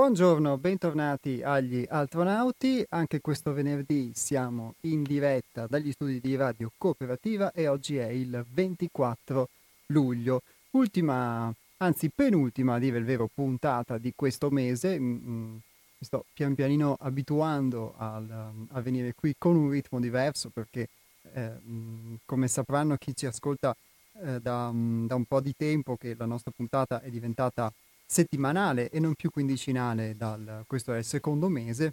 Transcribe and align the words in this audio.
Buongiorno, 0.00 0.56
bentornati 0.56 1.42
agli 1.42 1.84
Altronauti. 1.86 2.82
Anche 2.88 3.20
questo 3.20 3.52
venerdì 3.52 4.12
siamo 4.14 4.76
in 4.84 5.02
diretta 5.02 5.66
dagli 5.66 5.92
studi 5.92 6.20
di 6.20 6.36
Radio 6.36 6.72
Cooperativa 6.78 7.52
e 7.52 7.68
oggi 7.68 7.98
è 7.98 8.06
il 8.06 8.42
24 8.50 9.50
luglio. 9.88 10.40
Ultima, 10.70 11.52
anzi 11.76 12.08
penultima, 12.08 12.76
a 12.76 12.78
dire 12.78 12.96
il 12.96 13.04
vero, 13.04 13.28
puntata 13.32 13.98
di 13.98 14.14
questo 14.16 14.48
mese. 14.48 14.98
Mm, 14.98 15.16
mm, 15.22 15.52
mi 15.52 15.60
sto 16.06 16.24
pian 16.32 16.54
pianino 16.54 16.96
abituando 16.98 17.92
al, 17.98 18.52
a 18.70 18.80
venire 18.80 19.12
qui 19.14 19.34
con 19.36 19.54
un 19.54 19.68
ritmo 19.68 20.00
diverso 20.00 20.48
perché, 20.48 20.88
eh, 21.34 21.50
mm, 21.62 22.14
come 22.24 22.48
sapranno 22.48 22.96
chi 22.96 23.14
ci 23.14 23.26
ascolta 23.26 23.76
eh, 24.22 24.40
da, 24.40 24.72
da 24.72 25.14
un 25.14 25.24
po' 25.28 25.40
di 25.42 25.52
tempo, 25.54 25.96
che 25.96 26.14
la 26.16 26.24
nostra 26.24 26.52
puntata 26.56 27.02
è 27.02 27.10
diventata 27.10 27.70
settimanale 28.10 28.90
e 28.90 28.98
non 28.98 29.14
più 29.14 29.30
quindicinale, 29.30 30.16
dal, 30.16 30.64
questo 30.66 30.92
è 30.92 30.98
il 30.98 31.04
secondo 31.04 31.48
mese 31.48 31.92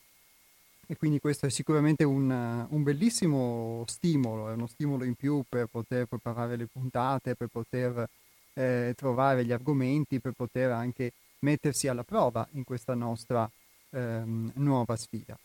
e 0.88 0.98
quindi 0.98 1.20
questo 1.20 1.46
è 1.46 1.50
sicuramente 1.52 2.04
un, 2.04 2.66
un, 2.70 2.84
bellissimo 2.84 3.84
stimolo, 3.86 4.50
è 4.50 4.54
uno 4.54 4.66
stimolo 4.66 5.04
in 5.04 5.14
più 5.14 5.44
per 5.48 5.68
poter 5.68 6.08
preparare 6.08 6.56
le 6.56 6.66
puntate, 6.66 7.36
per 7.36 7.50
poter 7.50 8.10
eh, 8.54 8.94
trovare 8.96 9.46
gli 9.46 9.52
argomenti, 9.52 10.20
per 10.20 10.32
poter 10.32 10.72
anche 10.72 11.12
mettersi 11.40 11.88
alla 11.88 12.04
prova 12.04 12.48
in 12.54 12.64
questa 12.64 12.96
nostra 12.96 13.48
ehm, 13.92 14.54
nuova 14.56 14.96
sfida. 14.96 15.38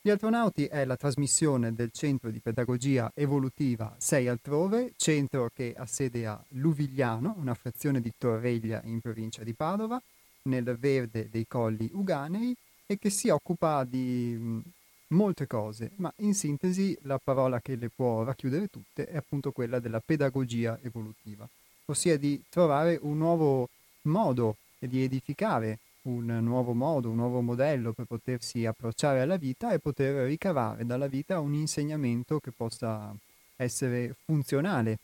Gli 0.00 0.10
Astronauti 0.10 0.66
è 0.66 0.84
la 0.84 0.96
trasmissione 0.96 1.72
del 1.72 1.90
Centro 1.92 2.30
di 2.30 2.40
Pedagogia 2.40 3.12
Evolutiva 3.14 3.94
6 3.96 4.26
altrove, 4.26 4.92
centro 4.96 5.50
che 5.54 5.72
ha 5.76 5.86
sede 5.86 6.26
a 6.26 6.42
Luvigliano, 6.48 7.34
una 7.38 7.54
frazione 7.54 8.00
di 8.00 8.12
Torreglia 8.18 8.80
in 8.84 9.00
provincia 9.00 9.44
di 9.44 9.52
Padova, 9.52 10.00
nel 10.46 10.76
verde 10.78 11.28
dei 11.30 11.46
colli 11.46 11.88
Uganei 11.92 12.54
e 12.86 12.98
che 12.98 13.10
si 13.10 13.28
occupa 13.28 13.84
di 13.84 14.36
mh, 14.38 14.60
molte 15.08 15.46
cose, 15.46 15.90
ma 15.96 16.12
in 16.18 16.34
sintesi 16.34 16.96
la 17.02 17.18
parola 17.22 17.60
che 17.60 17.76
le 17.76 17.90
può 17.94 18.22
racchiudere 18.22 18.68
tutte 18.68 19.06
è 19.06 19.16
appunto 19.16 19.52
quella 19.52 19.78
della 19.78 20.00
pedagogia 20.00 20.78
evolutiva, 20.82 21.48
ossia 21.86 22.16
di 22.16 22.42
trovare 22.48 22.98
un 23.02 23.18
nuovo 23.18 23.68
modo 24.02 24.56
e 24.78 24.88
di 24.88 25.02
edificare 25.02 25.78
un 26.02 26.24
nuovo 26.40 26.72
modo, 26.72 27.10
un 27.10 27.16
nuovo 27.16 27.40
modello 27.40 27.92
per 27.92 28.06
potersi 28.06 28.64
approcciare 28.64 29.20
alla 29.20 29.36
vita 29.36 29.72
e 29.72 29.80
poter 29.80 30.26
ricavare 30.26 30.86
dalla 30.86 31.08
vita 31.08 31.40
un 31.40 31.54
insegnamento 31.54 32.38
che 32.38 32.52
possa 32.52 33.12
essere 33.56 34.14
funzionale 34.24 34.98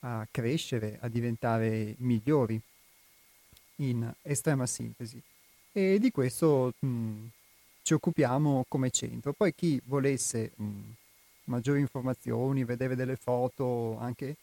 a 0.00 0.26
crescere, 0.30 0.98
a 1.00 1.08
diventare 1.08 1.94
migliori 1.98 2.60
in 3.78 4.10
estrema 4.22 4.66
sintesi. 4.66 5.20
E 5.72 5.98
di 5.98 6.10
questo 6.10 6.72
mh, 6.78 6.86
mm, 6.86 7.26
ci 7.82 7.94
occupiamo 7.94 8.64
come 8.68 8.90
centro. 8.90 9.32
Poi 9.32 9.54
chi 9.54 9.80
volesse 9.84 10.52
mh, 10.56 10.64
mm, 10.64 10.90
maggiori 11.44 11.80
informazioni, 11.80 12.64
vedere 12.64 12.94
delle 12.94 13.16
foto, 13.16 13.96
anche 13.98 14.36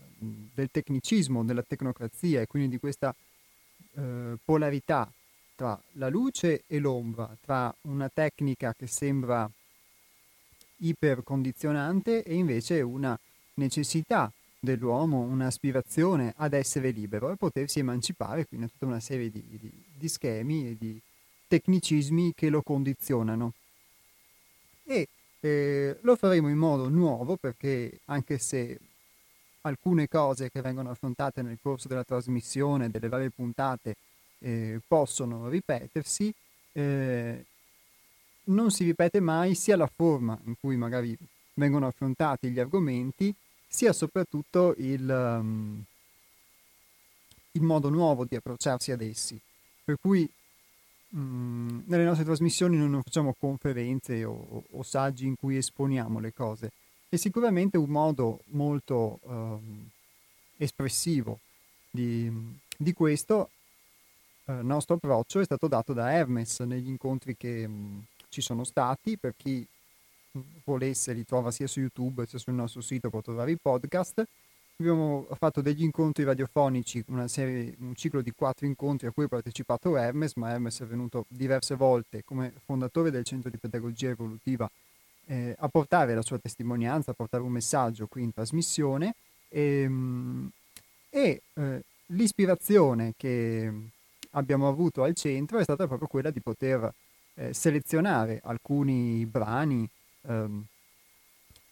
del 0.53 0.69
tecnicismo, 0.71 1.43
della 1.43 1.63
tecnocrazia 1.63 2.41
e 2.41 2.47
quindi 2.47 2.69
di 2.69 2.79
questa 2.79 3.13
eh, 3.93 4.37
polarità 4.43 5.11
tra 5.55 5.79
la 5.93 6.09
luce 6.09 6.63
e 6.67 6.79
l'ombra, 6.79 7.35
tra 7.41 7.73
una 7.81 8.09
tecnica 8.09 8.73
che 8.77 8.87
sembra 8.87 9.49
ipercondizionante 10.77 12.23
e 12.23 12.33
invece 12.33 12.81
una 12.81 13.17
necessità 13.55 14.31
dell'uomo, 14.59 15.21
un'aspirazione 15.21 16.33
ad 16.37 16.53
essere 16.53 16.91
libero 16.91 17.31
e 17.31 17.37
potersi 17.37 17.79
emancipare, 17.79 18.45
quindi 18.45 18.67
tutta 18.67 18.85
una 18.85 18.99
serie 18.99 19.29
di, 19.29 19.41
di, 19.47 19.71
di 19.93 20.07
schemi 20.09 20.69
e 20.69 20.75
di 20.77 20.99
tecnicismi 21.47 22.33
che 22.35 22.49
lo 22.49 22.61
condizionano. 22.61 23.53
E 24.83 25.07
lo 26.01 26.15
faremo 26.15 26.49
in 26.49 26.57
modo 26.57 26.89
nuovo 26.89 27.35
perché 27.35 27.99
anche 28.05 28.37
se 28.37 28.79
alcune 29.61 30.07
cose 30.07 30.49
che 30.49 30.61
vengono 30.61 30.91
affrontate 30.91 31.41
nel 31.41 31.57
corso 31.61 31.87
della 31.87 32.03
trasmissione, 32.03 32.89
delle 32.89 33.09
varie 33.09 33.29
puntate, 33.29 33.95
eh, 34.39 34.79
possono 34.87 35.49
ripetersi, 35.49 36.33
eh, 36.71 37.45
non 38.45 38.71
si 38.71 38.83
ripete 38.83 39.19
mai 39.19 39.55
sia 39.55 39.75
la 39.75 39.89
forma 39.93 40.37
in 40.45 40.55
cui 40.59 40.75
magari 40.75 41.17
vengono 41.55 41.87
affrontati 41.87 42.49
gli 42.49 42.59
argomenti, 42.59 43.33
sia 43.67 43.91
soprattutto 43.93 44.73
il, 44.77 45.09
um, 45.09 45.83
il 47.51 47.61
modo 47.61 47.89
nuovo 47.89 48.25
di 48.25 48.35
approcciarsi 48.35 48.91
ad 48.91 49.01
essi. 49.01 49.39
Per 49.83 49.97
cui 49.99 50.29
Mm, 51.17 51.81
nelle 51.85 52.03
nostre 52.03 52.25
trasmissioni 52.25 52.75
non 52.75 53.01
facciamo 53.01 53.33
conferenze 53.39 54.25
o, 54.25 54.63
o, 54.69 54.83
saggi 54.83 55.25
in 55.25 55.35
cui 55.35 55.55
esponiamo 55.55 56.19
le 56.19 56.33
cose. 56.33 56.71
È 57.07 57.15
sicuramente 57.15 57.77
un 57.77 57.89
modo 57.89 58.41
molto 58.47 59.19
um, 59.23 59.87
espressivo 60.57 61.39
di, 61.89 62.29
di 62.75 62.91
questo 62.91 63.49
uh, 64.45 64.53
nostro 64.61 64.95
approccio 64.95 65.39
è 65.39 65.45
stato 65.45 65.67
dato 65.67 65.93
da 65.93 66.11
Hermes 66.11 66.59
negli 66.61 66.89
incontri 66.89 67.37
che 67.37 67.63
um, 67.63 68.03
ci 68.27 68.41
sono 68.41 68.65
stati. 68.65 69.17
Per 69.17 69.35
chi 69.37 69.65
volesse 70.65 71.13
li 71.13 71.23
trova 71.23 71.49
sia 71.49 71.67
su 71.67 71.79
YouTube 71.79 72.25
sia 72.25 72.39
sul 72.39 72.53
nostro 72.53 72.81
sito, 72.81 73.09
può 73.09 73.21
trovare 73.21 73.51
i 73.51 73.57
podcast 73.57 74.25
Abbiamo 74.77 75.25
fatto 75.37 75.61
degli 75.61 75.83
incontri 75.83 76.25
radiofonici, 76.25 77.01
serie, 77.27 77.75
un 77.79 77.95
ciclo 77.95 78.21
di 78.21 78.31
quattro 78.31 78.65
incontri 78.65 79.07
a 79.07 79.11
cui 79.11 79.23
ha 79.23 79.29
partecipato 79.29 79.95
Hermes, 79.95 80.33
ma 80.35 80.51
Hermes 80.51 80.81
è 80.81 80.85
venuto 80.85 81.23
diverse 81.29 81.75
volte 81.75 82.25
come 82.25 82.51
fondatore 82.65 83.09
del 83.09 83.23
Centro 83.23 83.49
di 83.49 83.57
Pedagogia 83.57 84.09
Evolutiva 84.09 84.69
eh, 85.27 85.55
a 85.57 85.69
portare 85.69 86.13
la 86.13 86.21
sua 86.21 86.39
testimonianza, 86.39 87.11
a 87.11 87.13
portare 87.13 87.41
un 87.41 87.53
messaggio 87.53 88.07
qui 88.07 88.23
in 88.23 88.33
trasmissione. 88.33 89.15
Ehm, 89.47 90.51
e, 91.09 91.21
e 91.21 91.41
eh, 91.53 91.83
l'ispirazione 92.07 93.13
che 93.15 93.71
abbiamo 94.31 94.67
avuto 94.67 95.03
al 95.03 95.15
centro 95.15 95.57
è 95.57 95.63
stata 95.63 95.87
proprio 95.87 96.09
quella 96.09 96.31
di 96.31 96.41
poter 96.41 96.93
eh, 97.35 97.53
selezionare 97.53 98.41
alcuni 98.43 99.25
brani 99.25 99.87
ehm, 100.23 100.65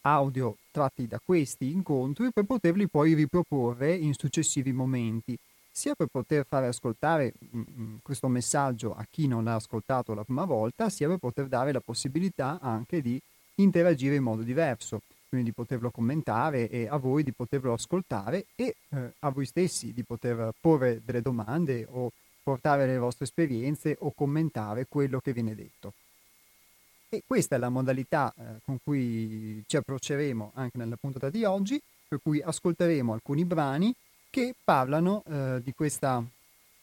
audio 0.04 0.56
tratti 0.74 1.08
da 1.08 1.22
questi 1.24 1.72
incontri 1.72 2.32
per 2.34 2.46
poterli 2.46 2.90
poi 2.90 3.14
riproporre 3.14 3.96
in 3.96 4.14
successivi 4.16 4.74
momenti, 4.74 5.38
sia 5.72 5.94
per 5.94 6.08
poter 6.12 6.46
fare 6.48 6.68
ascoltare 6.68 7.34
mm, 7.56 7.62
mm, 7.62 7.96
questo 8.02 8.28
messaggio 8.28 8.96
a 8.96 9.06
chi 9.10 9.28
non 9.28 9.44
l'ha 9.44 9.56
ascoltato 9.56 10.14
la 10.14 10.24
prima 10.24 10.46
volta, 10.46 10.90
sia 10.90 11.08
per 11.08 11.20
poter 11.20 11.48
dare 11.48 11.72
la 11.72 11.80
possibilità 11.80 12.60
anche 12.60 13.02
di 13.02 13.22
interagire 13.56 14.16
in 14.16 14.24
modo 14.24 14.42
diverso, 14.42 15.02
quindi 15.30 15.50
di 15.50 15.56
poterlo 15.56 15.92
commentare 15.92 16.70
e 16.70 16.88
a 16.88 16.98
voi 16.98 17.24
di 17.24 17.32
poterlo 17.32 17.74
ascoltare 17.74 18.48
e 18.56 18.76
eh, 18.90 19.14
a 19.20 19.30
voi 19.30 19.46
stessi 19.46 19.94
di 19.94 20.04
poter 20.04 20.52
porre 20.60 21.02
delle 21.06 21.22
domande 21.22 21.86
o 21.90 22.12
portare 22.42 22.86
le 22.86 22.98
vostre 22.98 23.26
esperienze 23.26 23.96
o 24.00 24.12
commentare 24.14 24.86
quello 24.90 25.20
che 25.20 25.34
viene 25.34 25.56
detto. 25.56 25.94
E 27.14 27.22
questa 27.28 27.58
è 27.58 27.60
la 27.60 27.70
modalità 27.70 28.34
eh, 28.36 28.44
con 28.66 28.80
cui 28.84 29.64
ci 29.68 29.78
approcceremo 29.78 30.54
anche 30.56 30.80
nella 30.80 30.96
puntata 31.00 31.30
di 31.30 31.44
oggi, 31.44 31.80
per 32.08 32.18
cui 32.24 32.42
ascolteremo 32.42 33.14
alcuni 33.14 33.46
brani 33.46 33.94
che 34.32 34.56
parlano 34.64 35.22
eh, 35.28 35.62
di, 35.64 35.74
questa, 35.76 36.24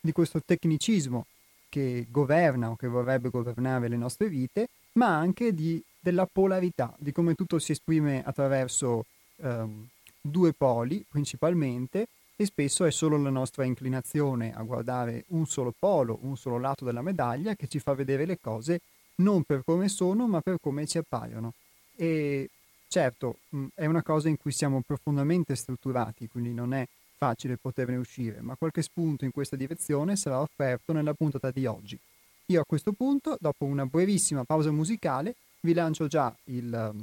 di 0.00 0.12
questo 0.12 0.40
tecnicismo 0.40 1.26
che 1.68 2.06
governa 2.12 2.70
o 2.70 2.76
che 2.76 2.86
vorrebbe 2.86 3.28
governare 3.28 3.88
le 3.88 3.96
nostre 3.96 4.28
vite, 4.28 4.68
ma 4.92 5.08
anche 5.16 5.52
di, 5.52 5.82
della 5.98 6.28
polarità, 6.32 6.94
di 6.96 7.10
come 7.10 7.34
tutto 7.34 7.58
si 7.58 7.72
esprime 7.72 8.22
attraverso 8.24 9.06
ehm, 9.38 9.88
due 10.20 10.52
poli 10.52 11.04
principalmente 11.08 12.06
e 12.36 12.44
spesso 12.44 12.84
è 12.84 12.92
solo 12.92 13.20
la 13.20 13.30
nostra 13.30 13.64
inclinazione 13.64 14.54
a 14.54 14.62
guardare 14.62 15.24
un 15.30 15.44
solo 15.46 15.74
polo, 15.76 16.20
un 16.22 16.36
solo 16.36 16.60
lato 16.60 16.84
della 16.84 17.02
medaglia 17.02 17.56
che 17.56 17.66
ci 17.66 17.80
fa 17.80 17.94
vedere 17.94 18.26
le 18.26 18.38
cose 18.38 18.80
non 19.20 19.44
per 19.44 19.62
come 19.64 19.88
sono 19.88 20.26
ma 20.26 20.40
per 20.40 20.58
come 20.60 20.86
ci 20.86 20.98
appaiono. 20.98 21.52
E 21.96 22.48
certo 22.88 23.38
è 23.74 23.86
una 23.86 24.02
cosa 24.02 24.28
in 24.28 24.36
cui 24.36 24.52
siamo 24.52 24.82
profondamente 24.84 25.54
strutturati, 25.54 26.28
quindi 26.28 26.52
non 26.52 26.74
è 26.74 26.86
facile 27.16 27.58
poterne 27.58 27.96
uscire, 27.96 28.40
ma 28.40 28.56
qualche 28.56 28.82
spunto 28.82 29.24
in 29.24 29.30
questa 29.30 29.54
direzione 29.54 30.16
sarà 30.16 30.40
offerto 30.40 30.92
nella 30.92 31.12
puntata 31.12 31.50
di 31.50 31.66
oggi. 31.66 31.98
Io 32.46 32.60
a 32.60 32.64
questo 32.64 32.92
punto, 32.92 33.36
dopo 33.38 33.64
una 33.64 33.86
brevissima 33.86 34.44
pausa 34.44 34.72
musicale, 34.72 35.34
vi 35.60 35.74
lancio 35.74 36.06
già 36.06 36.34
il, 36.44 36.94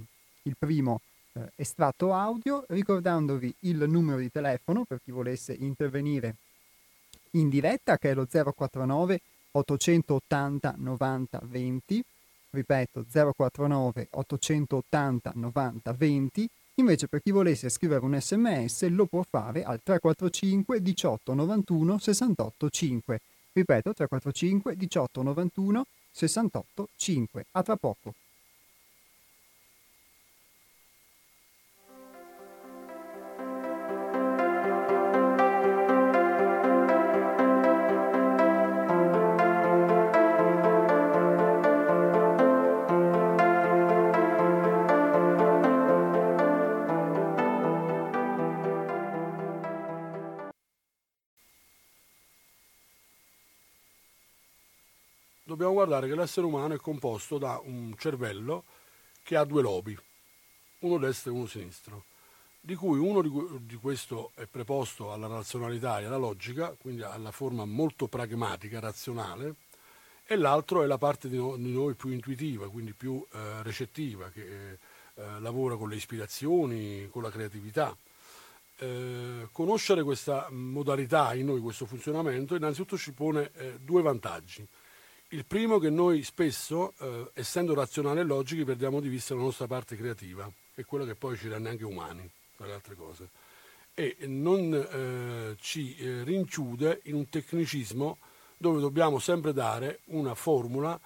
il 0.42 0.56
primo 0.58 1.02
eh, 1.34 1.52
estratto 1.56 2.13
audio, 2.13 2.66
ricordandovi 2.68 3.54
il 3.60 3.78
numero 3.88 4.18
di 4.18 4.31
telefono 4.31 4.84
per 4.86 5.00
chi 5.04 5.12
volesse 5.12 5.54
intervenire 5.54 6.36
in 7.31 7.48
diretta, 7.48 7.98
che 7.98 8.12
è 8.12 8.13
lo 8.13 8.25
049 8.25 9.22
880 9.57 10.75
90 10.77 11.42
20, 11.44 12.04
ripeto 12.51 13.06
049 13.12 14.07
880 14.12 15.31
90 15.36 15.94
20, 15.94 16.50
invece 16.75 17.07
per 17.07 17.21
chi 17.21 17.31
volesse 17.31 17.69
scrivere 17.69 18.06
un 18.06 18.19
sms 18.19 18.88
lo 18.89 19.06
può 19.06 19.24
fare 19.27 19.63
al 19.63 19.81
345 19.83 20.81
18 20.81 21.33
91 21.33 21.98
68 21.98 22.69
5, 22.69 23.21
ripeto 23.54 23.94
345 23.94 24.75
18 24.75 25.21
91 25.24 25.86
68 26.12 26.89
5. 26.95 27.45
A 27.51 27.63
tra 27.63 27.75
poco. 27.75 28.13
Dobbiamo 55.57 55.74
guardare 55.74 56.07
che 56.07 56.13
l'essere 56.13 56.45
umano 56.45 56.75
è 56.75 56.77
composto 56.77 57.39
da 57.39 57.59
un 57.63 57.95
cervello 57.98 58.63
che 59.24 59.36
ha 59.36 59.44
due 59.44 59.63
lobi, 59.63 59.98
uno 60.80 60.98
destro 61.00 61.31
e 61.31 61.36
uno 61.36 61.48
sinistro, 61.48 62.04
di 62.62 62.75
cui 62.75 63.00
uno 63.00 63.24
di 63.59 63.75
questo 63.75 64.30
è 64.36 64.45
preposto 64.45 65.12
alla 65.12 65.25
razionalità 65.25 66.00
e 66.00 66.06
alla 66.06 66.18
logica, 66.18 66.75
quindi 66.80 67.01
alla 67.01 67.31
forma 67.31 67.65
molto 67.65 68.06
pragmatica, 68.07 68.80
razionale, 68.80 69.56
e 70.27 70.36
l'altro 70.36 70.83
è 70.83 70.86
la 70.86 71.00
parte 71.00 71.27
di, 71.27 71.38
noi 71.38 71.95
più 71.95 72.12
intuitiva, 72.12 72.69
quindi 72.69 72.94
più 72.94 73.25
eh, 73.33 73.63
recettiva, 73.63 74.30
che 74.30 74.74
eh, 75.15 75.39
lavora 75.39 75.75
con 75.75 75.89
le 75.89 75.95
ispirazioni, 75.95 77.07
con 77.10 77.24
la 77.24 77.31
creatività. 77.31 77.98
Eh, 78.77 79.48
conoscere 79.51 80.03
questa 80.03 80.50
modalità 80.51 81.33
in 81.33 81.48
noi, 81.48 81.62
questo 81.62 81.88
funzionamento, 81.88 82.53
innanzitutto 82.53 82.95
ci 82.95 83.12
pone 83.12 83.50
eh, 83.56 83.80
due 83.80 84.03
vantaggi. 84.03 84.68
Il 85.31 85.45
primo 85.45 85.75
è 85.75 85.79
che 85.81 85.89
noi 85.89 86.24
spesso, 86.24 86.94
eh, 87.00 87.31
essendo 87.33 87.74
razionali 87.74 88.21
e 88.21 88.24
logici, 88.24 88.63
perdiamo 88.63 89.01
di 89.01 89.09
vista 89.09 89.35
la 89.35 89.41
nostra 89.41 89.68
parte 89.68 89.97
creativa, 89.97 90.50
che 90.74 90.81
è 90.81 90.85
quella 90.85 91.03
che 91.03 91.15
poi 91.15 91.35
ci 91.35 91.50
rende 91.50 91.68
anche 91.68 91.83
umani, 91.83 92.29
tra 92.56 92.65
le 92.65 92.71
altre 92.71 92.95
cose, 92.95 93.29
e 93.94 94.15
non 94.21 94.74
eh, 94.74 95.57
ci 95.59 95.97
eh, 95.97 96.24
rinchiude 96.24 97.01
in 97.03 97.15
un 97.15 97.27
tecnicismo 97.27 98.19
dove 98.56 98.79
dobbiamo 98.79 99.19
sempre 99.19 99.51
dare 99.51 100.00
una 100.06 100.33
formula, 100.33 100.97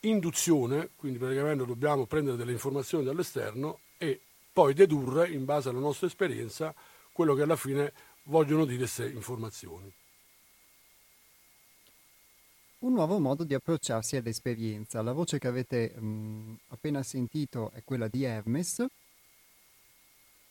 induzione, 0.00 0.90
quindi 0.94 1.16
praticamente 1.16 1.64
dobbiamo 1.64 2.04
prendere 2.04 2.36
delle 2.36 2.52
informazioni 2.52 3.04
dall'esterno 3.04 3.78
e 3.96 4.20
poi 4.52 4.74
dedurre 4.74 5.30
in 5.30 5.46
base 5.46 5.70
alla 5.70 5.78
nostra 5.78 6.06
esperienza 6.06 6.74
quello 7.10 7.32
che 7.32 7.40
alla 7.40 7.56
fine 7.56 7.90
vogliono 8.24 8.66
dire 8.66 8.80
queste 8.80 9.08
informazioni 9.08 9.90
un 12.82 12.94
nuovo 12.94 13.18
modo 13.18 13.44
di 13.44 13.54
approcciarsi 13.54 14.16
all'esperienza. 14.16 15.02
La 15.02 15.12
voce 15.12 15.38
che 15.38 15.46
avete 15.46 15.88
mh, 15.90 16.58
appena 16.68 17.02
sentito 17.02 17.70
è 17.74 17.82
quella 17.84 18.08
di 18.08 18.24
Hermes 18.24 18.84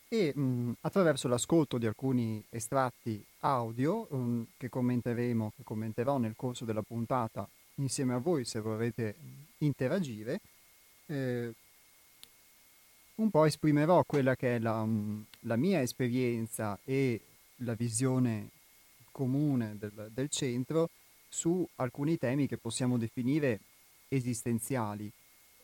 e 0.07 0.33
mh, 0.33 0.75
attraverso 0.81 1.27
l'ascolto 1.27 1.77
di 1.77 1.85
alcuni 1.85 2.41
estratti 2.49 3.23
audio 3.39 4.07
mh, 4.09 4.43
che 4.57 4.69
commenteremo, 4.69 5.53
che 5.55 5.63
commenterò 5.63 6.17
nel 6.17 6.35
corso 6.35 6.63
della 6.63 6.81
puntata 6.81 7.47
insieme 7.75 8.13
a 8.13 8.17
voi 8.17 8.45
se 8.45 8.59
vorrete 8.59 9.15
interagire, 9.59 10.39
eh, 11.07 11.53
un 13.15 13.29
po' 13.29 13.45
esprimerò 13.45 14.03
quella 14.05 14.35
che 14.35 14.55
è 14.55 14.59
la, 14.59 14.87
la, 15.41 15.55
mia 15.55 15.81
esperienza 15.81 16.79
e 16.85 17.19
la 17.57 17.73
visione 17.73 18.49
comune 19.11 19.75
del, 19.77 20.09
del 20.13 20.29
centro 20.29 20.89
su 21.31 21.65
alcuni 21.77 22.17
temi 22.17 22.45
che 22.45 22.57
possiamo 22.57 22.97
definire 22.97 23.61
esistenziali, 24.09 25.09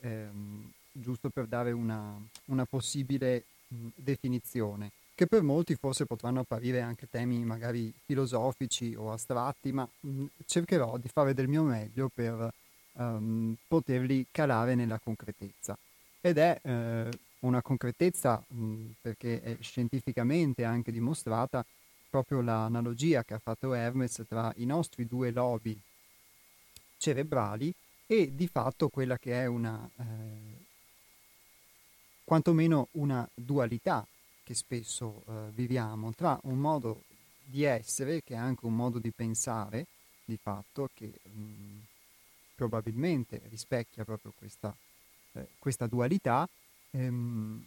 ehm, 0.00 0.72
giusto 0.90 1.28
per 1.28 1.46
dare 1.46 1.72
una, 1.72 2.18
una 2.46 2.64
possibile 2.64 3.44
mh, 3.68 3.88
definizione, 3.94 4.90
che 5.14 5.26
per 5.26 5.42
molti 5.42 5.74
forse 5.74 6.06
potranno 6.06 6.40
apparire 6.40 6.80
anche 6.80 7.08
temi 7.10 7.44
magari 7.44 7.92
filosofici 8.04 8.94
o 8.94 9.12
astratti, 9.12 9.72
ma 9.72 9.86
mh, 10.00 10.24
cercherò 10.46 10.96
di 10.96 11.08
fare 11.08 11.34
del 11.34 11.48
mio 11.48 11.62
meglio 11.62 12.10
per 12.12 12.50
um, 12.92 13.54
poterli 13.68 14.26
calare 14.30 14.74
nella 14.74 14.98
concretezza. 14.98 15.76
Ed 16.20 16.38
è 16.38 16.58
eh, 16.62 17.08
una 17.40 17.62
concretezza 17.62 18.42
mh, 18.48 18.84
perché 19.02 19.42
è 19.42 19.56
scientificamente 19.60 20.64
anche 20.64 20.90
dimostrata 20.90 21.64
proprio 22.08 22.40
l'analogia 22.40 23.24
che 23.24 23.34
ha 23.34 23.38
fatto 23.38 23.74
Hermes 23.74 24.24
tra 24.28 24.52
i 24.56 24.64
nostri 24.64 25.06
due 25.06 25.30
lobi 25.30 25.78
cerebrali 26.96 27.72
e 28.06 28.34
di 28.34 28.48
fatto 28.48 28.88
quella 28.88 29.18
che 29.18 29.32
è 29.32 29.46
una, 29.46 29.88
eh, 29.96 30.64
quantomeno 32.24 32.88
una 32.92 33.28
dualità 33.34 34.06
che 34.42 34.54
spesso 34.54 35.22
eh, 35.26 35.32
viviamo 35.52 36.12
tra 36.14 36.38
un 36.44 36.58
modo 36.58 37.04
di 37.44 37.64
essere 37.64 38.22
che 38.22 38.34
è 38.34 38.38
anche 38.38 38.66
un 38.66 38.74
modo 38.74 38.98
di 38.98 39.10
pensare, 39.10 39.86
di 40.24 40.38
fatto, 40.40 40.90
che 40.94 41.12
mh, 41.22 41.40
mm, 41.40 41.78
probabilmente 42.54 43.40
rispecchia 43.48 44.04
proprio 44.04 44.32
questa, 44.36 44.74
eh, 45.32 45.48
questa 45.58 45.86
dualità, 45.86 46.48
ehm, 46.90 47.64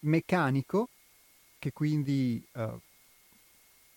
meccanico 0.00 0.88
che 1.58 1.72
quindi 1.72 2.44
eh, 2.52 2.78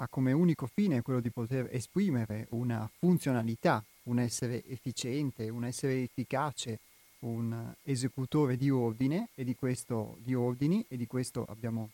ha 0.02 0.08
come 0.08 0.32
unico 0.32 0.66
fine 0.66 1.02
quello 1.02 1.20
di 1.20 1.30
poter 1.30 1.68
esprimere 1.72 2.48
una 2.52 2.90
funzionalità, 3.00 3.84
un 4.04 4.20
essere 4.20 4.66
efficiente, 4.66 5.50
un 5.50 5.66
essere 5.66 6.04
efficace, 6.04 6.80
un 7.20 7.74
esecutore 7.84 8.56
di 8.56 8.70
ordine 8.70 9.28
e 9.36 9.44
di 9.44 9.56
questo 9.56 10.18
di 10.20 10.34
ordini 10.34 10.86
e 10.88 10.96
di 10.96 11.06
questo 11.06 11.46
abbiamo 11.50 11.90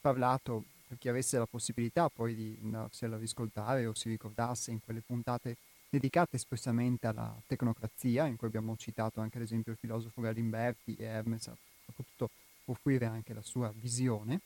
parlato 0.00 0.64
per 0.88 0.96
chi 0.98 1.08
avesse 1.08 1.36
la 1.36 1.46
possibilità 1.46 2.08
poi 2.08 2.34
di 2.34 2.58
andarsela 2.62 3.16
a 3.16 3.18
riscoltare 3.18 3.84
o 3.86 3.92
si 3.92 4.08
ricordasse 4.08 4.70
in 4.70 4.80
quelle 4.80 5.02
puntate 5.04 5.56
dedicate 5.90 6.36
espressamente 6.36 7.06
alla 7.06 7.34
tecnocrazia, 7.46 8.26
in 8.26 8.36
cui 8.36 8.46
abbiamo 8.46 8.76
citato 8.76 9.20
anche 9.20 9.36
ad 9.36 9.44
esempio 9.44 9.72
il 9.72 9.78
filosofo 9.78 10.22
Galimberti 10.22 10.96
e 10.96 11.04
Hermes 11.04 11.48
ha 11.48 11.56
potuto 11.94 12.30
offrire 12.66 13.04
anche 13.04 13.34
la 13.34 13.42
sua 13.42 13.72
visione, 13.76 14.40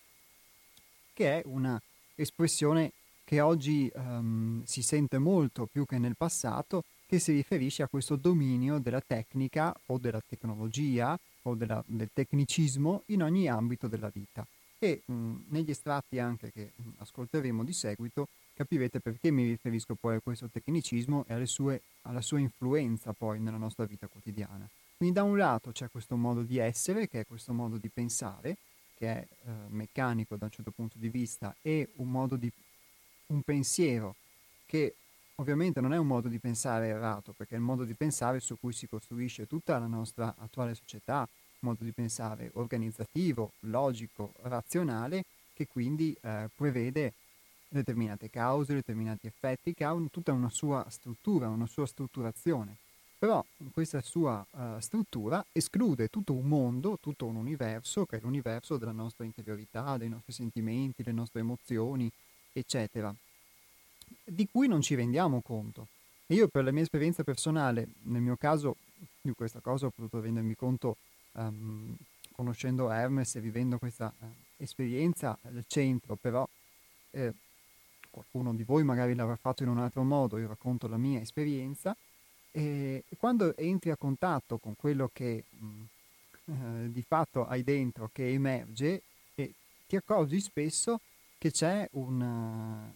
che 1.12 1.40
è 1.40 1.42
una 1.46 1.80
espressione 2.20 2.92
che 3.24 3.40
oggi 3.40 3.90
um, 3.94 4.62
si 4.64 4.82
sente 4.82 5.18
molto 5.18 5.66
più 5.66 5.84
che 5.86 5.98
nel 5.98 6.16
passato, 6.16 6.84
che 7.06 7.18
si 7.18 7.32
riferisce 7.32 7.82
a 7.82 7.88
questo 7.88 8.16
dominio 8.16 8.78
della 8.78 9.00
tecnica 9.00 9.74
o 9.86 9.98
della 9.98 10.20
tecnologia 10.26 11.18
o 11.42 11.54
della, 11.54 11.82
del 11.86 12.10
tecnicismo 12.12 13.02
in 13.06 13.22
ogni 13.22 13.48
ambito 13.48 13.86
della 13.86 14.10
vita. 14.12 14.46
E 14.78 15.02
mh, 15.04 15.34
negli 15.48 15.70
estratti 15.70 16.18
anche 16.18 16.50
che 16.50 16.72
ascolteremo 16.98 17.64
di 17.64 17.72
seguito 17.72 18.28
capirete 18.54 19.00
perché 19.00 19.30
mi 19.30 19.44
riferisco 19.44 19.94
poi 19.94 20.16
a 20.16 20.20
questo 20.20 20.48
tecnicismo 20.48 21.24
e 21.26 21.46
sue, 21.46 21.80
alla 22.02 22.20
sua 22.20 22.40
influenza 22.40 23.12
poi 23.12 23.40
nella 23.40 23.56
nostra 23.56 23.84
vita 23.84 24.06
quotidiana. 24.06 24.68
Quindi 24.96 25.14
da 25.14 25.22
un 25.22 25.38
lato 25.38 25.70
c'è 25.72 25.88
questo 25.90 26.16
modo 26.16 26.42
di 26.42 26.58
essere, 26.58 27.08
che 27.08 27.20
è 27.20 27.26
questo 27.26 27.54
modo 27.54 27.78
di 27.78 27.88
pensare, 27.88 28.56
che 29.00 29.08
è 29.08 29.26
eh, 29.46 29.50
meccanico 29.68 30.36
da 30.36 30.44
un 30.44 30.50
certo 30.50 30.72
punto 30.72 30.98
di 30.98 31.08
vista, 31.08 31.56
e 31.62 31.88
un 31.96 32.10
modo 32.10 32.36
di 32.36 32.52
un 33.28 33.40
pensiero 33.40 34.14
che 34.66 34.94
ovviamente 35.36 35.80
non 35.80 35.94
è 35.94 35.96
un 35.96 36.06
modo 36.06 36.28
di 36.28 36.38
pensare 36.38 36.88
errato, 36.88 37.32
perché 37.32 37.54
è 37.54 37.56
il 37.56 37.64
modo 37.64 37.84
di 37.84 37.94
pensare 37.94 38.40
su 38.40 38.58
cui 38.60 38.74
si 38.74 38.86
costruisce 38.86 39.46
tutta 39.46 39.78
la 39.78 39.86
nostra 39.86 40.34
attuale 40.36 40.74
società, 40.74 41.20
un 41.20 41.70
modo 41.70 41.82
di 41.82 41.92
pensare 41.92 42.50
organizzativo, 42.54 43.52
logico, 43.60 44.34
razionale, 44.42 45.24
che 45.54 45.66
quindi 45.66 46.14
eh, 46.20 46.50
prevede 46.54 47.14
determinate 47.70 48.28
cause, 48.28 48.74
determinati 48.74 49.28
effetti, 49.28 49.72
che 49.72 49.84
hanno 49.84 50.10
tutta 50.10 50.32
una 50.32 50.50
sua 50.50 50.84
struttura, 50.90 51.48
una 51.48 51.66
sua 51.66 51.86
strutturazione. 51.86 52.76
Però 53.20 53.44
questa 53.74 54.00
sua 54.00 54.42
uh, 54.50 54.80
struttura 54.80 55.44
esclude 55.52 56.08
tutto 56.08 56.32
un 56.32 56.48
mondo, 56.48 56.96
tutto 57.02 57.26
un 57.26 57.36
universo, 57.36 58.06
che 58.06 58.16
è 58.16 58.20
l'universo 58.22 58.78
della 58.78 58.92
nostra 58.92 59.26
interiorità, 59.26 59.98
dei 59.98 60.08
nostri 60.08 60.32
sentimenti, 60.32 61.02
delle 61.02 61.16
nostre 61.16 61.40
emozioni, 61.40 62.10
eccetera, 62.50 63.14
di 64.24 64.48
cui 64.50 64.68
non 64.68 64.80
ci 64.80 64.94
rendiamo 64.94 65.42
conto. 65.42 65.88
E 66.26 66.34
io 66.34 66.48
per 66.48 66.64
la 66.64 66.70
mia 66.70 66.80
esperienza 66.80 67.22
personale, 67.22 67.88
nel 68.04 68.22
mio 68.22 68.36
caso, 68.36 68.76
di 69.20 69.32
questa 69.32 69.60
cosa 69.60 69.84
ho 69.84 69.90
potuto 69.90 70.22
rendermi 70.22 70.56
conto 70.56 70.96
um, 71.32 71.94
conoscendo 72.32 72.90
Hermes 72.90 73.34
e 73.34 73.40
vivendo 73.42 73.76
questa 73.76 74.10
uh, 74.18 74.26
esperienza 74.56 75.36
al 75.42 75.62
centro, 75.66 76.16
però 76.16 76.48
eh, 77.10 77.34
qualcuno 78.08 78.54
di 78.54 78.62
voi 78.62 78.82
magari 78.82 79.14
l'avrà 79.14 79.36
fatto 79.36 79.62
in 79.62 79.68
un 79.68 79.78
altro 79.78 80.04
modo, 80.04 80.38
io 80.38 80.48
racconto 80.48 80.88
la 80.88 80.96
mia 80.96 81.20
esperienza, 81.20 81.94
e 82.52 83.04
quando 83.18 83.56
entri 83.56 83.90
a 83.90 83.96
contatto 83.96 84.58
con 84.58 84.74
quello 84.76 85.10
che 85.12 85.44
mh, 85.48 85.66
mm, 85.66 86.84
eh, 86.84 86.92
di 86.92 87.02
fatto 87.02 87.46
hai 87.46 87.62
dentro, 87.62 88.10
che 88.12 88.28
emerge, 88.28 89.02
e 89.34 89.52
ti 89.86 89.96
accorgi 89.96 90.40
spesso 90.40 91.00
che 91.38 91.50
c'è 91.50 91.88
un... 91.92 92.92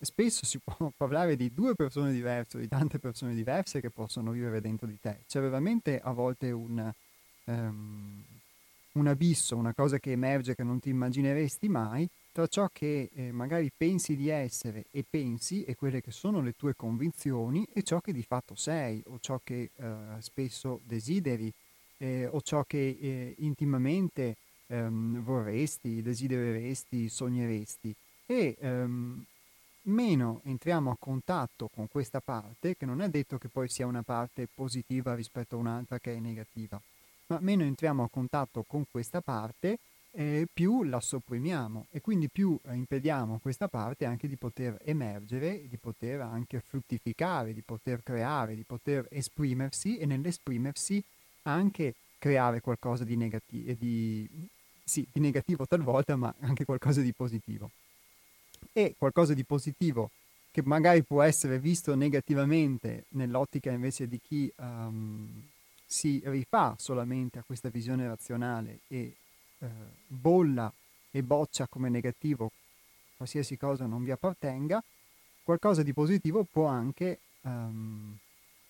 Spesso 0.00 0.44
si 0.44 0.58
può 0.62 0.92
parlare 0.96 1.36
di 1.36 1.52
due 1.54 1.74
persone 1.74 2.12
diverse, 2.12 2.58
di 2.58 2.68
tante 2.68 2.98
persone 2.98 3.34
diverse 3.34 3.80
che 3.80 3.90
possono 3.90 4.32
vivere 4.32 4.60
dentro 4.60 4.86
di 4.86 4.98
te. 5.00 5.20
C'è 5.28 5.40
veramente 5.40 6.00
a 6.00 6.10
volte 6.10 6.50
un, 6.50 6.92
um, 7.44 8.22
un 8.92 9.06
abisso, 9.06 9.56
una 9.56 9.72
cosa 9.74 9.98
che 9.98 10.10
emerge 10.10 10.56
che 10.56 10.64
non 10.64 10.80
ti 10.80 10.88
immagineresti 10.88 11.68
mai, 11.68 12.08
tra 12.32 12.46
ciò 12.46 12.68
che 12.72 13.10
eh, 13.14 13.30
magari 13.30 13.70
pensi 13.76 14.16
di 14.16 14.28
essere 14.28 14.86
e 14.90 15.04
pensi 15.08 15.64
e 15.64 15.76
quelle 15.76 16.00
che 16.00 16.10
sono 16.10 16.40
le 16.40 16.54
tue 16.56 16.74
convinzioni 16.74 17.68
e 17.72 17.82
ciò 17.82 18.00
che 18.00 18.12
di 18.12 18.22
fatto 18.22 18.54
sei 18.54 19.02
o 19.06 19.18
ciò 19.20 19.38
che 19.44 19.70
eh, 19.76 19.94
spesso 20.18 20.80
desideri 20.84 21.52
eh, 21.98 22.26
o 22.26 22.40
ciò 22.40 22.64
che 22.64 22.98
eh, 22.98 23.34
intimamente 23.38 24.36
ehm, 24.66 25.22
vorresti, 25.22 26.02
desidereresti, 26.02 27.08
sogneresti. 27.08 27.94
E 28.26 28.56
ehm, 28.58 29.24
meno 29.82 30.40
entriamo 30.44 30.90
a 30.90 30.96
contatto 30.98 31.68
con 31.72 31.88
questa 31.88 32.20
parte, 32.20 32.76
che 32.76 32.86
non 32.86 33.02
è 33.02 33.08
detto 33.08 33.38
che 33.38 33.48
poi 33.48 33.68
sia 33.68 33.86
una 33.86 34.02
parte 34.02 34.48
positiva 34.52 35.14
rispetto 35.14 35.56
a 35.56 35.58
un'altra 35.58 35.98
che 35.98 36.14
è 36.14 36.18
negativa, 36.18 36.80
ma 37.26 37.38
meno 37.40 37.62
entriamo 37.62 38.04
a 38.04 38.08
contatto 38.08 38.64
con 38.66 38.84
questa 38.90 39.20
parte, 39.20 39.78
eh, 40.14 40.46
più 40.52 40.82
la 40.84 41.00
sopprimiamo 41.00 41.86
e 41.90 42.00
quindi 42.00 42.28
più 42.28 42.58
eh, 42.66 42.74
impediamo 42.74 43.34
a 43.34 43.38
questa 43.38 43.68
parte 43.68 44.04
anche 44.04 44.28
di 44.28 44.36
poter 44.36 44.78
emergere, 44.84 45.66
di 45.68 45.78
poter 45.78 46.20
anche 46.20 46.60
fruttificare, 46.60 47.54
di 47.54 47.62
poter 47.62 48.02
creare, 48.02 48.54
di 48.54 48.64
poter 48.64 49.06
esprimersi 49.10 49.98
e 49.98 50.06
nell'esprimersi 50.06 51.02
anche 51.42 51.94
creare 52.18 52.60
qualcosa 52.60 53.04
di, 53.04 53.16
negati- 53.16 53.76
di, 53.78 54.28
sì, 54.84 55.06
di 55.10 55.20
negativo 55.20 55.66
talvolta, 55.66 56.14
ma 56.16 56.32
anche 56.40 56.64
qualcosa 56.64 57.00
di 57.00 57.12
positivo. 57.12 57.70
E 58.72 58.94
qualcosa 58.96 59.34
di 59.34 59.44
positivo 59.44 60.10
che 60.52 60.62
magari 60.62 61.02
può 61.02 61.22
essere 61.22 61.58
visto 61.58 61.94
negativamente 61.94 63.06
nell'ottica 63.10 63.70
invece 63.70 64.06
di 64.06 64.20
chi 64.20 64.52
um, 64.58 65.42
si 65.86 66.20
rifà 66.24 66.74
solamente 66.78 67.38
a 67.38 67.42
questa 67.42 67.70
visione 67.70 68.06
razionale 68.06 68.80
e 68.86 69.14
eh, 69.62 69.68
bolla 70.06 70.72
e 71.10 71.22
boccia 71.22 71.66
come 71.66 71.88
negativo 71.88 72.50
qualsiasi 73.22 73.56
cosa 73.56 73.86
non 73.86 74.02
vi 74.02 74.10
appartenga, 74.10 74.82
qualcosa 75.44 75.84
di 75.84 75.92
positivo 75.92 76.44
può 76.44 76.66
anche 76.66 77.20
um, 77.42 78.16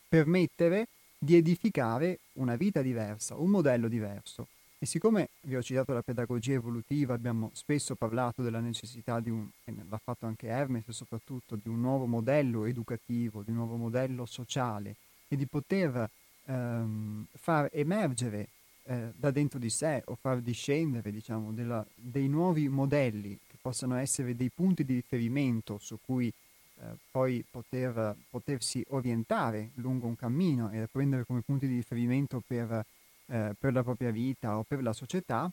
permettere 0.09 0.89
di 1.17 1.37
edificare 1.37 2.19
una 2.35 2.57
vita 2.57 2.83
diversa, 2.83 3.35
un 3.37 3.49
modello 3.49 3.89
diverso. 3.89 4.49
E 4.79 4.85
siccome 4.85 5.31
vi 5.43 5.57
ho 5.57 5.63
citato 5.63 5.95
la 5.95 6.03
pedagogia 6.03 6.53
evolutiva, 6.53 7.15
abbiamo 7.15 7.51
spesso 7.55 7.95
parlato 7.95 8.43
della 8.43 8.61
necessità 8.61 9.21
di 9.21 9.31
un, 9.31 9.49
e 9.65 9.75
l'ha 9.89 10.01
fatto 10.03 10.27
anche 10.27 10.49
Hermes 10.49 10.91
soprattutto, 10.91 11.57
di 11.57 11.69
un 11.71 11.81
nuovo 11.81 12.05
modello 12.05 12.67
educativo, 12.67 13.43
di 13.43 13.51
un 13.51 13.57
nuovo 13.57 13.77
modello 13.77 14.27
sociale 14.27 14.97
e 15.29 15.37
di 15.37 15.47
poter 15.47 16.11
ehm, 16.45 17.27
far 17.33 17.71
emergere 17.73 18.49
eh, 18.85 19.13
da 19.15 19.31
dentro 19.31 19.59
di 19.59 19.71
sé 19.71 20.03
o 20.07 20.17
far 20.17 20.41
discendere 20.41 21.11
diciamo, 21.11 21.53
della, 21.53 21.85
dei 21.95 22.29
nuovi 22.29 22.69
modelli 22.69 23.39
che 23.47 23.57
possano 23.61 23.97
essere 23.97 24.37
dei 24.37 24.51
punti 24.51 24.85
di 24.85 24.95
riferimento 24.95 25.79
su 25.79 25.99
cui 26.05 26.29
eh, 26.29 26.85
poi 27.11 27.45
poter, 27.49 28.17
potersi 28.29 28.85
orientare 28.89 29.71
lungo 29.75 30.07
un 30.07 30.17
cammino 30.17 30.71
e 30.71 30.89
prendere 30.91 31.25
come 31.25 31.43
punti 31.43 31.69
di 31.69 31.77
riferimento 31.77 32.43
per, 32.45 32.85
eh, 33.27 33.55
per 33.59 33.73
la 33.73 33.83
propria 33.83 34.11
vita 34.11 34.59
o 34.59 34.65
per 34.65 34.83
la 34.83 34.93
società, 34.93 35.51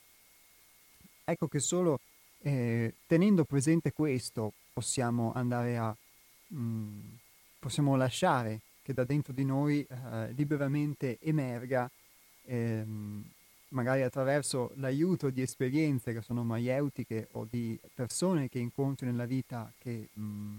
ecco 1.24 1.46
che 1.46 1.60
solo 1.60 2.00
eh, 2.42 2.94
tenendo 3.06 3.44
presente 3.44 3.92
questo 3.92 4.52
possiamo 4.72 5.32
andare 5.34 5.76
a 5.76 5.94
mh, 6.48 6.58
mm, 6.58 7.00
possiamo 7.58 7.94
lasciare 7.96 8.60
che 8.82 8.94
da 8.94 9.04
dentro 9.04 9.32
di 9.32 9.44
noi 9.44 9.86
eh, 9.88 10.32
liberamente 10.32 11.18
emerga 11.20 11.88
ehm, 12.44 13.24
magari 13.70 14.02
attraverso 14.02 14.72
l'aiuto 14.76 15.30
di 15.30 15.42
esperienze 15.42 16.12
che 16.12 16.22
sono 16.22 16.42
maieutiche 16.44 17.28
o 17.32 17.46
di 17.48 17.78
persone 17.94 18.48
che 18.48 18.58
incontri 18.58 19.06
nella 19.06 19.26
vita 19.26 19.72
che 19.78 20.08
mh, 20.12 20.22
mm, 20.22 20.58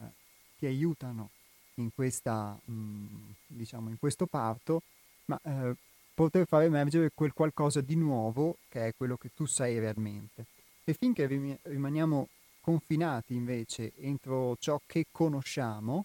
eh, 0.00 0.10
ti 0.58 0.66
aiutano 0.66 1.30
in, 1.74 1.90
questa, 1.94 2.58
mh, 2.64 2.72
mm, 2.72 3.30
diciamo, 3.46 3.88
in 3.88 3.98
questo 3.98 4.26
parto, 4.26 4.82
ma 5.26 5.38
eh, 5.42 5.74
poter 6.14 6.46
far 6.46 6.62
emergere 6.62 7.10
quel 7.14 7.32
qualcosa 7.32 7.80
di 7.80 7.94
nuovo 7.94 8.58
che 8.68 8.88
è 8.88 8.94
quello 8.96 9.16
che 9.16 9.30
tu 9.34 9.46
sei 9.46 9.78
realmente. 9.78 10.46
E 10.84 10.94
finché 10.94 11.26
rimaniamo 11.62 12.28
confinati 12.60 13.34
invece 13.34 13.92
entro 13.96 14.56
ciò 14.58 14.80
che 14.86 15.06
conosciamo, 15.10 16.04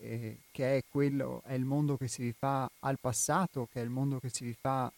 eh, 0.00 0.38
che 0.50 0.78
è 0.78 0.84
quello, 0.88 1.42
è 1.44 1.54
il 1.54 1.64
mondo 1.64 1.96
che 1.96 2.08
si 2.08 2.22
rifà 2.22 2.70
al 2.80 2.98
passato, 2.98 3.68
che 3.70 3.80
è 3.80 3.84
il 3.84 3.90
mondo 3.90 4.18
che 4.18 4.28
si 4.28 4.44
rifà 4.44 4.92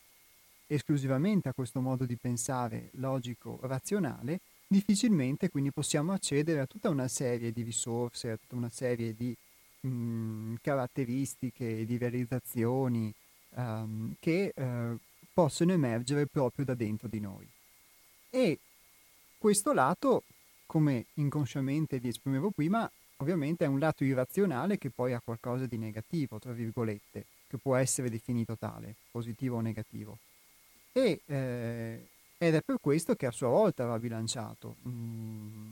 esclusivamente 0.67 1.49
a 1.49 1.53
questo 1.53 1.81
modo 1.81 2.05
di 2.07 2.17
pensare 2.17 2.91
logico, 2.93 3.59
razionale, 3.63 4.41
difficilmente 4.67 5.51
quindi 5.51 5.71
possiamo 5.71 6.13
accedere 6.13 6.61
a 6.61 6.67
tutta 6.67 6.89
una 6.89 7.09
serie 7.09 7.53
di 7.53 7.63
risorse, 7.63 8.31
a 8.31 8.37
tutta 8.37 8.57
una 8.57 8.71
serie 8.71 9.15
di 9.15 9.37
mh, 9.81 9.89
mm, 9.89 10.55
caratteristiche, 10.63 11.85
di 11.85 11.99
realizzazioni 11.99 13.13
um, 13.51 14.15
che 14.19 14.53
uh, 14.57 14.99
possono 15.33 15.73
emergere 15.73 16.27
proprio 16.27 16.65
da 16.65 16.75
dentro 16.75 17.09
di 17.09 17.21
noi. 17.21 17.47
E 18.31 18.59
questo 19.37 19.73
lato, 19.73 20.23
come 20.67 21.07
inconsciamente 21.15 21.99
vi 21.99 22.09
esprimevo 22.09 22.51
prima, 22.51 22.91
ovviamente 23.23 23.65
è 23.65 23.69
un 23.69 23.79
lato 23.79 24.05
irrazionale 24.05 24.77
che 24.77 24.91
poi 24.91 25.13
ha 25.13 25.21
qualcosa 25.25 25.67
di 25.67 25.79
negativo, 25.79 26.39
tra 26.39 26.53
virgolette, 26.53 27.25
che 27.47 27.57
può 27.57 27.77
essere 27.77 28.11
definito 28.11 28.57
tale, 28.59 28.97
positivo 29.11 29.57
o 29.57 29.61
negativo. 29.61 30.19
E, 30.93 31.21
eh, 31.25 32.09
ed 32.37 32.55
è 32.55 32.61
per 32.61 32.77
questo 32.81 33.15
che 33.15 33.27
a 33.27 33.31
sua 33.31 33.49
volta 33.49 33.87
va 33.87 33.99
bilanciato. 33.99 34.77
Mm, 34.87 35.71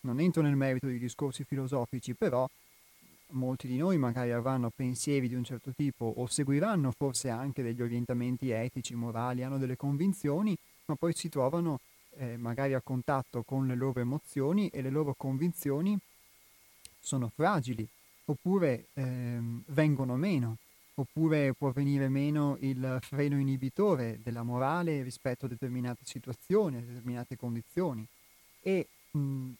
non 0.00 0.20
entro 0.20 0.42
nel 0.42 0.56
merito 0.56 0.86
dei 0.86 0.98
discorsi 0.98 1.44
filosofici, 1.44 2.14
però 2.14 2.48
molti 3.30 3.66
di 3.66 3.76
noi 3.76 3.98
magari 3.98 4.32
avranno 4.32 4.70
pensieri 4.74 5.28
di 5.28 5.34
un 5.34 5.44
certo 5.44 5.72
tipo 5.74 6.12
o 6.16 6.26
seguiranno 6.26 6.92
forse 6.96 7.28
anche 7.28 7.62
degli 7.62 7.82
orientamenti 7.82 8.50
etici, 8.50 8.94
morali, 8.94 9.42
hanno 9.42 9.58
delle 9.58 9.76
convinzioni, 9.76 10.56
ma 10.86 10.94
poi 10.94 11.12
si 11.14 11.28
trovano 11.28 11.80
eh, 12.18 12.36
magari 12.36 12.74
a 12.74 12.80
contatto 12.80 13.42
con 13.42 13.66
le 13.66 13.74
loro 13.74 14.00
emozioni 14.00 14.68
e 14.68 14.80
le 14.80 14.90
loro 14.90 15.14
convinzioni 15.14 15.98
sono 17.06 17.30
fragili 17.32 17.86
oppure 18.24 18.88
ehm, 18.94 19.62
vengono 19.68 20.16
meno 20.16 20.56
oppure 20.94 21.54
può 21.54 21.70
venire 21.70 22.08
meno 22.08 22.56
il 22.60 22.98
freno 23.00 23.38
inibitore 23.38 24.18
della 24.22 24.42
morale 24.42 25.02
rispetto 25.02 25.44
a 25.44 25.48
determinate 25.48 26.00
situazioni, 26.04 26.78
a 26.78 26.80
determinate 26.80 27.36
condizioni. 27.36 28.04
E 28.62 28.88
mh, 29.10 29.50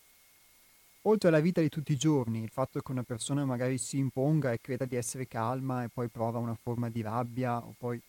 oltre 1.02 1.28
alla 1.28 1.40
vita 1.40 1.60
di 1.60 1.68
tutti 1.68 1.92
i 1.92 1.96
giorni, 1.96 2.42
il 2.42 2.48
fatto 2.50 2.80
che 2.80 2.90
una 2.90 3.02
persona 3.02 3.44
magari 3.44 3.78
si 3.78 3.98
imponga 3.98 4.50
e 4.50 4.60
creda 4.60 4.86
di 4.86 4.96
essere 4.96 5.28
calma 5.28 5.84
e 5.84 5.88
poi 5.88 6.08
prova 6.08 6.38
una 6.38 6.56
forma 6.60 6.88
di 6.88 7.02
rabbia 7.02 7.62
poi 7.78 8.00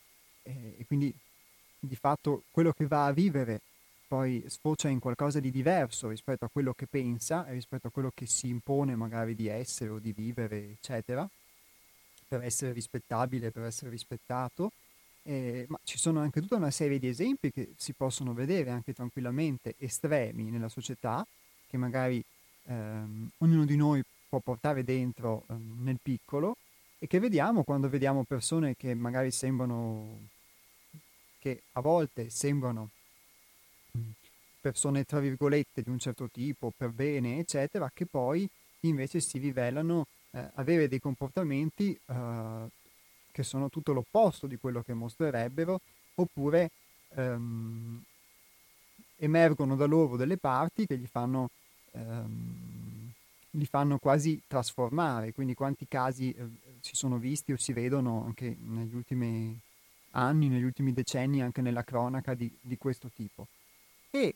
eh, 0.43 0.75
e 0.79 0.85
quindi 0.87 1.13
di 1.79 1.95
fatto 1.95 2.43
quello 2.49 2.71
che 2.71 2.87
va 2.87 3.05
a 3.05 3.11
vivere 3.11 3.61
poi 4.07 4.43
sfocia 4.47 4.87
in 4.87 4.99
qualcosa 4.99 5.39
di 5.39 5.51
diverso 5.51 6.07
rispetto 6.07 6.45
a 6.45 6.49
quello 6.49 6.73
che 6.73 6.87
pensa 6.87 7.45
e 7.45 7.53
rispetto 7.53 7.87
a 7.87 7.91
quello 7.91 8.11
che 8.13 8.25
si 8.25 8.47
impone 8.47 8.95
magari 8.95 9.35
di 9.35 9.47
essere 9.47 9.89
o 9.89 9.99
di 9.99 10.13
vivere, 10.13 10.71
eccetera, 10.71 11.29
per 12.27 12.41
essere 12.41 12.71
rispettabile, 12.71 13.51
per 13.51 13.63
essere 13.63 13.91
rispettato. 13.91 14.71
Eh, 15.23 15.65
ma 15.67 15.77
ci 15.83 15.97
sono 15.97 16.21
anche 16.21 16.39
tutta 16.39 16.55
una 16.55 16.71
serie 16.71 16.99
di 16.99 17.07
esempi 17.07 17.51
che 17.51 17.73
si 17.75 17.91
possono 17.91 18.33
vedere 18.33 18.69
anche 18.69 18.93
tranquillamente 18.93 19.75
estremi 19.77 20.49
nella 20.49 20.69
società, 20.69 21.25
che 21.67 21.75
magari 21.75 22.23
ehm, 22.63 23.31
ognuno 23.39 23.65
di 23.65 23.75
noi 23.75 24.01
può 24.29 24.39
portare 24.39 24.85
dentro 24.85 25.43
ehm, 25.49 25.83
nel 25.83 25.99
piccolo 26.01 26.55
e 26.99 27.07
che 27.07 27.19
vediamo 27.19 27.63
quando 27.63 27.89
vediamo 27.89 28.23
persone 28.23 28.75
che 28.77 28.93
magari 28.93 29.31
sembrano, 29.31 30.29
che 31.39 31.63
a 31.73 31.81
volte 31.81 32.29
sembrano 32.29 32.89
persone 34.59 35.05
tra 35.05 35.19
virgolette 35.19 35.81
di 35.81 35.89
un 35.89 35.99
certo 35.99 36.29
tipo, 36.29 36.73
per 36.75 36.89
bene, 36.89 37.39
eccetera, 37.39 37.89
che 37.93 38.05
poi 38.05 38.47
invece 38.81 39.19
si 39.19 39.37
rivelano 39.37 40.07
eh, 40.31 40.49
avere 40.55 40.87
dei 40.87 40.99
comportamenti 40.99 41.97
eh, 42.05 42.67
che 43.31 43.43
sono 43.43 43.69
tutto 43.69 43.93
l'opposto 43.93 44.47
di 44.47 44.57
quello 44.57 44.81
che 44.81 44.93
mostrerebbero, 44.93 45.79
oppure 46.15 46.71
ehm, 47.09 48.03
emergono 49.17 49.75
da 49.75 49.85
loro 49.85 50.17
delle 50.17 50.37
parti 50.37 50.85
che 50.85 50.97
gli 50.97 51.07
fanno, 51.07 51.49
ehm, 51.91 53.11
li 53.51 53.65
fanno 53.65 53.97
quasi 53.99 54.41
trasformare. 54.47 55.33
Quindi 55.33 55.53
quanti 55.53 55.87
casi 55.87 56.31
eh, 56.31 56.45
si 56.81 56.95
sono 56.95 57.17
visti 57.17 57.51
o 57.51 57.57
si 57.57 57.73
vedono 57.73 58.25
anche 58.25 58.55
negli 58.59 58.95
ultimi 58.95 59.57
anni, 60.11 60.49
negli 60.49 60.63
ultimi 60.63 60.93
decenni, 60.93 61.41
anche 61.41 61.61
nella 61.61 61.83
cronaca 61.83 62.33
di, 62.33 62.51
di 62.59 62.77
questo 62.77 63.09
tipo. 63.15 63.47
E 64.17 64.33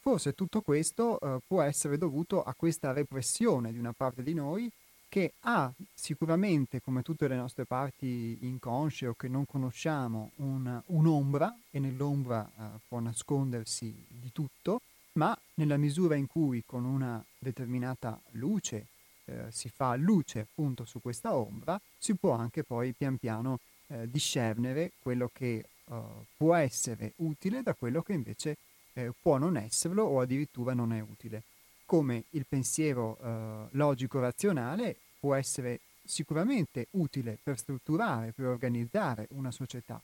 forse 0.00 0.34
tutto 0.34 0.60
questo 0.60 1.20
eh, 1.20 1.38
può 1.46 1.62
essere 1.62 1.96
dovuto 1.96 2.42
a 2.42 2.52
questa 2.54 2.92
repressione 2.92 3.70
di 3.70 3.78
una 3.78 3.92
parte 3.92 4.24
di 4.24 4.34
noi 4.34 4.68
che 5.08 5.34
ha 5.42 5.72
sicuramente, 5.94 6.80
come 6.82 7.02
tutte 7.02 7.28
le 7.28 7.36
nostre 7.36 7.64
parti 7.64 8.38
inconsce 8.40 9.06
o 9.06 9.14
che 9.14 9.28
non 9.28 9.46
conosciamo, 9.46 10.32
un, 10.36 10.82
un'ombra 10.84 11.56
e 11.70 11.78
nell'ombra 11.78 12.44
eh, 12.44 12.78
può 12.88 12.98
nascondersi 12.98 13.94
di 14.08 14.32
tutto, 14.32 14.80
ma 15.12 15.36
nella 15.54 15.76
misura 15.76 16.16
in 16.16 16.26
cui 16.26 16.64
con 16.66 16.84
una 16.84 17.24
determinata 17.38 18.20
luce 18.32 18.86
eh, 19.26 19.46
si 19.50 19.68
fa 19.68 19.94
luce 19.94 20.40
appunto 20.40 20.84
su 20.84 21.00
questa 21.00 21.36
ombra, 21.36 21.80
si 21.98 22.16
può 22.16 22.32
anche 22.32 22.64
poi 22.64 22.92
pian 22.94 23.16
piano 23.16 23.60
eh, 23.86 24.10
discernere 24.10 24.90
quello 25.00 25.30
che 25.32 25.64
eh, 25.84 26.02
può 26.36 26.54
essere 26.56 27.12
utile 27.16 27.62
da 27.62 27.74
quello 27.74 28.02
che 28.02 28.12
invece 28.12 28.56
eh, 29.00 29.12
può 29.20 29.36
non 29.38 29.56
esserlo 29.56 30.04
o 30.04 30.20
addirittura 30.20 30.74
non 30.74 30.92
è 30.92 31.00
utile. 31.00 31.42
Come 31.84 32.24
il 32.30 32.46
pensiero 32.48 33.18
eh, 33.20 33.66
logico-razionale 33.70 34.96
può 35.18 35.34
essere 35.34 35.80
sicuramente 36.04 36.86
utile 36.92 37.38
per 37.42 37.58
strutturare, 37.58 38.32
per 38.32 38.46
organizzare 38.46 39.28
una 39.30 39.50
società, 39.50 40.00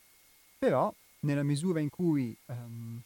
però 0.58 0.92
nella 1.20 1.42
misura 1.42 1.80
in 1.80 1.90
cui 1.90 2.36
ehm, 2.46 3.00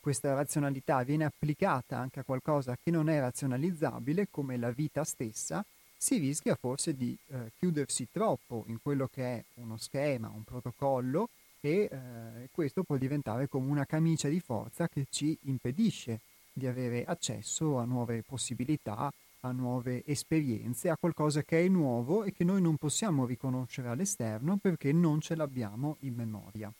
questa 0.00 0.34
razionalità 0.34 1.02
viene 1.02 1.24
applicata 1.24 1.98
anche 1.98 2.20
a 2.20 2.24
qualcosa 2.24 2.76
che 2.82 2.90
non 2.90 3.08
è 3.08 3.18
razionalizzabile, 3.18 4.28
come 4.30 4.56
la 4.56 4.70
vita 4.70 5.04
stessa, 5.04 5.64
si 5.96 6.18
rischia 6.18 6.54
forse 6.54 6.94
di 6.94 7.16
eh, 7.26 7.50
chiudersi 7.58 8.06
troppo 8.10 8.64
in 8.68 8.80
quello 8.80 9.08
che 9.12 9.24
è 9.24 9.44
uno 9.54 9.76
schema, 9.76 10.28
un 10.28 10.44
protocollo 10.44 11.28
e 11.60 11.88
eh, 11.90 12.48
questo 12.52 12.82
può 12.82 12.96
diventare 12.96 13.48
come 13.48 13.70
una 13.70 13.84
camicia 13.84 14.28
di 14.28 14.40
forza 14.40 14.88
che 14.88 15.06
ci 15.10 15.36
impedisce 15.42 16.20
di 16.52 16.66
avere 16.66 17.04
accesso 17.04 17.78
a 17.78 17.84
nuove 17.84 18.22
possibilità, 18.22 19.12
a 19.40 19.52
nuove 19.52 20.04
esperienze, 20.06 20.88
a 20.88 20.96
qualcosa 20.96 21.42
che 21.42 21.64
è 21.64 21.68
nuovo 21.68 22.24
e 22.24 22.32
che 22.32 22.44
noi 22.44 22.60
non 22.60 22.76
possiamo 22.76 23.26
riconoscere 23.26 23.88
all'esterno 23.88 24.56
perché 24.56 24.92
non 24.92 25.20
ce 25.20 25.36
l'abbiamo 25.36 25.96
in 26.00 26.14
memoria. 26.14 26.72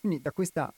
Quindi 0.00 0.20
da 0.20 0.32
questa 0.32 0.72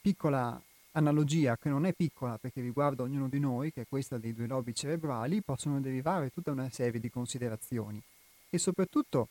piccola 0.00 0.60
analogia, 0.92 1.56
che 1.56 1.68
non 1.68 1.86
è 1.86 1.92
piccola 1.92 2.38
perché 2.38 2.60
riguarda 2.60 3.02
ognuno 3.02 3.28
di 3.28 3.38
noi, 3.38 3.72
che 3.72 3.82
è 3.82 3.86
questa 3.88 4.18
dei 4.18 4.32
due 4.32 4.46
lobi 4.46 4.74
cerebrali, 4.74 5.42
possono 5.42 5.80
derivare 5.80 6.30
tutta 6.30 6.50
una 6.50 6.68
serie 6.70 7.00
di 7.00 7.10
considerazioni 7.10 8.00
e 8.48 8.58
soprattutto 8.58 9.28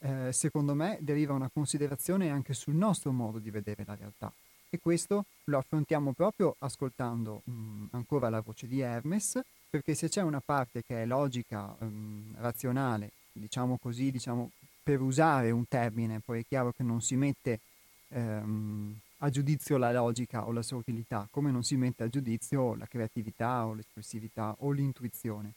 eh, 0.00 0.32
secondo 0.32 0.74
me, 0.74 0.98
deriva 1.00 1.34
una 1.34 1.50
considerazione 1.52 2.30
anche 2.30 2.54
sul 2.54 2.74
nostro 2.74 3.12
modo 3.12 3.38
di 3.38 3.50
vedere 3.50 3.84
la 3.86 3.94
realtà. 3.94 4.32
E 4.68 4.78
questo 4.78 5.24
lo 5.44 5.58
affrontiamo 5.58 6.12
proprio 6.12 6.54
ascoltando 6.58 7.42
mh, 7.44 7.52
mm, 7.52 7.84
ancora 7.90 8.28
la 8.28 8.40
voce 8.40 8.66
di 8.66 8.80
Hermes, 8.80 9.40
perché 9.68 9.94
se 9.94 10.08
c'è 10.08 10.22
una 10.22 10.40
parte 10.40 10.82
che 10.84 11.02
è 11.02 11.06
logica, 11.06 11.74
mh, 11.78 11.84
mm, 11.84 12.34
razionale, 12.38 13.10
diciamo 13.32 13.78
così, 13.78 14.10
diciamo, 14.10 14.50
per 14.82 15.00
usare 15.00 15.50
un 15.50 15.66
termine, 15.68 16.20
poi 16.20 16.40
è 16.40 16.44
chiaro 16.46 16.72
che 16.72 16.82
non 16.82 17.00
si 17.02 17.16
mette 17.16 17.60
ehm, 18.08 18.96
a 19.18 19.30
giudizio 19.30 19.76
la 19.76 19.92
logica 19.92 20.46
o 20.46 20.52
la 20.52 20.62
sua 20.62 20.78
utilità, 20.78 21.28
come 21.30 21.50
non 21.50 21.62
si 21.62 21.76
mette 21.76 22.04
a 22.04 22.08
giudizio 22.08 22.74
la 22.74 22.86
creatività 22.86 23.66
o 23.66 23.74
l'espressività 23.74 24.54
o 24.60 24.70
l'intuizione. 24.70 25.52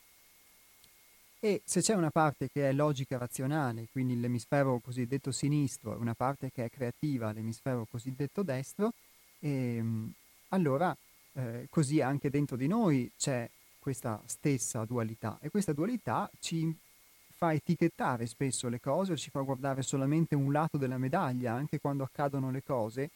E 1.45 1.61
se 1.65 1.81
c'è 1.81 1.93
una 1.93 2.09
parte 2.09 2.47
che 2.47 2.69
è 2.69 2.71
logica 2.71 3.17
razionale, 3.17 3.89
quindi 3.91 4.17
l'emisfero 4.17 4.79
cosiddetto 4.79 5.33
sinistro, 5.33 5.91
e 5.91 5.97
una 5.97 6.13
parte 6.13 6.49
che 6.49 6.63
è 6.63 6.69
creativa, 6.69 7.33
l'emisfero 7.33 7.85
cosiddetto 7.85 8.43
destro, 8.43 8.93
ehm, 9.39 10.09
allora 10.51 10.95
eh, 11.33 11.67
così 11.69 11.99
anche 11.99 12.29
dentro 12.29 12.55
di 12.55 12.67
noi 12.67 13.11
c'è 13.17 13.49
questa 13.77 14.21
stessa 14.25 14.85
dualità. 14.85 15.37
E 15.41 15.49
questa 15.49 15.73
dualità 15.73 16.31
ci 16.39 16.73
fa 17.35 17.51
etichettare 17.51 18.25
spesso 18.25 18.69
le 18.69 18.79
cose, 18.79 19.17
ci 19.17 19.29
fa 19.29 19.41
guardare 19.41 19.81
solamente 19.81 20.35
un 20.35 20.49
lato 20.49 20.77
della 20.77 20.97
medaglia, 20.97 21.51
anche 21.51 21.77
quando 21.81 22.05
accadono 22.05 22.51
le 22.51 22.63
cose, 22.63 23.09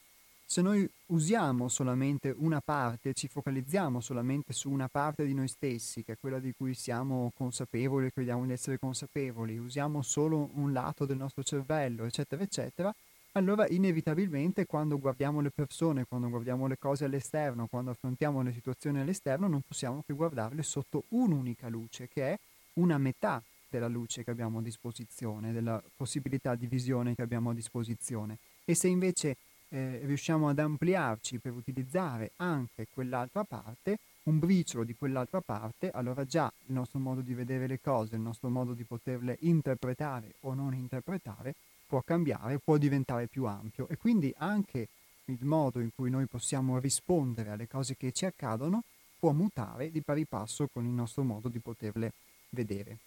se 0.50 0.62
noi 0.62 0.90
usiamo 1.08 1.68
solamente 1.68 2.34
una 2.38 2.62
parte, 2.62 3.14
ci 3.14 3.28
focalizziamo 3.28 4.00
solamente 4.00 4.54
su 4.54 4.72
una 4.72 4.88
parte 4.88 5.26
di 5.26 5.34
noi 5.34 5.50
stessi, 5.50 6.06
che 6.06 6.14
è 6.14 6.18
quella 6.18 6.40
di 6.40 6.54
cui 6.56 6.74
siamo 6.74 7.34
consapevoli, 7.36 8.14
crediamo 8.14 8.46
di 8.46 8.54
essere 8.54 8.80
consapevoli, 8.80 9.58
usiamo 9.58 10.02
solo 10.02 10.50
un 10.54 10.72
lato 10.72 11.06
del 11.06 11.18
nostro 11.18 11.44
cervello, 11.44 12.06
eccetera, 12.06 12.42
eccetera, 12.42 12.96
allora 13.34 13.68
inevitabilmente 13.68 14.66
quando 14.66 14.98
guardiamo 14.98 15.42
le 15.42 15.52
persone, 15.52 16.06
quando 16.06 16.30
guardiamo 16.30 16.66
le 16.68 16.78
cose 16.78 17.04
all'esterno, 17.04 17.68
quando 17.68 17.92
affrontiamo 17.92 18.42
le 18.42 18.54
situazioni 18.54 19.02
all'esterno, 19.02 19.50
non 19.50 19.62
possiamo 19.68 20.02
che 20.08 20.14
guardarle 20.14 20.64
sotto 20.64 21.04
un'unica 21.10 21.68
luce, 21.68 22.08
che 22.08 22.32
è 22.32 22.40
una 22.76 22.98
metà 22.98 23.44
della 23.70 23.90
luce 23.90 24.24
che 24.24 24.32
abbiamo 24.32 24.60
a 24.60 24.62
disposizione, 24.62 25.52
della 25.52 25.84
possibilità 25.94 26.56
di 26.56 26.68
visione 26.68 27.16
che 27.16 27.22
abbiamo 27.22 27.50
a 27.50 27.54
disposizione. 27.54 28.38
E 28.64 28.76
se 28.76 28.88
invece 28.88 29.36
eh, 29.70 30.02
riusciamo 30.04 30.50
ad 30.50 30.60
ampliarci 30.60 31.40
per 31.40 31.54
utilizzare 31.54 32.32
anche 32.38 32.88
quell'altra 32.94 33.44
parte, 33.44 33.98
un 34.24 34.40
briciolo 34.40 34.84
di 34.84 34.96
quell'altra 34.96 35.42
parte, 35.42 35.92
allora 35.92 36.26
già 36.26 36.52
il 36.68 36.74
nostro 36.74 37.00
modo 37.00 37.22
di 37.22 37.34
vedere 37.34 37.68
le 37.68 37.80
cose, 37.80 38.16
il 38.16 38.22
nostro 38.22 38.50
modo 38.50 38.74
di 38.74 38.84
poterle 38.84 39.38
interpretare 39.42 40.36
o 40.42 40.54
non 40.54 40.74
interpretare 40.74 41.56
può 41.88 42.02
cambiare, 42.02 42.60
può 42.60 42.78
diventare 42.78 43.28
più 43.28 43.46
ampio 43.46 43.88
e 43.88 43.98
quindi 43.98 44.34
anche 44.38 44.90
il 45.26 45.46
modo 45.46 45.80
in 45.80 45.90
cui 45.96 46.10
noi 46.10 46.26
possiamo 46.26 46.80
rispondere 46.80 47.50
alle 47.50 47.68
cose 47.68 47.96
che 47.96 48.12
ci 48.12 48.26
accadono 48.26 48.84
può 49.20 49.32
mutare 49.32 49.92
di 49.92 50.02
pari 50.02 50.26
passo 50.26 50.68
con 50.68 50.86
il 50.86 50.92
nostro 50.92 51.24
modo 51.24 51.50
di 51.50 51.60
poterle 51.60 52.12
vedere. 52.50 52.98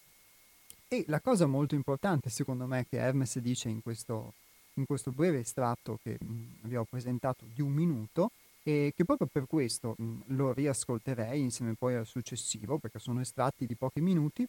E 0.88 1.04
la 1.06 1.20
cosa 1.20 1.46
molto 1.46 1.74
importante 1.74 2.30
secondo 2.30 2.66
me 2.66 2.86
che 2.88 2.96
Hermes 2.96 3.38
dice 3.38 3.68
in 3.68 3.80
questo, 3.80 4.32
in 4.74 4.86
questo 4.86 5.10
breve 5.10 5.40
estratto 5.40 5.98
che 6.02 6.18
mh, 6.20 6.68
vi 6.68 6.76
ho 6.76 6.84
presentato 6.84 7.44
di 7.52 7.62
un 7.62 7.72
minuto 7.72 8.30
e 8.62 8.92
che 8.94 9.04
proprio 9.04 9.28
per 9.30 9.46
questo 9.46 9.94
mh, 9.96 10.22
lo 10.28 10.52
riascolterei 10.52 11.40
insieme 11.40 11.74
poi 11.74 11.94
al 11.94 12.06
successivo 12.06 12.78
perché 12.78 12.98
sono 12.98 13.20
estratti 13.20 13.66
di 13.66 13.74
pochi 13.74 14.00
minuti 14.00 14.46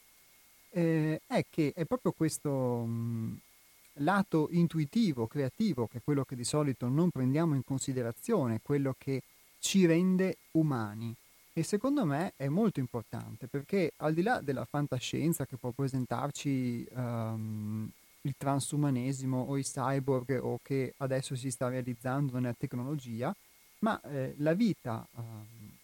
eh, 0.71 1.21
è 1.27 1.45
che 1.49 1.73
è 1.75 1.86
proprio 1.86 2.12
questo 2.12 2.86
mh, 2.86 3.39
lato 3.95 4.47
intuitivo, 4.51 5.27
creativo, 5.27 5.88
che 5.88 5.97
è 5.97 6.01
quello 6.03 6.23
che 6.23 6.36
di 6.36 6.43
solito 6.43 6.88
non 6.88 7.10
prendiamo 7.10 7.55
in 7.55 7.63
considerazione, 7.63 8.62
quello 8.63 8.95
che 8.97 9.21
ci 9.60 9.86
rende 9.86 10.38
umani. 10.51 11.13
E 11.53 11.63
secondo 11.63 12.05
me 12.05 12.34
è 12.38 12.47
molto 12.47 12.79
importante 12.79 13.47
perché 13.47 13.91
al 13.97 14.13
di 14.13 14.21
là 14.21 14.39
della 14.39 14.63
fantascienza 14.63 15.45
che 15.45 15.57
può 15.57 15.71
presentarci 15.71 16.88
um, 16.93 17.89
il 18.21 18.36
transumanesimo 18.38 19.41
o 19.41 19.57
i 19.57 19.63
cyborg 19.63 20.39
o 20.41 20.60
che 20.62 20.93
adesso 20.97 21.36
si 21.36 21.49
sta 21.49 21.69
realizzando 21.69 22.38
nella 22.38 22.55
tecnologia, 22.57 23.36
ma 23.79 23.99
eh, 24.01 24.36
la 24.38 24.53
vita 24.53 25.07
eh, 25.15 25.21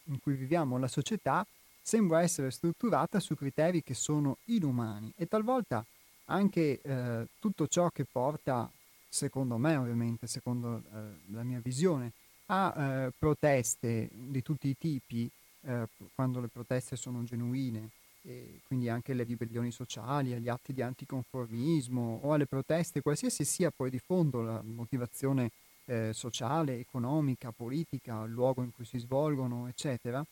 in 0.06 0.20
cui 0.20 0.36
viviamo, 0.36 0.78
la 0.78 0.88
società, 0.88 1.46
sembra 1.82 2.22
essere 2.22 2.52
strutturata 2.52 3.20
su 3.20 3.36
criteri 3.36 3.82
che 3.82 3.94
sono 3.94 4.38
inumani 4.46 5.12
e 5.16 5.26
talvolta 5.26 5.86
anche 6.26 6.82
eh, 6.82 7.28
tutto 7.40 7.68
ciò 7.68 7.90
che 7.90 8.06
porta 8.06 8.70
secondo 9.08 9.58
me 9.58 9.76
ovviamente, 9.76 10.28
secondo 10.28 10.78
eh, 10.78 11.32
la 11.32 11.44
mia 11.44 11.60
visione, 11.60 12.12
a 12.48 12.74
eh, 12.76 13.12
proteste 13.18 14.10
di 14.12 14.42
tutti 14.42 14.68
i 14.68 14.78
tipi, 14.78 15.30
eh, 15.62 15.88
quando 16.14 16.40
le 16.40 16.48
proteste 16.48 16.96
sono 16.96 17.24
genuine, 17.24 17.90
e 18.28 18.60
quindi 18.68 18.90
anche 18.90 19.14
le 19.14 19.24
ribellioni 19.24 19.72
sociali, 19.72 20.34
agli 20.34 20.50
atti 20.50 20.74
di 20.74 20.82
anticonformismo 20.82 22.20
o 22.24 22.34
alle 22.34 22.46
proteste, 22.46 23.02
qualsiasi 23.02 23.46
sia 23.46 23.72
poi 23.72 23.90
di 23.90 24.00
fondo 24.00 24.42
la 24.42 24.62
motivazione 24.62 25.52
eh, 25.86 26.12
sociale, 26.12 26.78
economica, 26.78 27.52
politica, 27.52 28.24
il 28.24 28.32
luogo 28.32 28.64
in 28.64 28.74
cui 28.74 28.84
si 28.84 28.98
svolgono, 28.98 29.70
eccetera, 29.70 30.26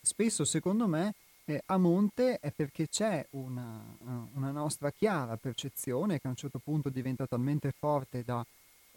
spesso 0.00 0.44
secondo 0.44 0.88
me 0.88 1.14
eh, 1.44 1.62
a 1.66 1.78
monte 1.78 2.40
è 2.40 2.50
perché 2.50 2.88
c'è 2.88 3.24
una, 3.30 3.80
una, 4.34 4.50
nostra 4.50 4.90
chiara 4.90 5.36
percezione 5.36 6.20
che 6.20 6.26
a 6.26 6.30
un 6.30 6.36
certo 6.36 6.58
punto 6.58 6.88
diventa 6.88 7.26
talmente 7.26 7.72
forte 7.78 8.24
da 8.24 8.44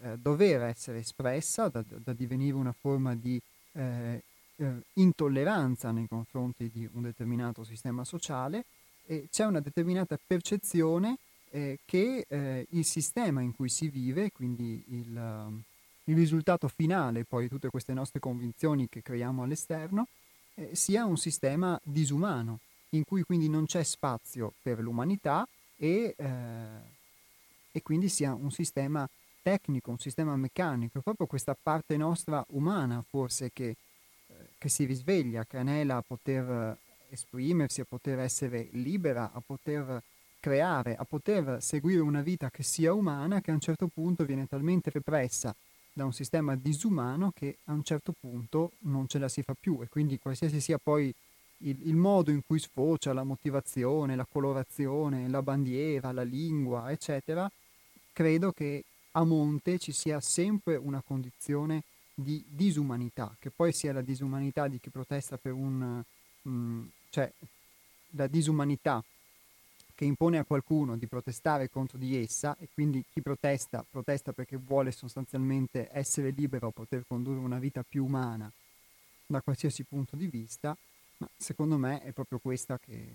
eh, 0.01 0.17
dover 0.17 0.63
essere 0.63 0.97
espressa, 0.97 1.69
da, 1.69 1.83
da, 1.87 2.13
divenire 2.13 2.55
una 2.55 2.73
forma 2.73 3.15
di 3.15 3.39
eh, 3.73 4.23
eh, 4.61 4.83
intolleranza 4.93 5.91
nei 5.91 6.07
confronti 6.07 6.69
di 6.71 6.87
un 6.93 7.01
determinato 7.01 7.63
sistema 7.63 8.03
sociale 8.03 8.65
e 9.05 9.27
c'è 9.31 9.45
una 9.45 9.59
determinata 9.59 10.19
percezione 10.23 11.17
eh, 11.49 11.79
che 11.83 12.25
eh, 12.27 12.67
il 12.69 12.85
sistema 12.85 13.41
in 13.41 13.55
cui 13.55 13.69
si 13.69 13.89
vive, 13.89 14.31
quindi 14.31 14.83
il, 14.89 15.61
il, 16.05 16.15
risultato 16.15 16.67
finale, 16.67 17.25
poi 17.25 17.49
tutte 17.49 17.69
queste 17.69 17.93
nostre 17.93 18.19
convinzioni 18.19 18.87
che 18.87 19.01
creiamo 19.01 19.43
all'esterno, 19.43 20.07
eh, 20.53 20.75
sia 20.75 21.05
un 21.05 21.17
sistema 21.17 21.79
disumano, 21.83 22.59
in 22.89 23.03
cui 23.03 23.23
quindi 23.23 23.49
non 23.49 23.65
c'è 23.65 23.83
spazio 23.83 24.53
per 24.61 24.79
l'umanità 24.79 25.47
e, 25.75 26.13
eh, 26.15 26.25
e 27.71 27.81
quindi 27.81 28.07
sia 28.09 28.33
un 28.33 28.51
sistema 28.51 29.09
tecnico, 29.41 29.89
un 29.89 29.99
sistema 29.99 30.35
meccanico, 30.35 31.01
proprio 31.01 31.25
questa 31.25 31.57
parte 31.59 31.97
nostra 31.97 32.45
umana 32.49 33.03
forse 33.09 33.49
che 33.51 33.75
che 34.61 34.69
si 34.69 34.85
risveglia, 34.85 35.43
che 35.43 35.57
anela 35.57 35.95
a 35.95 36.03
poter 36.03 36.77
esprimersi, 37.09 37.81
a 37.81 37.85
poter 37.89 38.19
essere 38.19 38.67
libera, 38.73 39.31
a 39.33 39.41
poter 39.43 40.03
creare, 40.39 40.95
a 40.95 41.03
poter 41.03 41.57
seguire 41.63 42.01
una 42.01 42.21
vita 42.21 42.51
che 42.51 42.61
sia 42.61 42.93
umana, 42.93 43.41
che 43.41 43.49
a 43.49 43.55
un 43.55 43.59
certo 43.59 43.87
punto 43.87 44.23
viene 44.23 44.45
talmente 44.45 44.91
repressa 44.91 45.55
da 45.91 46.05
un 46.05 46.13
sistema 46.13 46.55
disumano 46.55 47.31
che 47.35 47.57
a 47.65 47.73
un 47.73 47.83
certo 47.83 48.13
punto 48.17 48.73
non 48.81 49.07
ce 49.07 49.17
la 49.17 49.27
si 49.27 49.41
fa 49.41 49.55
più. 49.59 49.81
E 49.81 49.87
quindi 49.89 50.19
qualsiasi 50.19 50.61
sia 50.61 50.77
poi 50.77 51.11
il, 51.63 51.87
il 51.87 51.95
modo 51.95 52.29
in 52.29 52.41
cui 52.45 52.59
sfocia 52.59 53.13
la 53.13 53.23
motivazione, 53.23 54.15
la 54.15 54.27
colorazione, 54.31 55.27
la 55.27 55.41
bandiera, 55.41 56.11
la 56.11 56.21
lingua, 56.21 56.91
eccetera, 56.91 57.51
credo 58.13 58.51
che 58.51 58.83
a 59.13 59.23
monte 59.23 59.79
ci 59.79 59.91
sia 59.91 60.21
sempre 60.21 60.75
una 60.75 61.01
condizione 61.01 61.81
di 62.21 62.43
disumanità, 62.47 63.35
che 63.39 63.49
poi 63.49 63.73
sia 63.73 63.93
la 63.93 64.01
disumanità 64.01 64.67
di 64.67 64.79
chi 64.79 64.89
protesta 64.89 65.37
per 65.37 65.53
un... 65.53 66.03
Um, 66.43 66.89
cioè 67.09 67.31
la 68.11 68.27
disumanità 68.27 69.03
che 69.93 70.05
impone 70.05 70.39
a 70.39 70.45
qualcuno 70.45 70.97
di 70.97 71.05
protestare 71.05 71.69
contro 71.69 71.97
di 71.97 72.17
essa 72.17 72.57
e 72.57 72.67
quindi 72.73 73.05
chi 73.11 73.21
protesta 73.21 73.85
protesta 73.87 74.33
perché 74.33 74.57
vuole 74.57 74.91
sostanzialmente 74.91 75.89
essere 75.91 76.31
libero, 76.31 76.71
poter 76.71 77.03
condurre 77.07 77.39
una 77.39 77.59
vita 77.59 77.83
più 77.83 78.05
umana 78.05 78.51
da 79.27 79.41
qualsiasi 79.41 79.83
punto 79.83 80.15
di 80.15 80.27
vista, 80.27 80.75
ma 81.17 81.29
secondo 81.37 81.77
me 81.77 82.01
è 82.01 82.11
proprio 82.11 82.39
questa 82.39 82.79
che, 82.79 83.05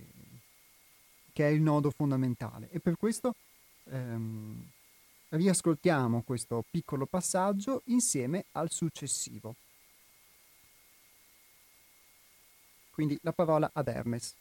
che 1.32 1.46
è 1.46 1.50
il 1.50 1.60
nodo 1.60 1.90
fondamentale. 1.90 2.68
E 2.70 2.78
per 2.78 2.96
questo 2.96 3.34
ehm, 3.84 4.64
riascoltiamo 5.30 6.22
questo 6.22 6.64
piccolo 6.70 7.06
passaggio 7.06 7.82
insieme 7.86 8.46
al 8.52 8.70
successivo. 8.70 9.54
Quindi 12.90 13.18
la 13.22 13.32
parola 13.32 13.70
ad 13.72 13.88
Hermes. 13.88 14.34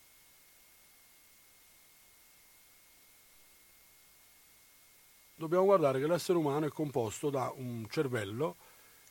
Dobbiamo 5.37 5.65
guardare 5.65 5.99
che 5.99 6.07
l'essere 6.07 6.37
umano 6.37 6.65
è 6.65 6.69
composto 6.69 7.29
da 7.29 7.51
un 7.53 7.85
cervello 7.89 8.55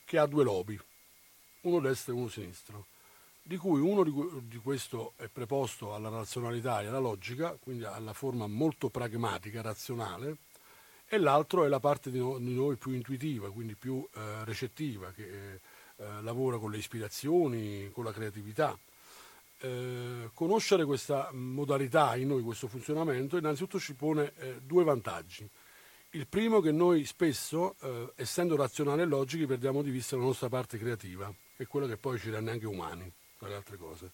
che 0.05 0.17
ha 0.17 0.25
due 0.25 0.43
lobi, 0.43 0.79
uno 1.61 1.79
destro 1.79 2.13
e 2.13 2.17
uno 2.17 2.27
sinistro, 2.27 2.87
di 3.43 3.57
cui 3.57 3.79
uno 3.79 4.03
di 4.41 4.57
questo 4.57 5.13
è 5.17 5.27
preposto 5.27 5.93
alla 5.93 6.09
razionalità 6.09 6.81
e 6.81 6.87
alla 6.87 6.97
logica, 6.97 7.55
quindi 7.59 7.83
alla 7.83 8.13
forma 8.13 8.47
molto 8.47 8.89
pragmatica, 8.89 9.61
razionale, 9.61 10.37
e 11.07 11.17
l'altro 11.17 11.65
è 11.65 11.67
la 11.67 11.79
parte 11.79 12.09
di, 12.09 12.19
no, 12.19 12.37
di 12.39 12.53
noi 12.53 12.75
più 12.77 12.91
intuitiva, 12.91 13.51
quindi 13.51 13.75
più 13.75 14.07
eh, 14.13 14.43
recettiva, 14.43 15.11
che 15.11 15.59
eh, 15.97 16.21
lavora 16.21 16.57
con 16.57 16.71
le 16.71 16.77
ispirazioni, 16.77 17.89
con 17.91 18.03
la 18.03 18.11
creatività. 18.11 18.77
Eh, 19.59 20.29
conoscere 20.33 20.83
questa 20.83 21.29
modalità 21.31 22.15
in 22.15 22.27
noi, 22.29 22.41
questo 22.41 22.67
funzionamento, 22.67 23.37
innanzitutto 23.37 23.79
ci 23.79 23.93
pone 23.93 24.33
eh, 24.37 24.61
due 24.61 24.83
vantaggi. 24.83 25.47
Il 26.11 26.27
primo 26.27 26.59
è 26.59 26.61
che 26.61 26.71
noi 26.71 27.05
spesso, 27.05 27.75
eh, 27.81 28.11
essendo 28.15 28.55
razionali 28.55 29.01
e 29.01 29.05
logici, 29.05 29.45
perdiamo 29.45 29.81
di 29.81 29.91
vista 29.91 30.15
la 30.15 30.23
nostra 30.23 30.49
parte 30.49 30.77
creativa, 30.77 31.33
che 31.55 31.63
è 31.63 31.67
quella 31.67 31.87
che 31.87 31.97
poi 31.97 32.19
ci 32.19 32.29
rende 32.29 32.51
anche 32.51 32.65
umani, 32.65 33.11
tra 33.37 33.47
le 33.47 33.55
altre 33.55 33.77
cose, 33.77 34.11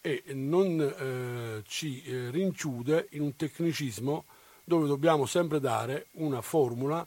e 0.00 0.22
non 0.28 0.80
eh, 0.80 1.62
ci 1.66 2.02
rinchiude 2.30 3.08
in 3.10 3.22
un 3.22 3.36
tecnicismo 3.36 4.24
dove 4.70 4.86
dobbiamo 4.86 5.26
sempre 5.26 5.58
dare 5.58 6.06
una 6.12 6.40
formula 6.42 7.04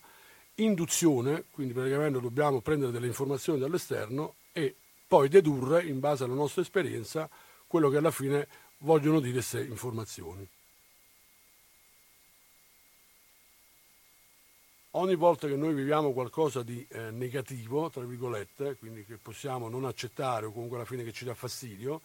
induzione, 0.56 1.46
quindi 1.50 1.72
praticamente 1.72 2.20
dobbiamo 2.20 2.60
prendere 2.60 2.92
delle 2.92 3.08
informazioni 3.08 3.58
dall'esterno 3.58 4.36
e 4.52 4.76
poi 5.08 5.30
dedurre 5.30 5.82
in 5.86 6.02
base 6.02 6.26
alla 6.26 6.34
nostra 6.34 6.62
esperienza 6.62 7.30
quello 7.66 7.88
che 7.88 7.96
alla 7.96 8.12
fine 8.12 8.50
vogliono 8.80 9.22
dire 9.22 9.36
queste 9.36 9.62
informazioni. 9.62 10.46
Ogni 14.96 15.16
volta 15.16 15.48
che 15.48 15.56
noi 15.56 15.74
viviamo 15.74 16.12
qualcosa 16.12 16.64
di 16.64 16.86
eh, 16.90 17.12
negativo, 17.12 17.90
tra 17.90 18.04
virgolette, 18.04 18.76
quindi 18.76 19.06
che 19.06 19.16
possiamo 19.16 19.70
non 19.70 19.86
accettare 19.86 20.48
o 20.48 20.52
comunque 20.52 20.76
alla 20.76 20.86
fine 20.86 21.06
che 21.06 21.14
ci 21.14 21.24
dà 21.24 21.34
fastidio, 21.34 22.02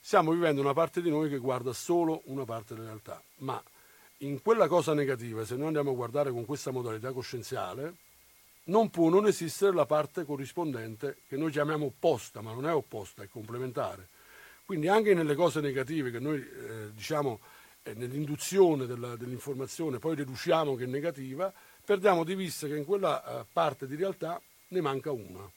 stiamo 0.00 0.32
vivendo 0.32 0.62
una 0.62 0.72
parte 0.72 1.02
di 1.02 1.10
noi 1.10 1.28
che 1.28 1.36
guarda 1.36 1.74
solo 1.74 2.22
una 2.24 2.46
parte 2.46 2.72
della 2.72 2.86
realtà, 2.86 3.22
ma 3.40 3.62
in 4.18 4.40
quella 4.42 4.68
cosa 4.68 4.94
negativa, 4.94 5.44
se 5.44 5.56
noi 5.56 5.66
andiamo 5.66 5.90
a 5.90 5.94
guardare 5.94 6.30
con 6.30 6.44
questa 6.44 6.70
modalità 6.70 7.12
coscienziale, 7.12 7.94
non 8.64 8.88
può 8.90 9.08
non 9.08 9.26
esistere 9.26 9.74
la 9.74 9.86
parte 9.86 10.24
corrispondente 10.24 11.18
che 11.28 11.36
noi 11.36 11.50
chiamiamo 11.50 11.86
opposta, 11.86 12.40
ma 12.40 12.52
non 12.52 12.66
è 12.66 12.72
opposta, 12.72 13.22
è 13.22 13.28
complementare. 13.28 14.08
Quindi 14.64 14.88
anche 14.88 15.12
nelle 15.12 15.34
cose 15.34 15.60
negative 15.60 16.10
che 16.10 16.20
noi 16.20 16.38
eh, 16.40 16.90
diciamo 16.92 17.40
eh, 17.82 17.92
nell'induzione 17.94 18.86
della, 18.86 19.14
dell'informazione 19.16 19.98
poi 19.98 20.16
deduciamo 20.16 20.74
che 20.74 20.84
è 20.84 20.86
negativa, 20.86 21.52
perdiamo 21.84 22.24
di 22.24 22.34
vista 22.34 22.66
che 22.66 22.76
in 22.76 22.86
quella 22.86 23.22
eh, 23.40 23.44
parte 23.52 23.86
di 23.86 23.96
realtà 23.96 24.40
ne 24.68 24.80
manca 24.80 25.10
una. 25.10 25.50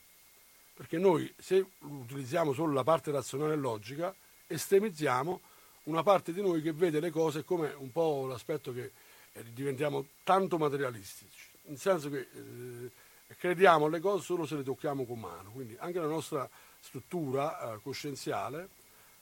Perché 0.74 0.98
noi 0.98 1.34
se 1.38 1.66
utilizziamo 1.80 2.52
solo 2.52 2.74
la 2.74 2.84
parte 2.84 3.12
razionale 3.12 3.54
e 3.54 3.58
logica, 3.58 4.14
estremizziamo 4.46 5.42
una 5.88 6.04
parte 6.04 6.34
di 6.34 6.42
noi 6.42 6.62
che 6.62 6.74
vede 6.74 7.00
le 7.00 7.10
cose 7.12 7.44
come 7.44 7.74
un 7.78 7.92
po' 7.92 8.26
l'aspetto 8.28 8.74
che 8.74 8.92
eh, 9.34 9.44
diventiamo 9.54 10.06
tanto 10.24 10.58
materialistici, 10.58 11.50
nel 11.64 11.78
senso 11.78 12.10
che 12.10 12.20
eh, 12.20 12.92
crediamo 13.38 13.86
alle 13.86 14.00
cose 14.00 14.24
solo 14.24 14.46
se 14.46 14.56
le 14.56 14.64
tocchiamo 14.64 15.06
con 15.06 15.20
mano, 15.20 15.52
quindi 15.52 15.76
anche 15.80 16.00
la 16.00 16.08
nostra 16.08 16.48
struttura 16.80 17.74
eh, 17.74 17.80
coscienziale 17.82 18.70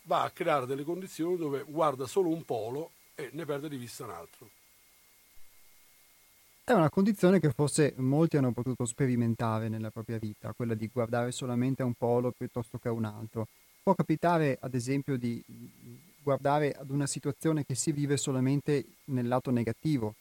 va 0.04 0.24
a 0.24 0.30
creare 0.30 0.66
delle 0.66 0.84
condizioni 0.84 1.38
dove 1.38 1.64
guarda 1.68 2.06
solo 2.06 2.30
un 2.30 2.44
polo 2.46 2.92
e 3.16 3.30
ne 3.34 3.46
perde 3.46 3.70
di 3.70 3.78
vista 3.78 4.04
un 4.04 4.12
altro. 4.12 4.50
È 6.64 6.72
una 6.72 6.90
condizione 6.90 7.40
che 7.40 7.52
forse 7.52 7.94
molti 7.98 8.38
hanno 8.38 8.52
potuto 8.52 8.86
sperimentare 8.86 9.70
nella 9.70 9.92
propria 9.92 10.18
vita, 10.18 10.52
quella 10.54 10.74
di 10.74 10.90
guardare 10.92 11.32
solamente 11.32 11.84
a 11.84 11.86
un 11.86 11.94
polo 11.94 12.32
piuttosto 12.32 12.80
che 12.80 12.88
a 12.88 12.92
un 12.92 13.06
altro. 13.06 13.48
Può 13.84 13.94
capitare, 13.94 14.58
ad 14.60 14.74
esempio, 14.74 15.16
di 15.16 15.44
guardare 16.26 16.72
ad 16.72 16.90
una 16.90 17.06
situazione 17.06 17.64
che 17.64 17.76
si 17.76 17.92
vive 17.92 18.18
solamente 18.18 18.84
nel 19.06 19.28
lato 19.28 19.52
negativo. 19.52 20.16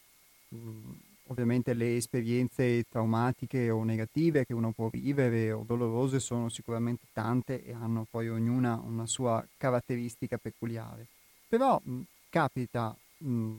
Mm, 0.54 0.92
ovviamente 1.28 1.72
le 1.72 1.96
esperienze 1.96 2.84
traumatiche 2.90 3.70
o 3.70 3.82
negative 3.84 4.44
che 4.44 4.52
uno 4.52 4.72
può 4.72 4.90
vivere 4.90 5.50
o 5.50 5.64
dolorose 5.66 6.20
sono 6.20 6.50
sicuramente 6.50 7.06
tante 7.14 7.64
e 7.64 7.72
hanno 7.72 8.06
poi 8.08 8.28
ognuna 8.28 8.78
una 8.84 9.06
sua 9.06 9.42
caratteristica 9.56 10.36
peculiare. 10.36 11.06
Però 11.48 11.80
mh, 11.82 11.90
mm, 11.90 12.00
capita 12.28 12.94
mh, 13.18 13.30
mm, 13.30 13.56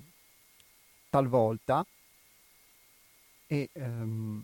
talvolta 1.10 1.84
e 3.48 3.70
ehm, 3.74 4.44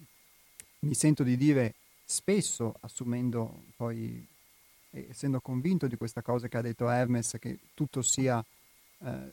mi 0.80 0.94
sento 0.96 1.22
di 1.22 1.38
dire 1.38 1.76
spesso, 2.04 2.74
assumendo 2.80 3.66
poi 3.76 4.26
essendo 4.92 5.40
convinto 5.40 5.88
di 5.88 5.96
questa 5.96 6.22
cosa 6.22 6.48
che 6.48 6.58
ha 6.58 6.62
detto 6.62 6.90
Hermes, 6.90 7.38
che 7.40 7.58
tutto 7.74 8.02
sia, 8.02 8.44
eh, 9.00 9.32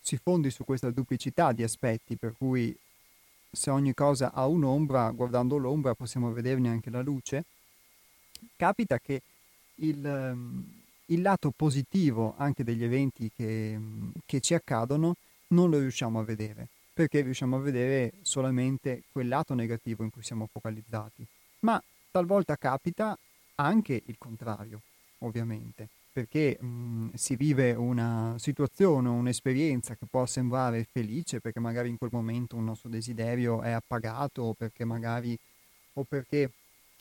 si 0.00 0.16
fondi 0.16 0.50
su 0.50 0.64
questa 0.64 0.90
duplicità 0.90 1.52
di 1.52 1.62
aspetti, 1.62 2.16
per 2.16 2.34
cui 2.36 2.76
se 3.50 3.70
ogni 3.70 3.94
cosa 3.94 4.32
ha 4.32 4.46
un'ombra, 4.46 5.10
guardando 5.10 5.56
l'ombra 5.56 5.94
possiamo 5.94 6.32
vederne 6.32 6.68
anche 6.68 6.90
la 6.90 7.02
luce, 7.02 7.44
capita 8.56 8.98
che 8.98 9.22
il, 9.76 10.04
ehm, 10.04 10.80
il 11.06 11.22
lato 11.22 11.52
positivo 11.54 12.34
anche 12.36 12.64
degli 12.64 12.82
eventi 12.82 13.30
che, 13.34 13.78
che 14.24 14.40
ci 14.40 14.54
accadono 14.54 15.16
non 15.48 15.70
lo 15.70 15.78
riusciamo 15.78 16.18
a 16.18 16.24
vedere, 16.24 16.66
perché 16.92 17.20
riusciamo 17.20 17.56
a 17.56 17.60
vedere 17.60 18.12
solamente 18.22 19.02
quel 19.12 19.28
lato 19.28 19.54
negativo 19.54 20.02
in 20.02 20.10
cui 20.10 20.22
siamo 20.22 20.48
focalizzati. 20.50 21.24
Ma 21.60 21.82
talvolta 22.10 22.56
capita 22.56 23.16
anche 23.62 24.02
il 24.06 24.16
contrario, 24.18 24.80
ovviamente, 25.18 25.88
perché 26.12 26.58
mh, 26.60 27.14
si 27.14 27.36
vive 27.36 27.72
una 27.72 28.34
situazione, 28.38 29.08
un'esperienza 29.08 29.94
che 29.94 30.06
può 30.08 30.26
sembrare 30.26 30.86
felice 30.90 31.40
perché 31.40 31.60
magari 31.60 31.88
in 31.88 31.98
quel 31.98 32.10
momento 32.12 32.56
un 32.56 32.64
nostro 32.64 32.90
desiderio 32.90 33.62
è 33.62 33.70
appagato 33.70 34.42
o 34.42 34.52
perché 34.52 34.84
magari 34.84 35.36
o 35.94 36.04
perché 36.04 36.50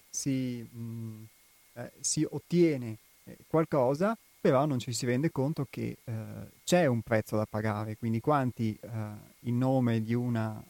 si, 0.09 0.61
mh, 0.61 1.27
eh, 1.73 1.91
si 1.99 2.25
ottiene 2.29 2.97
eh, 3.25 3.37
qualcosa, 3.47 4.17
però 4.39 4.65
non 4.65 4.79
ci 4.79 4.93
si 4.93 5.05
rende 5.05 5.31
conto 5.31 5.67
che 5.69 5.97
eh, 6.03 6.13
c'è 6.63 6.85
un 6.85 7.01
prezzo 7.01 7.35
da 7.35 7.45
pagare, 7.45 7.97
quindi 7.97 8.19
quanti 8.19 8.77
eh, 8.81 8.89
in 9.41 9.57
nome 9.57 10.01
di 10.01 10.13
una 10.13 10.61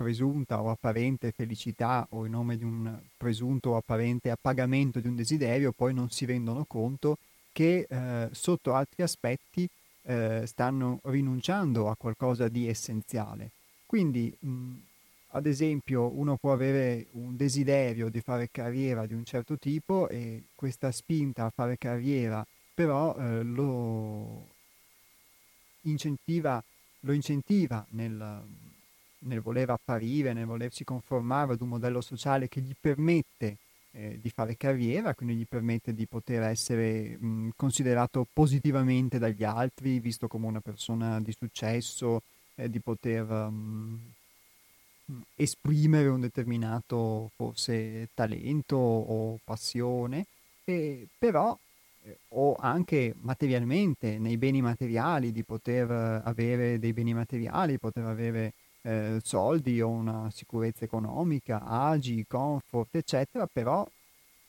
presunta 0.00 0.62
o 0.62 0.70
apparente 0.70 1.30
felicità 1.30 2.06
o 2.12 2.24
in 2.24 2.30
nome 2.30 2.56
di 2.56 2.64
un 2.64 2.98
presunto 3.18 3.70
o 3.70 3.76
apparente 3.76 4.30
appagamento 4.30 4.98
di 4.98 5.08
un 5.08 5.14
desiderio 5.14 5.72
poi 5.72 5.92
non 5.92 6.08
si 6.08 6.24
rendono 6.24 6.64
conto 6.64 7.18
che 7.52 7.86
eh, 7.86 8.28
sotto 8.32 8.72
altri 8.72 9.02
aspetti 9.02 9.68
eh, 10.04 10.44
stanno 10.46 11.00
rinunciando 11.04 11.90
a 11.90 11.96
qualcosa 11.96 12.48
di 12.48 12.66
essenziale. 12.66 13.50
Quindi, 13.84 14.34
mh, 14.40 14.74
ad 15.32 15.44
esempio, 15.44 16.10
uno 16.16 16.36
può 16.36 16.52
avere 16.52 17.08
un 17.12 17.36
desiderio 17.36 18.08
di 18.08 18.22
fare 18.22 18.48
carriera 18.50 19.04
di 19.04 19.12
un 19.12 19.24
certo 19.24 19.58
tipo 19.58 20.08
e 20.08 20.44
questa 20.54 20.90
spinta 20.92 21.44
a 21.44 21.50
fare 21.50 21.76
carriera 21.76 22.42
però 22.72 23.14
eh, 23.18 23.42
lo 23.42 24.46
incentiva, 25.82 26.64
lo 27.00 27.12
incentiva 27.12 27.84
nel, 27.90 28.42
nel 29.20 29.40
voler 29.40 29.70
apparire, 29.70 30.32
nel 30.32 30.46
volersi 30.46 30.84
conformare 30.84 31.52
ad 31.52 31.60
un 31.60 31.68
modello 31.68 32.00
sociale 32.00 32.48
che 32.48 32.60
gli 32.60 32.74
permette 32.78 33.56
eh, 33.92 34.18
di 34.20 34.30
fare 34.30 34.56
carriera, 34.56 35.14
quindi 35.14 35.34
gli 35.34 35.46
permette 35.46 35.94
di 35.94 36.06
poter 36.06 36.42
essere 36.42 37.16
mh, 37.18 37.50
considerato 37.56 38.26
positivamente 38.32 39.18
dagli 39.18 39.44
altri, 39.44 39.98
visto 39.98 40.28
come 40.28 40.46
una 40.46 40.60
persona 40.60 41.20
di 41.20 41.32
successo, 41.32 42.22
eh, 42.54 42.70
di 42.70 42.80
poter 42.80 43.24
mh, 43.24 44.12
esprimere 45.34 46.08
un 46.08 46.20
determinato 46.20 47.30
forse 47.34 48.10
talento 48.14 48.76
o 48.76 49.38
passione, 49.42 50.26
e, 50.64 51.08
però 51.18 51.58
eh, 52.04 52.18
o 52.28 52.54
anche 52.54 53.14
materialmente, 53.20 54.18
nei 54.18 54.36
beni 54.36 54.62
materiali, 54.62 55.32
di 55.32 55.42
poter 55.42 55.90
avere 56.24 56.78
dei 56.78 56.92
beni 56.92 57.12
materiali, 57.12 57.78
poter 57.78 58.04
avere 58.04 58.52
eh, 58.82 59.20
soldi 59.22 59.80
o 59.80 59.88
una 59.88 60.30
sicurezza 60.30 60.84
economica, 60.84 61.62
agi, 61.64 62.24
comfort, 62.26 62.94
eccetera, 62.96 63.46
però 63.46 63.86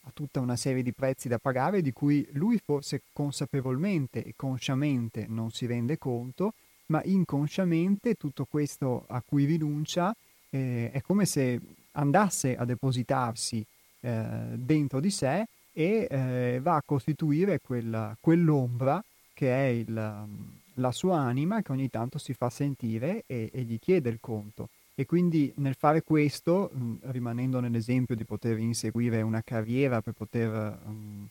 ha 0.04 0.12
tutta 0.14 0.40
una 0.40 0.56
serie 0.56 0.84
di 0.84 0.94
prezzi 0.94 1.28
da 1.28 1.38
pagare 1.38 1.82
di 1.82 1.94
cui 1.94 2.28
lui 2.34 2.60
forse 2.64 3.02
consapevolmente 3.14 4.24
e 4.24 4.34
consciamente 4.36 5.26
non 5.28 5.52
si 5.52 5.66
rende 5.66 5.98
conto, 5.98 6.54
ma 6.88 7.02
inconsciamente 7.04 8.16
tutto 8.16 8.46
questo 8.50 9.06
a 9.08 9.22
cui 9.26 9.46
rinuncia 9.46 10.16
eh, 10.50 10.90
è 10.92 11.02
come 11.02 11.26
se 11.26 11.60
andasse 11.94 12.56
a 12.56 12.66
depositarsi 12.66 13.64
eh, 14.02 14.26
dentro 14.56 15.00
di 15.00 15.12
sé 15.12 15.46
e 15.72 16.08
eh, 16.10 16.60
va 16.62 16.76
a 16.76 16.84
costituire 16.84 17.60
quella, 17.60 18.16
quell'ombra 18.20 19.04
che 19.34 19.54
è 19.54 19.68
il, 19.68 20.28
la 20.76 20.92
sua 20.92 21.20
anima 21.20 21.62
che 21.62 21.72
ogni 21.72 21.90
tanto 21.90 22.18
si 22.18 22.34
fa 22.34 22.50
sentire 22.50 23.24
e, 23.26 23.50
e 23.54 23.62
gli 23.64 23.80
chiede 23.80 24.10
il 24.10 24.20
conto. 24.20 24.70
E 24.94 25.06
quindi 25.06 25.52
nel 25.58 25.76
fare 25.76 26.04
questo, 26.04 26.70
mh, 26.74 27.12
rimanendo 27.12 27.60
nell'esempio 27.60 28.16
di 28.16 28.26
poter 28.26 28.58
inseguire 28.60 29.22
una 29.22 29.42
carriera 29.42 30.02
per 30.02 30.14
poter 30.14 30.50
mh, 30.50 31.28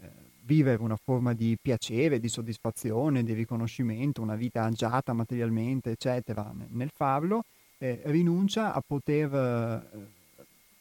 eh, 0.00 0.08
vivere 0.44 0.82
una 0.82 0.96
forma 0.96 1.32
di 1.32 1.56
piacere, 1.60 2.18
di 2.18 2.28
soddisfazione, 2.28 3.22
di 3.22 3.32
riconoscimento, 3.32 4.22
una 4.22 4.34
vita 4.34 4.64
agiata 4.64 5.12
materialmente, 5.12 5.90
eccetera, 5.90 6.52
nel 6.70 6.90
farlo, 6.92 7.44
eh, 7.78 8.00
rinuncia 8.04 8.72
a 8.72 8.82
poter 8.84 9.32
eh, 9.34 10.20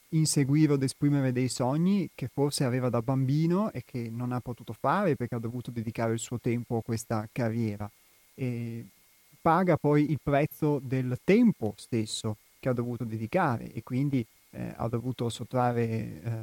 inseguire 0.09 0.73
od 0.73 0.83
esprimere 0.83 1.31
dei 1.31 1.47
sogni 1.47 2.09
che 2.13 2.27
forse 2.27 2.63
aveva 2.63 2.89
da 2.89 3.01
bambino 3.01 3.71
e 3.71 3.83
che 3.85 4.09
non 4.09 4.31
ha 4.31 4.39
potuto 4.39 4.73
fare 4.73 5.15
perché 5.15 5.35
ha 5.35 5.39
dovuto 5.39 5.71
dedicare 5.71 6.13
il 6.13 6.19
suo 6.19 6.39
tempo 6.39 6.77
a 6.77 6.81
questa 6.81 7.27
carriera. 7.31 7.89
E 8.43 8.85
paga 9.39 9.77
poi 9.77 10.09
il 10.11 10.19
prezzo 10.21 10.79
del 10.79 11.19
tempo 11.23 11.73
stesso 11.77 12.37
che 12.59 12.69
ha 12.69 12.73
dovuto 12.73 13.03
dedicare 13.03 13.71
e 13.71 13.83
quindi 13.83 14.25
eh, 14.51 14.73
ha 14.75 14.87
dovuto 14.87 15.29
sottrarre 15.29 15.83
eh, 15.83 16.39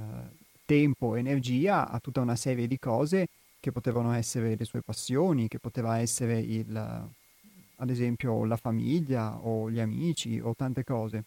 tempo, 0.65 1.15
energia 1.15 1.89
a 1.89 1.99
tutta 2.01 2.21
una 2.21 2.37
serie 2.37 2.67
di 2.67 2.79
cose 2.79 3.29
che 3.61 3.73
potevano 3.73 4.13
essere 4.13 4.55
le 4.57 4.65
sue 4.65 4.83
passioni, 4.83 5.49
che 5.49 5.59
poteva 5.59 5.99
essere 5.99 6.39
il, 6.39 6.77
ad 6.77 7.91
esempio 7.91 8.45
la 8.45 8.57
famiglia 8.57 9.37
o 9.37 9.71
gli 9.71 9.81
amici 9.81 10.39
o 10.41 10.55
tante 10.55 10.85
cose. 10.85 11.25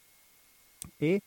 E 0.97 1.21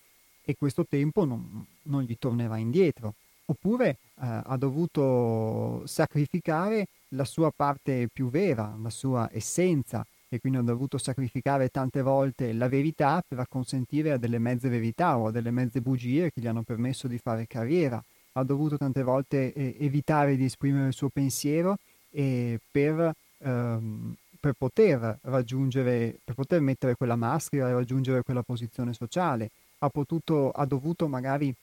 e 0.44 0.56
questo 0.56 0.84
tempo 0.86 1.24
non, 1.24 1.64
non 1.84 2.02
gli 2.02 2.16
tornerà 2.18 2.58
indietro. 2.58 3.14
Oppure 3.46 3.88
eh, 3.88 3.96
ha 4.16 4.56
dovuto 4.56 5.82
sacrificare 5.86 6.86
la 7.14 7.24
sua 7.24 7.50
parte 7.54 8.08
più 8.12 8.28
vera, 8.28 8.76
la 8.80 8.90
sua 8.90 9.28
essenza, 9.32 10.06
e 10.28 10.40
quindi 10.40 10.58
ha 10.58 10.62
dovuto 10.62 10.98
sacrificare 10.98 11.68
tante 11.68 12.02
volte 12.02 12.52
la 12.52 12.68
verità 12.68 13.22
per 13.26 13.38
acconsentire 13.38 14.12
a 14.12 14.16
delle 14.16 14.38
mezze 14.38 14.68
verità 14.68 15.16
o 15.16 15.28
a 15.28 15.30
delle 15.30 15.50
mezze 15.50 15.80
bugie 15.80 16.32
che 16.32 16.40
gli 16.40 16.46
hanno 16.46 16.62
permesso 16.62 17.06
di 17.06 17.18
fare 17.18 17.46
carriera. 17.46 18.02
Ha 18.32 18.42
dovuto 18.42 18.76
tante 18.76 19.02
volte 19.02 19.52
eh, 19.52 19.76
evitare 19.78 20.36
di 20.36 20.44
esprimere 20.44 20.88
il 20.88 20.92
suo 20.92 21.08
pensiero 21.08 21.78
e 22.10 22.58
per, 22.68 23.14
ehm, 23.38 24.14
per 24.40 24.54
poter 24.54 25.18
raggiungere, 25.22 26.18
per 26.24 26.34
poter 26.34 26.60
mettere 26.60 26.96
quella 26.96 27.16
maschera 27.16 27.68
e 27.68 27.72
raggiungere 27.72 28.22
quella 28.22 28.42
posizione 28.42 28.92
sociale 28.92 29.50
ha, 29.78 29.88
potuto, 29.88 30.50
ha 30.50 30.64
dovuto 30.66 31.06
magari 31.06 31.54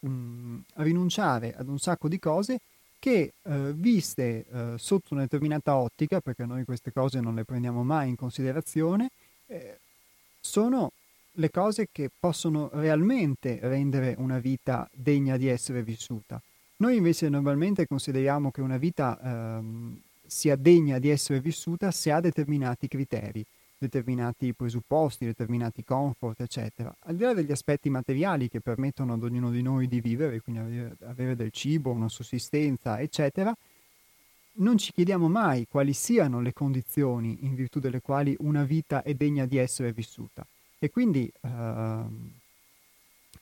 mh, 0.00 0.08
mm, 0.08 0.58
rinunciare 0.74 1.54
ad 1.54 1.68
un 1.68 1.78
sacco 1.78 2.08
di 2.08 2.18
cose 2.18 2.60
che 2.98 3.32
eh, 3.42 3.72
viste 3.74 4.44
eh, 4.50 4.74
sotto 4.76 5.14
una 5.14 5.22
determinata 5.22 5.76
ottica, 5.76 6.20
perché 6.20 6.44
noi 6.44 6.64
queste 6.64 6.92
cose 6.92 7.20
non 7.20 7.34
le 7.34 7.44
prendiamo 7.44 7.84
mai 7.84 8.08
in 8.08 8.16
considerazione, 8.16 9.10
eh, 9.46 9.78
sono 10.40 10.92
le 11.32 11.50
cose 11.50 11.88
che 11.92 12.10
possono 12.18 12.68
realmente 12.72 13.58
rendere 13.62 14.14
una 14.18 14.38
vita 14.38 14.88
degna 14.92 15.36
di 15.36 15.46
essere 15.46 15.82
vissuta. 15.82 16.40
Noi 16.76 16.96
invece 16.96 17.28
normalmente 17.28 17.86
consideriamo 17.86 18.50
che 18.50 18.60
una 18.60 18.76
vita 18.76 19.18
ehm, 19.20 20.00
sia 20.26 20.56
degna 20.56 20.98
di 20.98 21.08
essere 21.08 21.40
vissuta 21.40 21.90
se 21.90 22.10
ha 22.10 22.20
determinati 22.20 22.88
criteri 22.88 23.44
determinati 23.78 24.52
presupposti, 24.52 25.24
determinati 25.24 25.84
comfort, 25.84 26.40
eccetera. 26.40 26.94
Al 27.00 27.16
di 27.16 27.22
là 27.22 27.32
degli 27.32 27.52
aspetti 27.52 27.88
materiali 27.88 28.48
che 28.48 28.60
permettono 28.60 29.14
ad 29.14 29.22
ognuno 29.22 29.50
di 29.50 29.62
noi 29.62 29.86
di 29.86 30.00
vivere, 30.00 30.40
quindi 30.40 30.78
avere, 31.04 31.36
del 31.36 31.50
cibo, 31.52 31.90
una 31.90 32.08
sussistenza, 32.08 33.00
eccetera, 33.00 33.54
non 34.60 34.76
ci 34.76 34.92
chiediamo 34.92 35.28
mai 35.28 35.66
quali 35.68 35.92
siano 35.92 36.40
le 36.40 36.52
condizioni 36.52 37.38
in 37.42 37.54
virtù 37.54 37.78
delle 37.78 38.00
quali 38.00 38.34
una 38.40 38.64
vita 38.64 39.02
è 39.02 39.14
degna 39.14 39.46
di 39.46 39.56
essere 39.56 39.92
vissuta. 39.92 40.44
E 40.80 40.90
quindi 40.90 41.30
eh, 41.40 42.02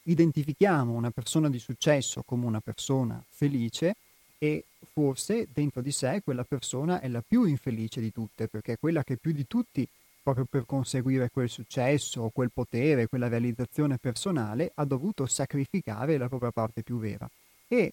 identifichiamo 0.03 0.93
una 0.93 1.11
persona 1.11 1.49
di 1.49 1.59
successo 1.59 2.23
come 2.23 2.45
una 2.45 2.61
persona 2.61 3.23
felice 3.29 3.97
e 4.39 4.65
forse 4.93 5.49
dentro 5.51 5.81
di 5.81 5.93
sé 5.93 6.21
quella 6.23 6.45
persona 6.45 7.01
è 7.01 7.09
la 7.09 7.23
più 7.27 7.45
infelice 7.45 8.01
di 8.01 8.13
tutte, 8.13 8.49
perché 8.49 8.75
è 8.75 8.79
quella 8.79 9.03
che 9.03 9.17
più 9.17 9.33
di 9.33 9.47
tutti 9.47 9.89
proprio 10.27 10.47
per 10.51 10.67
conseguire 10.67 11.31
quel 11.31 11.49
successo, 11.49 12.33
quel 12.35 12.51
potere, 12.53 13.07
quella 13.07 13.29
realizzazione 13.29 13.97
personale, 13.97 14.73
ha 14.75 14.85
dovuto 14.85 15.25
sacrificare 15.27 16.19
la 16.19 16.27
propria 16.27 16.51
parte 16.51 16.83
più 16.83 16.99
vera. 16.99 17.31
E 17.69 17.93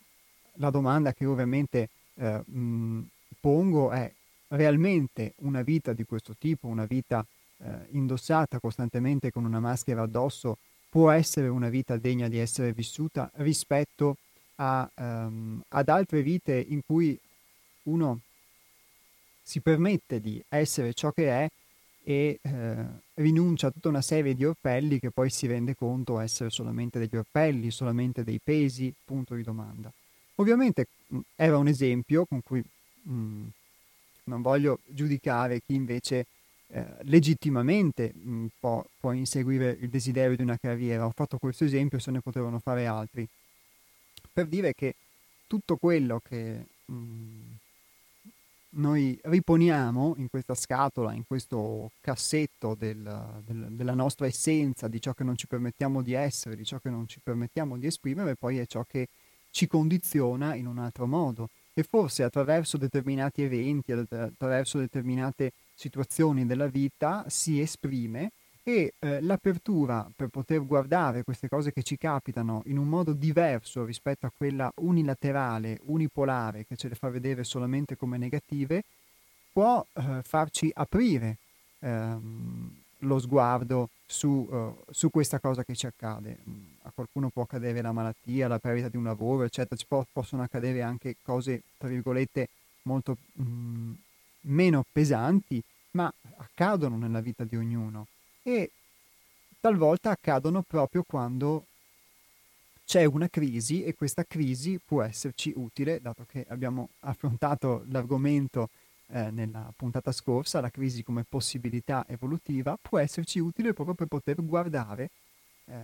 la 0.53 0.71
domanda 0.71 1.13
che 1.13 1.27
ovviamente 1.27 1.89
eh, 2.15 2.41
mh, 2.43 3.07
pongo 3.39 3.91
è 3.91 4.11
realmente 4.47 5.33
una 5.41 5.61
vita 5.61 5.93
di 5.93 6.05
questo 6.05 6.33
tipo, 6.39 6.65
una 6.65 6.85
vita 6.85 7.23
eh, 7.57 7.69
indossata 7.91 8.57
costantemente 8.57 9.29
con 9.31 9.45
una 9.45 9.59
maschera 9.59 10.01
addosso, 10.01 10.57
può 10.89 11.11
essere 11.11 11.49
una 11.49 11.69
vita 11.69 11.97
degna 11.97 12.27
di 12.29 12.39
essere 12.39 12.73
vissuta 12.73 13.29
rispetto 13.35 14.17
a, 14.55 14.89
um, 14.95 15.61
ad 15.67 15.87
altre 15.87 16.23
vite 16.23 16.65
in 16.67 16.81
cui 16.83 17.15
uno 17.83 18.21
si 19.43 19.59
permette 19.59 20.19
di 20.19 20.43
essere 20.49 20.93
ciò 20.93 21.11
che 21.11 21.29
è 21.29 21.47
e 22.03 22.39
eh, 22.41 22.85
rinuncia 23.15 23.67
a 23.67 23.71
tutta 23.71 23.89
una 23.89 24.01
serie 24.01 24.35
di 24.35 24.43
orpelli 24.43 24.99
che 24.99 25.11
poi 25.11 25.29
si 25.29 25.47
rende 25.47 25.75
conto 25.75 26.19
essere 26.19 26.49
solamente 26.49 26.99
degli 26.99 27.15
orpelli, 27.15 27.71
solamente 27.71 28.23
dei 28.23 28.39
pesi, 28.43 28.93
punto 29.05 29.35
di 29.35 29.43
domanda. 29.43 29.91
Ovviamente 30.35 30.87
mh, 31.07 31.19
era 31.35 31.57
un 31.57 31.67
esempio 31.67 32.25
con 32.25 32.41
cui 32.43 32.63
mh, 33.03 33.47
non 34.25 34.41
voglio 34.41 34.79
giudicare 34.85 35.61
chi 35.65 35.75
invece 35.75 36.25
eh, 36.67 36.85
legittimamente 37.03 38.13
mh, 38.13 38.45
può, 38.59 38.83
può, 38.99 39.11
inseguire 39.11 39.77
il 39.79 39.89
desiderio 39.89 40.35
di 40.35 40.41
una 40.41 40.57
carriera. 40.57 41.05
Ho 41.05 41.13
fatto 41.15 41.37
questo 41.37 41.63
esempio, 41.63 41.99
se 41.99 42.11
ne 42.11 42.19
potevano 42.19 42.59
fare 42.59 42.85
altri. 42.85 43.27
Per 44.31 44.47
dire 44.47 44.73
che 44.73 44.95
tutto 45.47 45.77
quello 45.77 46.19
che 46.27 46.65
mh, 46.85 46.93
noi 48.75 49.19
riponiamo 49.23 50.15
in 50.17 50.29
questa 50.29 50.55
scatola, 50.55 51.13
in 51.13 51.23
questo 51.25 51.91
cassetto 51.99 52.75
del, 52.75 53.41
del, 53.45 53.67
della 53.71 53.93
nostra 53.93 54.25
essenza, 54.25 54.87
di 54.87 55.01
ciò 55.01 55.13
che 55.13 55.23
non 55.23 55.35
ci 55.35 55.47
permettiamo 55.47 56.01
di 56.01 56.13
essere, 56.13 56.55
di 56.55 56.65
ciò 56.65 56.79
che 56.79 56.89
non 56.89 57.07
ci 57.07 57.19
permettiamo 57.21 57.77
di 57.77 57.87
esprimere, 57.87 58.35
poi 58.35 58.57
è 58.57 58.65
ciò 58.65 58.83
che 58.87 59.07
ci 59.51 59.67
condiziona 59.67 60.55
in 60.55 60.67
un 60.67 60.79
altro 60.79 61.05
modo. 61.05 61.49
E 61.75 61.83
forse 61.83 62.23
attraverso 62.23 62.77
determinati 62.77 63.41
eventi, 63.41 63.91
attraverso 63.91 64.77
determinate 64.77 65.53
situazioni 65.73 66.45
della 66.45 66.67
vita 66.67 67.25
si 67.27 67.59
esprime 67.59 68.31
e 68.63 68.93
eh, 68.97 69.21
l'apertura 69.21 70.09
per 70.15 70.29
poter 70.29 70.65
guardare 70.65 71.23
queste 71.23 71.49
cose 71.49 71.73
che 71.73 71.83
ci 71.83 71.97
capitano 71.97 72.61
in 72.65 72.77
un 72.77 72.87
modo 72.87 73.11
diverso 73.11 73.83
rispetto 73.83 74.25
a 74.25 74.31
quella 74.35 74.71
unilaterale, 74.75 75.79
unipolare, 75.83 76.65
che 76.65 76.77
ce 76.77 76.87
le 76.87 76.95
fa 76.95 77.09
vedere 77.09 77.43
solamente 77.43 77.97
come 77.97 78.17
negative, 78.17 78.83
può 79.51 79.85
eh, 79.93 80.21
farci 80.23 80.71
aprire 80.73 81.37
ehm, 81.79 82.75
lo 82.99 83.19
sguardo 83.19 83.89
su, 84.05 84.47
uh, 84.49 84.75
su, 84.89 85.09
questa 85.09 85.39
cosa 85.39 85.63
che 85.65 85.75
ci 85.75 85.85
accade. 85.85 86.37
A 86.83 86.91
qualcuno 86.95 87.29
può 87.29 87.43
accadere 87.43 87.81
la 87.81 87.91
malattia, 87.91 88.47
la 88.47 88.59
perdita 88.59 88.87
di 88.87 88.95
un 88.95 89.03
lavoro, 89.03 89.43
eccetera, 89.43 89.75
ci 89.75 89.85
può, 89.85 90.05
possono 90.09 90.41
accadere 90.41 90.81
anche 90.81 91.17
cose, 91.21 91.63
tra 91.77 91.89
virgolette, 91.89 92.47
molto 92.83 93.17
mh, 93.33 93.43
mm, 93.43 93.93
meno 94.41 94.85
pesanti, 94.89 95.61
ma 95.91 96.11
accadono 96.37 96.95
nella 96.97 97.19
vita 97.19 97.43
di 97.43 97.57
ognuno 97.57 98.07
e 98.43 98.71
talvolta 99.59 100.11
accadono 100.11 100.61
proprio 100.61 101.03
quando 101.03 101.65
c'è 102.85 103.05
una 103.05 103.29
crisi 103.29 103.83
e 103.83 103.95
questa 103.95 104.25
crisi 104.25 104.79
può 104.83 105.01
esserci 105.01 105.53
utile, 105.55 106.01
dato 106.01 106.25
che 106.27 106.45
abbiamo 106.49 106.89
affrontato 106.99 107.85
l'argomento 107.87 108.69
eh, 109.07 109.31
nella 109.31 109.71
puntata 109.75 110.11
scorsa, 110.11 110.61
la 110.61 110.69
crisi 110.69 111.01
come 111.01 111.23
possibilità 111.23 112.05
evolutiva, 112.07 112.77
può 112.79 112.99
esserci 112.99 113.39
utile 113.39 113.73
proprio 113.73 113.95
per 113.95 114.07
poter 114.07 114.43
guardare 114.43 115.09
eh, 115.65 115.81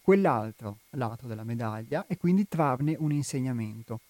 quell'altro 0.00 0.78
lato 0.90 1.26
della 1.26 1.44
medaglia 1.44 2.06
e 2.06 2.16
quindi 2.16 2.48
trarne 2.48 2.96
un 2.98 3.12
insegnamento. 3.12 4.00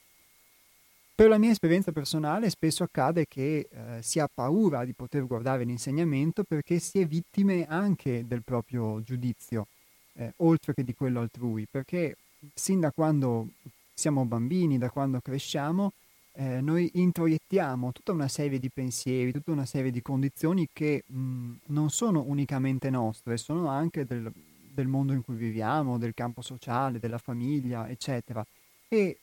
Per 1.14 1.28
la 1.28 1.38
mia 1.38 1.50
esperienza 1.50 1.92
personale 1.92 2.48
spesso 2.48 2.82
accade 2.82 3.26
che 3.28 3.68
eh, 3.70 4.02
si 4.02 4.18
ha 4.18 4.28
paura 4.32 4.84
di 4.84 4.94
poter 4.94 5.26
guardare 5.26 5.64
l'insegnamento 5.64 6.42
perché 6.42 6.78
si 6.78 7.00
è 7.00 7.06
vittime 7.06 7.66
anche 7.68 8.26
del 8.26 8.42
proprio 8.42 9.02
giudizio, 9.02 9.66
eh, 10.14 10.32
oltre 10.38 10.72
che 10.72 10.82
di 10.82 10.94
quello 10.94 11.20
altrui, 11.20 11.66
perché 11.70 12.16
sin 12.54 12.80
da 12.80 12.90
quando 12.90 13.48
siamo 13.92 14.24
bambini, 14.24 14.78
da 14.78 14.90
quando 14.90 15.20
cresciamo, 15.20 15.92
eh, 16.32 16.62
noi 16.62 16.90
introiettiamo 16.94 17.92
tutta 17.92 18.12
una 18.12 18.28
serie 18.28 18.58
di 18.58 18.70
pensieri, 18.70 19.32
tutta 19.32 19.52
una 19.52 19.66
serie 19.66 19.90
di 19.90 20.00
condizioni 20.00 20.66
che 20.72 21.04
mh, 21.06 21.52
non 21.66 21.90
sono 21.90 22.24
unicamente 22.26 22.88
nostre, 22.88 23.36
sono 23.36 23.68
anche 23.68 24.06
del, 24.06 24.32
del 24.32 24.86
mondo 24.86 25.12
in 25.12 25.22
cui 25.22 25.34
viviamo, 25.34 25.98
del 25.98 26.14
campo 26.14 26.40
sociale, 26.40 26.98
della 26.98 27.18
famiglia, 27.18 27.86
eccetera. 27.86 28.44
E 28.88 29.18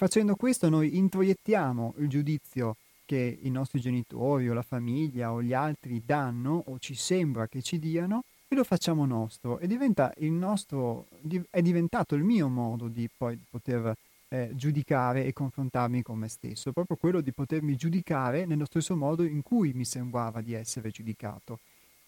Facendo 0.00 0.34
questo 0.34 0.70
noi 0.70 0.96
introiettiamo 0.96 1.92
il 1.98 2.08
giudizio 2.08 2.76
che 3.04 3.38
i 3.42 3.50
nostri 3.50 3.80
genitori 3.80 4.48
o 4.48 4.54
la 4.54 4.62
famiglia 4.62 5.30
o 5.30 5.42
gli 5.42 5.52
altri 5.52 6.00
danno 6.02 6.64
o 6.68 6.78
ci 6.78 6.94
sembra 6.94 7.48
che 7.48 7.60
ci 7.60 7.78
diano 7.78 8.24
e 8.48 8.54
lo 8.54 8.64
facciamo 8.64 9.04
nostro 9.04 9.58
e 9.58 9.66
diventa 9.66 10.10
il 10.20 10.32
nostro, 10.32 11.04
è 11.50 11.60
diventato 11.60 12.14
il 12.14 12.22
mio 12.22 12.48
modo 12.48 12.88
di 12.88 13.10
poi 13.14 13.38
poter 13.50 13.94
eh, 14.28 14.48
giudicare 14.54 15.26
e 15.26 15.34
confrontarmi 15.34 16.00
con 16.00 16.18
me 16.18 16.28
stesso, 16.28 16.72
proprio 16.72 16.96
quello 16.96 17.20
di 17.20 17.32
potermi 17.32 17.76
giudicare 17.76 18.46
nello 18.46 18.64
stesso 18.64 18.96
modo 18.96 19.22
in 19.22 19.42
cui 19.42 19.74
mi 19.74 19.84
sembrava 19.84 20.40
di 20.40 20.54
essere 20.54 20.88
giudicato. 20.88 21.58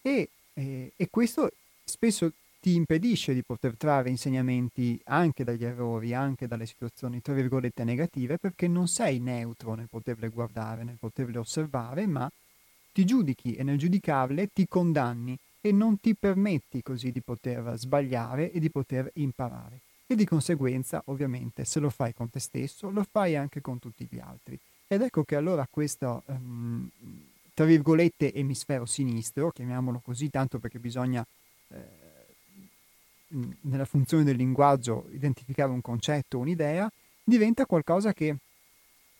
E, 0.01 0.29
eh, 0.55 0.93
e 0.95 1.09
questo 1.11 1.51
spesso 1.83 2.31
ti 2.63 2.75
impedisce 2.75 3.33
di 3.33 3.43
poter 3.43 3.75
trarre 3.75 4.09
insegnamenti 4.09 4.97
anche 5.07 5.43
dagli 5.43 5.65
errori, 5.65 6.13
anche 6.13 6.47
dalle 6.47 6.65
situazioni 6.65 7.21
tra 7.21 7.33
virgolette 7.33 7.83
negative, 7.83 8.37
perché 8.37 8.69
non 8.69 8.87
sei 8.87 9.19
neutro 9.19 9.73
nel 9.73 9.89
poterle 9.89 10.29
guardare, 10.29 10.85
nel 10.85 10.95
poterle 10.97 11.39
osservare, 11.39 12.07
ma 12.07 12.31
ti 12.93 13.03
giudichi 13.03 13.55
e 13.55 13.63
nel 13.63 13.77
giudicarle 13.77 14.47
ti 14.53 14.65
condanni 14.65 15.37
e 15.59 15.73
non 15.73 15.99
ti 15.99 16.15
permetti 16.15 16.81
così 16.81 17.11
di 17.11 17.19
poter 17.19 17.73
sbagliare 17.75 18.49
e 18.49 18.61
di 18.61 18.69
poter 18.69 19.11
imparare. 19.15 19.79
E 20.07 20.15
di 20.15 20.23
conseguenza, 20.23 21.01
ovviamente, 21.07 21.65
se 21.65 21.81
lo 21.81 21.89
fai 21.89 22.13
con 22.13 22.29
te 22.29 22.39
stesso, 22.39 22.89
lo 22.89 23.05
fai 23.11 23.35
anche 23.35 23.59
con 23.59 23.77
tutti 23.77 24.07
gli 24.09 24.19
altri. 24.19 24.57
Ed 24.87 25.01
ecco 25.01 25.25
che 25.25 25.35
allora 25.35 25.67
questo, 25.69 26.23
um, 26.27 26.89
tra 27.53 27.65
virgolette, 27.65 28.33
emisfero 28.33 28.85
sinistro, 28.85 29.51
chiamiamolo 29.51 29.99
così, 30.01 30.29
tanto 30.29 30.59
perché 30.59 30.79
bisogna 30.79 31.25
eh, 31.67 32.03
nella 33.61 33.85
funzione 33.85 34.23
del 34.23 34.35
linguaggio 34.35 35.07
identificare 35.11 35.71
un 35.71 35.81
concetto, 35.81 36.39
un'idea, 36.39 36.89
diventa 37.23 37.65
qualcosa 37.65 38.13
che 38.13 38.35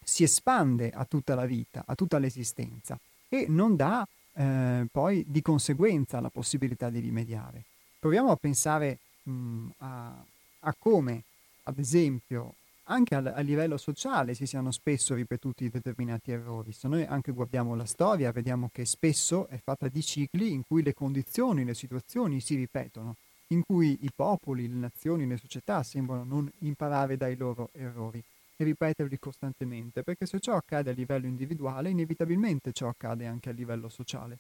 si 0.04 0.24
espande 0.24 0.92
a 0.92 1.06
tutta 1.06 1.36
la 1.36 1.46
vita, 1.46 1.84
a 1.86 1.96
tutta 1.96 2.18
l'esistenza 2.20 3.00
e 3.30 3.46
non 3.48 3.76
dà 3.76 4.08
eh, 4.34 4.86
poi 4.92 5.26
di 5.28 5.42
conseguenza 5.42 6.20
la 6.20 6.30
possibilità 6.30 6.90
di 6.90 7.00
rimediare. 7.00 7.64
Proviamo 8.00 8.32
a 8.32 8.36
pensare 8.36 9.00
mh, 9.24 9.68
a, 9.78 10.24
a, 10.60 10.76
come, 10.78 11.24
ad 11.64 11.80
esempio, 11.80 12.56
anche 12.86 13.16
a, 13.16 13.20
a, 13.20 13.40
livello 13.40 13.78
sociale 13.78 14.34
si 14.34 14.46
siano 14.46 14.72
spesso 14.72 15.16
ripetuti 15.16 15.70
determinati 15.70 16.32
errori. 16.32 16.74
Se 16.74 16.88
noi 16.88 17.06
anche 17.06 17.32
guardiamo 17.32 17.76
la 17.76 17.86
storia, 17.86 18.32
vediamo 18.32 18.70
che 18.74 18.86
spesso 18.86 19.48
è 19.48 19.58
fatta 19.64 19.88
di 19.88 20.04
cicli 20.04 20.52
in 20.52 20.64
cui 20.68 20.84
le 20.84 20.94
condizioni, 20.94 21.64
le 21.64 21.74
situazioni 21.74 22.42
si 22.42 22.56
ripetono 22.56 23.16
in 23.48 23.64
cui 23.66 23.98
i 24.02 24.10
popoli, 24.16 24.68
le 24.68 24.76
nazioni, 24.76 25.28
le 25.28 25.38
società 25.38 25.84
sembrano 25.84 26.24
non 26.24 26.52
imparare 26.60 27.18
dai 27.18 27.36
loro 27.36 27.70
errori 27.74 28.24
e 28.56 28.64
ripeterli 28.64 29.18
costantemente, 29.20 30.04
perché 30.04 30.26
se 30.26 30.40
ciò 30.40 30.56
accade 30.56 30.92
a 30.92 30.94
livello 30.94 31.28
individuale, 31.28 31.90
inevitabilmente 31.90 32.72
ciò 32.72 32.88
accade 32.88 33.26
anche 33.26 33.50
a 33.50 33.54
livello 33.54 33.90
sociale. 33.90 34.38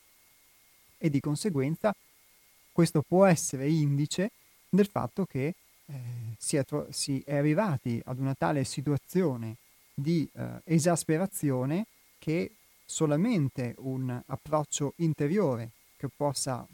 E 0.97 1.09
di 1.09 1.19
conseguenza 1.19 1.93
questo 2.71 3.03
può 3.07 3.25
essere 3.25 3.69
indice 3.69 4.31
del 4.69 4.87
fatto 4.87 5.25
che 5.25 5.53
eh, 5.85 5.95
si, 6.37 6.55
è 6.55 6.65
tro- 6.65 6.87
si, 6.89 7.21
è 7.25 7.37
arrivati 7.37 8.01
ad 8.05 8.17
una 8.17 8.33
tale 8.33 8.63
situazione 8.63 9.57
di 9.93 10.27
eh, 10.33 10.61
esasperazione 10.63 11.85
che 12.17 12.55
solamente 12.83 13.75
un 13.79 14.21
approccio 14.25 14.93
interiore 14.97 15.71
che 15.97 16.07
possa 16.15 16.65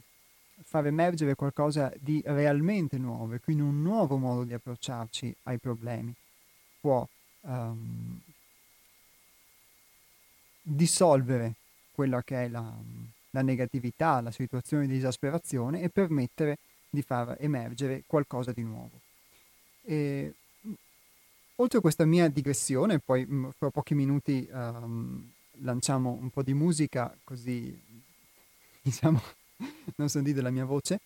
far 0.70 0.86
emergere 0.86 1.34
qualcosa 1.34 1.92
di 1.98 2.22
realmente 2.24 3.00
nuovo 3.00 3.34
e 3.34 3.40
quindi 3.40 3.64
un 3.64 3.82
nuovo 3.82 4.18
modo 4.18 4.44
di 4.44 4.54
approcciarci 4.54 5.36
ai 5.44 5.58
problemi 5.58 6.14
può 6.80 7.06
um, 7.42 8.22
dissolvere 10.62 11.54
quella 11.92 12.22
che 12.22 12.44
è 12.44 12.48
la, 12.50 12.72
la 13.32 13.42
negatività, 13.42 14.22
la 14.22 14.30
situazione 14.30 14.86
di 14.86 14.98
esasperazione 14.98 15.82
e 15.82 15.90
permettere 15.90 16.60
di 16.88 17.02
far 17.02 17.36
emergere 17.40 18.04
qualcosa 18.06 18.52
di 18.52 18.62
nuovo. 18.62 19.00
E, 19.82 20.36
oltre 21.56 21.80
a 21.80 21.82
questa 21.82 22.06
mia 22.06 22.30
digressione, 22.30 23.00
poi 23.00 23.28
fra 23.58 23.72
pochi 23.72 23.96
minuti 23.96 24.48
um, 24.52 25.32
lanciamo 25.62 26.12
un 26.12 26.30
po' 26.30 26.44
di 26.44 26.54
musica 26.54 27.12
così 27.24 27.76
diciamo 28.84 29.20
non 29.96 30.10
sentite 30.10 30.42
la 30.42 30.50
mia 30.50 30.66
voce. 30.66 31.00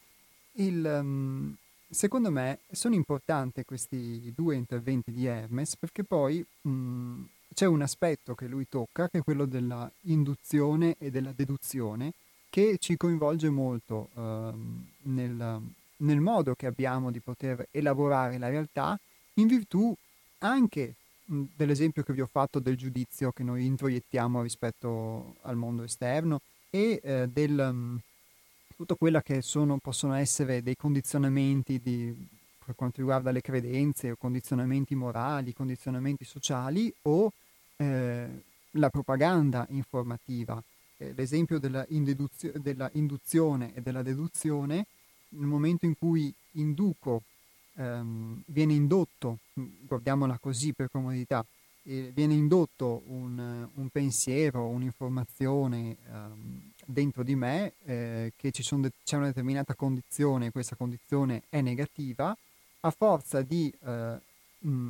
Il, 0.53 0.83
um, 0.83 1.55
secondo 1.89 2.31
me 2.31 2.59
sono 2.71 2.95
importanti 2.95 3.63
questi 3.65 4.31
due 4.35 4.55
interventi 4.55 5.11
di 5.11 5.25
Hermes 5.25 5.75
perché 5.77 6.03
poi 6.03 6.45
um, 6.61 7.27
c'è 7.53 7.65
un 7.65 7.81
aspetto 7.81 8.35
che 8.35 8.47
lui 8.47 8.67
tocca 8.67 9.09
che 9.09 9.19
è 9.19 9.23
quello 9.23 9.45
della 9.45 9.89
induzione 10.01 10.95
e 10.97 11.11
della 11.11 11.31
deduzione 11.35 12.13
che 12.49 12.77
ci 12.79 12.97
coinvolge 12.97 13.49
molto 13.49 14.09
uh, 14.13 14.53
nel, 15.03 15.61
nel 15.97 16.19
modo 16.19 16.53
che 16.55 16.67
abbiamo 16.67 17.11
di 17.11 17.19
poter 17.19 17.67
elaborare 17.71 18.37
la 18.37 18.49
realtà 18.49 18.99
in 19.35 19.47
virtù 19.47 19.95
anche 20.39 20.95
dell'esempio 21.25 22.03
che 22.03 22.13
vi 22.13 22.21
ho 22.21 22.29
fatto 22.29 22.59
del 22.59 22.75
giudizio 22.75 23.31
che 23.31 23.43
noi 23.43 23.65
introiettiamo 23.65 24.41
rispetto 24.41 25.35
al 25.41 25.55
mondo 25.55 25.83
esterno 25.83 26.41
e 26.69 26.99
eh, 27.03 27.27
del, 27.31 27.99
tutto 28.75 28.95
quello 28.95 29.19
che 29.21 29.41
sono, 29.41 29.77
possono 29.77 30.13
essere 30.13 30.61
dei 30.61 30.75
condizionamenti 30.75 31.79
di, 31.79 32.15
per 32.63 32.75
quanto 32.75 32.97
riguarda 32.99 33.31
le 33.31 33.41
credenze 33.41 34.11
o 34.11 34.15
condizionamenti 34.15 34.95
morali, 34.95 35.53
condizionamenti 35.53 36.23
sociali 36.23 36.93
o 37.03 37.31
eh, 37.77 38.43
la 38.71 38.89
propaganda 38.89 39.65
informativa. 39.69 40.61
Eh, 40.97 41.13
l'esempio 41.15 41.59
della, 41.59 41.85
della, 41.89 42.89
induzione 42.93 43.73
e 43.73 43.81
della 43.81 44.01
deduzione, 44.01 44.85
nel 45.29 45.47
momento 45.47 45.85
in 45.85 45.97
cui 45.97 46.33
induco, 46.51 47.23
ehm, 47.75 48.43
viene 48.45 48.73
indotto, 48.73 49.39
guardiamola 49.53 50.37
così 50.39 50.73
per 50.73 50.89
comodità, 50.91 51.45
eh, 51.83 52.11
viene 52.13 52.33
indotto 52.33 53.01
un, 53.07 53.67
un, 53.73 53.89
pensiero, 53.89 54.67
un'informazione 54.67 55.97
ehm, 56.07 56.71
dentro 56.85 57.23
di 57.23 57.35
me 57.35 57.73
eh, 57.85 58.33
che 58.35 58.51
de- 58.51 58.91
c'è 59.03 59.17
una 59.17 59.27
determinata 59.27 59.75
condizione, 59.75 60.51
questa 60.51 60.75
condizione 60.75 61.43
è 61.49 61.61
negativa, 61.61 62.35
a 62.81 62.91
forza 62.91 63.41
di 63.41 63.73
eh, 63.85 64.19
mh, 64.59 64.89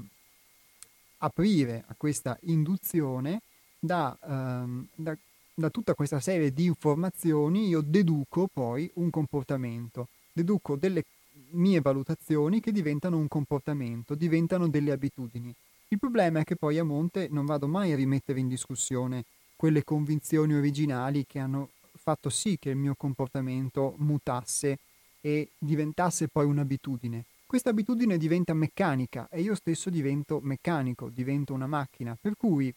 aprire 1.18 1.84
a 1.88 1.96
questa 1.96 2.38
induzione 2.44 3.42
da, 3.80 4.18
um, 4.22 4.86
da, 4.96 5.16
da, 5.54 5.70
tutta 5.70 5.94
questa 5.94 6.20
serie 6.20 6.54
di 6.54 6.66
informazioni 6.66 7.68
io 7.68 7.82
deduco 7.82 8.48
poi 8.52 8.90
un 8.96 9.10
comportamento, 9.10 10.08
deduco 10.32 10.76
delle 10.76 11.04
mie 11.52 11.82
valutazioni 11.82 12.60
che 12.60 12.72
diventano 12.72 13.18
un 13.18 13.28
comportamento, 13.28 14.16
diventano 14.16 14.68
delle 14.68 14.92
abitudini. 14.92 15.54
Il 15.90 16.00
problema 16.00 16.40
è 16.40 16.44
che 16.44 16.56
poi 16.56 16.78
a 16.80 16.84
monte 16.84 17.28
non 17.30 17.46
vado 17.46 17.68
mai 17.68 17.92
a 17.92 17.96
rimettere 17.96 18.40
in 18.40 18.48
discussione 18.48 19.26
quelle 19.56 19.84
convinzioni 19.84 20.54
originali 20.54 21.26
che 21.28 21.40
hanno 21.40 21.70
fatto 22.04 22.30
sì 22.30 22.58
che 22.60 22.70
il 22.70 22.76
mio 22.76 22.96
comportamento 22.96 23.96
mutasse 23.98 24.78
e 25.22 25.50
diventasse 25.58 26.28
poi 26.28 26.46
un'abitudine. 26.46 27.24
Questa 27.46 27.70
abitudine 27.70 28.18
diventa 28.18 28.54
meccanica 28.54 29.30
e 29.32 29.42
io 29.42 29.56
stesso 29.56 29.90
divento 29.90 30.40
meccanico, 30.42 31.10
divento 31.10 31.54
una 31.54 31.68
macchina, 31.68 32.18
per 32.20 32.34
cui 32.36 32.74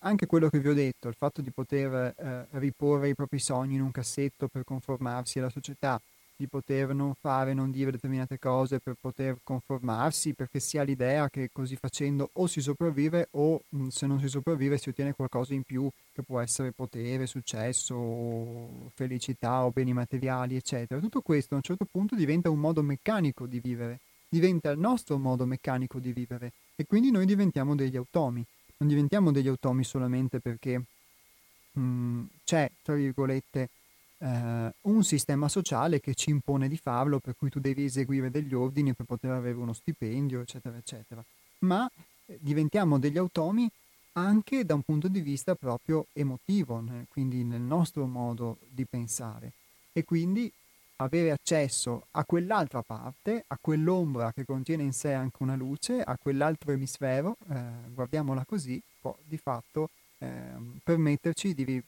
anche 0.00 0.26
quello 0.26 0.50
che 0.50 0.58
vi 0.58 0.68
ho 0.68 0.74
detto, 0.74 1.08
il 1.08 1.14
fatto 1.14 1.40
di 1.40 1.50
poter 1.50 2.14
eh, 2.16 2.46
riporre 2.58 3.08
i 3.08 3.14
propri 3.14 3.38
sogni 3.38 3.76
in 3.76 3.80
un 3.80 3.92
cassetto 3.92 4.48
per 4.48 4.64
conformarsi 4.64 5.38
alla 5.38 5.50
società, 5.50 6.00
di 6.38 6.46
poter 6.46 6.94
non 6.94 7.14
fare, 7.20 7.52
non 7.52 7.72
dire 7.72 7.90
determinate 7.90 8.38
cose 8.38 8.78
per 8.78 8.94
poter 9.00 9.38
conformarsi, 9.42 10.34
perché 10.34 10.60
si 10.60 10.78
ha 10.78 10.84
l'idea 10.84 11.28
che 11.28 11.50
così 11.52 11.74
facendo 11.74 12.30
o 12.34 12.46
si 12.46 12.60
sopravvive 12.60 13.26
o 13.32 13.60
mh, 13.68 13.88
se 13.88 14.06
non 14.06 14.20
si 14.20 14.28
sopravvive 14.28 14.78
si 14.78 14.88
ottiene 14.88 15.14
qualcosa 15.14 15.54
in 15.54 15.64
più 15.64 15.90
che 16.12 16.22
può 16.22 16.38
essere 16.38 16.70
potere, 16.70 17.26
successo, 17.26 18.88
felicità 18.94 19.64
o 19.64 19.72
beni 19.72 19.92
materiali, 19.92 20.54
eccetera. 20.54 21.00
Tutto 21.00 21.22
questo 21.22 21.54
a 21.54 21.56
un 21.56 21.62
certo 21.62 21.86
punto 21.90 22.14
diventa 22.14 22.50
un 22.50 22.60
modo 22.60 22.82
meccanico 22.82 23.44
di 23.46 23.58
vivere, 23.58 23.98
diventa 24.28 24.70
il 24.70 24.78
nostro 24.78 25.18
modo 25.18 25.44
meccanico 25.44 25.98
di 25.98 26.12
vivere 26.12 26.52
e 26.76 26.86
quindi 26.86 27.10
noi 27.10 27.26
diventiamo 27.26 27.74
degli 27.74 27.96
automi. 27.96 28.44
Non 28.76 28.88
diventiamo 28.88 29.32
degli 29.32 29.48
automi 29.48 29.82
solamente 29.82 30.38
perché 30.38 30.80
mh, 31.72 32.22
c'è, 32.44 32.70
tra 32.80 32.94
virgolette, 32.94 33.70
eh, 34.18 34.72
un 34.82 35.04
sistema 35.04 35.48
sociale 35.48 36.00
che 36.00 36.14
ci 36.14 36.30
impone 36.30 36.68
di 36.68 36.76
farlo, 36.76 37.18
per 37.18 37.34
cui 37.36 37.50
tu 37.50 37.60
devi 37.60 37.84
eseguire 37.84 38.30
degli 38.30 38.54
ordini 38.54 38.94
per 38.94 39.06
poter 39.06 39.30
avere 39.30 39.56
uno 39.56 39.72
stipendio, 39.72 40.40
eccetera, 40.40 40.76
eccetera. 40.76 41.24
Ma 41.60 41.88
eh, 42.26 42.38
diventiamo 42.40 42.98
degli 42.98 43.18
automi 43.18 43.70
anche 44.12 44.64
da 44.64 44.74
un 44.74 44.82
punto 44.82 45.08
di 45.08 45.20
vista 45.20 45.54
proprio 45.54 46.06
emotivo, 46.12 46.80
né? 46.80 47.06
quindi 47.08 47.44
nel 47.44 47.60
nostro 47.60 48.06
modo 48.06 48.58
di 48.68 48.84
pensare. 48.84 49.52
E 49.92 50.04
quindi 50.04 50.50
avere 50.96 51.30
accesso 51.30 52.06
a 52.12 52.24
quell'altra 52.24 52.82
parte, 52.82 53.44
a 53.46 53.58
quell'ombra 53.60 54.32
che 54.32 54.44
contiene 54.44 54.82
in 54.82 54.92
sé 54.92 55.12
anche 55.12 55.42
una 55.42 55.54
luce, 55.54 56.02
a 56.02 56.16
quell'altro 56.20 56.72
emisfero, 56.72 57.36
eh, 57.50 57.60
guardiamola 57.92 58.44
così, 58.44 58.82
può 59.00 59.16
di 59.24 59.36
fatto 59.36 59.90
eh, 60.18 60.28
permetterci 60.82 61.54
di 61.54 61.82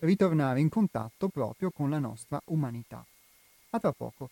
ritornare 0.00 0.60
in 0.60 0.68
contatto 0.68 1.28
proprio 1.28 1.70
con 1.70 1.90
la 1.90 1.98
nostra 1.98 2.40
umanità. 2.46 3.04
A 3.70 3.78
tra 3.78 3.92
poco. 3.92 4.30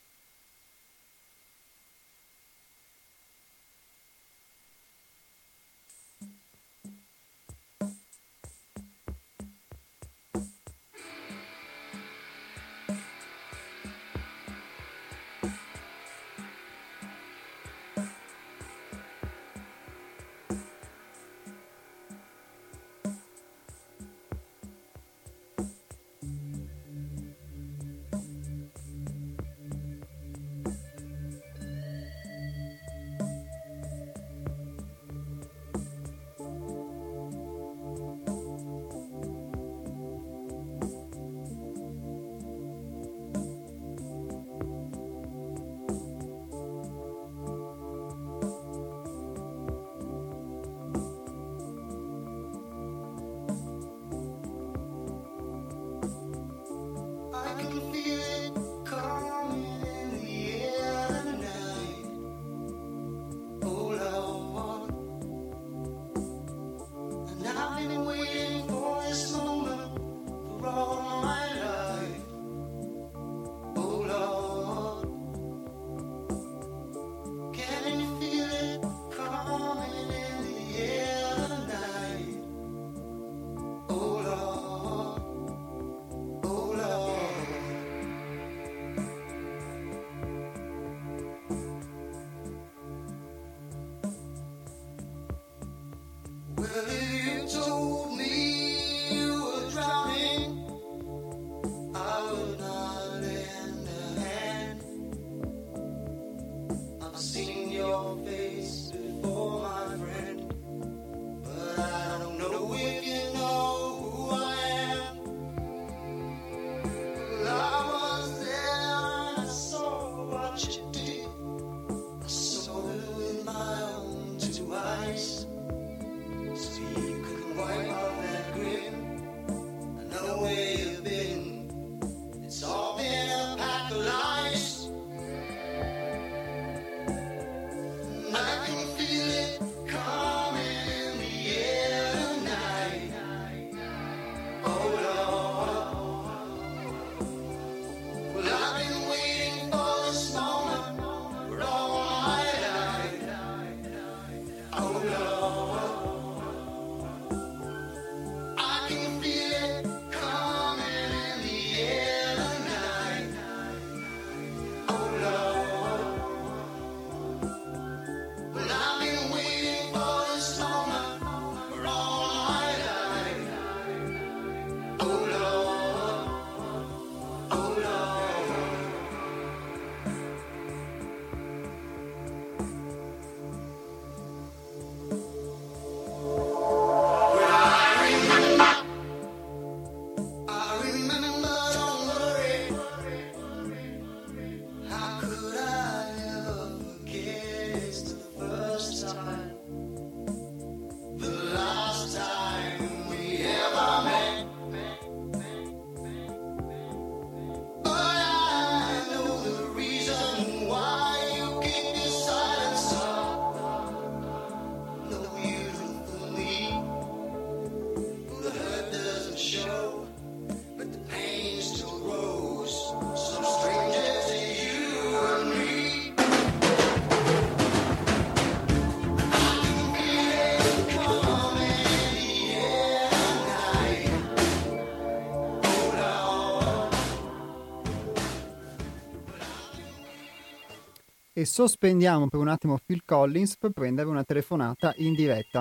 E 241.45 241.47
sospendiamo 241.47 242.29
per 242.29 242.41
un 242.41 242.49
attimo 242.49 242.81
Phil 242.85 243.05
Collins 243.05 243.59
per 243.59 243.73
prendere 243.73 244.09
una 244.09 244.25
telefonata 244.25 244.95
in 244.97 245.13
diretta. 245.13 245.61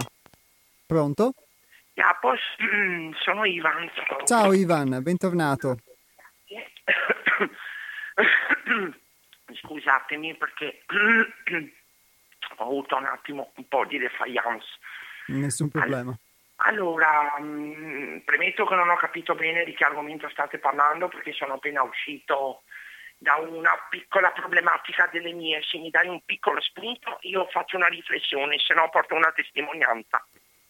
Pronto? 0.88 1.34
Japos, 1.93 2.39
sono 3.21 3.43
Ivan. 3.43 3.91
Ciao 4.23 4.53
Ivan, 4.53 4.99
bentornato. 5.01 5.75
Scusatemi 9.61 10.36
perché 10.38 10.84
ho 12.57 12.63
avuto 12.63 12.95
un 12.95 13.05
attimo 13.05 13.51
un 13.57 13.67
po' 13.67 13.84
di 13.86 13.97
defiance. 13.97 14.65
Nessun 15.27 15.67
problema. 15.67 16.17
Allora, 16.65 17.38
mh, 17.39 18.21
premetto 18.23 18.65
che 18.65 18.75
non 18.75 18.89
ho 18.89 18.95
capito 18.95 19.36
bene 19.36 19.65
di 19.65 19.73
che 19.73 19.84
argomento 19.84 20.29
state 20.29 20.59
parlando 20.59 21.09
perché 21.09 21.34
sono 21.34 21.55
appena 21.55 21.84
uscito 21.84 22.63
da 23.24 23.36
una 23.38 23.71
piccola 23.89 24.30
problematica 24.32 25.09
delle 25.11 25.32
mie. 25.32 25.61
Se 25.63 25.78
mi 25.78 25.89
dai 25.89 26.07
un 26.09 26.21
piccolo 26.26 26.59
spunto 26.61 27.17
io 27.21 27.47
faccio 27.49 27.78
una 27.78 27.88
riflessione, 27.88 28.57
se 28.59 28.74
no 28.74 28.89
porto 28.91 29.15
una 29.15 29.32
testimonianza. 29.34 30.24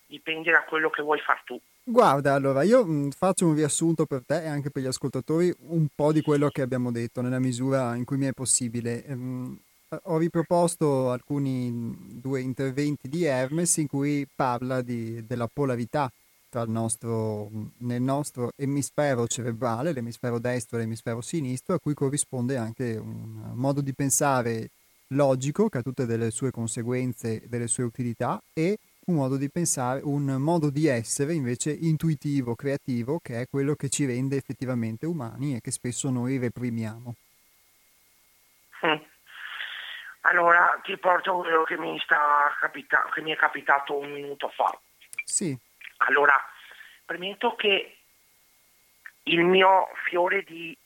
Dipende 0.06 0.52
da 0.52 0.64
quello 0.64 0.92
che 0.92 1.02
vuoi 1.02 1.20
far 1.20 1.42
tu. 1.44 1.60
Guarda, 1.84 2.36
allora 2.36 2.62
io 2.62 2.86
faccio 3.12 3.48
un 3.48 3.56
riassunto 3.56 4.06
per 4.06 4.22
te 4.26 4.44
e 4.44 4.48
anche 4.48 4.70
per 4.70 4.84
gli 4.84 4.88
ascoltatori 4.88 5.52
un 5.70 5.88
po' 5.94 6.14
di 6.14 6.22
quello 6.22 6.50
che 6.50 6.62
abbiamo 6.62 6.92
detto 6.92 7.22
nella 7.22 7.40
misura 7.40 7.96
in 7.96 8.06
cui 8.06 8.18
mi 8.18 8.28
è 8.28 8.32
possibile. 8.34 9.04
Ehm, 9.04 9.60
ho 10.04 10.18
riproposto 10.18 11.10
alcuni 11.10 11.72
due 12.22 12.42
interventi 12.42 13.10
di 13.10 13.26
Hermes 13.26 13.78
in 13.78 13.88
cui 13.88 14.28
parla 14.34 14.82
di, 14.82 15.26
della 15.26 15.50
polarità 15.52 16.12
nostro, 16.68 17.50
nel 17.80 18.02
nostro 18.02 18.52
emisfero 18.56 19.28
cerebrale, 19.28 19.94
l'emisfero 19.94 20.40
destro 20.40 20.78
e 20.78 20.82
l'emisfero 20.82 21.22
sinistro, 21.22 21.76
a 21.76 21.80
cui 21.80 21.94
corrisponde 21.94 22.58
anche 22.58 22.96
un 22.96 23.52
modo 23.54 23.82
di 23.82 23.94
pensare 23.94 24.70
logico 25.08 25.70
che 25.70 25.80
ha 25.80 25.82
tutte 25.82 26.06
delle 26.06 26.32
sue 26.32 26.52
conseguenze, 26.52 27.44
delle 27.48 27.68
sue 27.68 27.84
utilità 27.84 28.42
e 28.54 28.78
un 29.06 29.16
modo 29.16 29.36
di 29.36 29.50
pensare, 29.50 30.00
un 30.04 30.26
modo 30.40 30.70
di 30.70 30.88
essere 30.88 31.34
invece 31.34 31.72
intuitivo, 31.72 32.56
creativo, 32.56 33.20
che 33.22 33.42
è 33.42 33.48
quello 33.50 33.76
che 33.76 33.90
ci 33.90 34.06
rende 34.06 34.38
effettivamente 34.38 35.06
umani 35.06 35.56
e 35.56 35.62
che 35.62 35.72
spesso 35.72 36.10
noi 36.10 36.38
reprimiamo. 36.38 37.16
Mm. 38.86 39.02
Allora 40.22 40.80
ti 40.84 40.98
porto 40.98 41.36
quello 41.38 41.64
che 41.64 41.78
mi, 41.78 42.00
capita- 42.60 43.10
che 43.14 43.22
mi 43.22 43.32
è 43.32 43.36
capitato 43.36 43.98
un 43.98 44.12
minuto 44.12 44.50
fa. 44.56 44.78
Sì. 45.26 45.58
Allora, 46.08 46.36
premetto 47.06 47.56
che 47.56 47.98
il 49.24 49.44
mio 49.44 49.90
fiore 50.06 50.44
di 50.44 50.78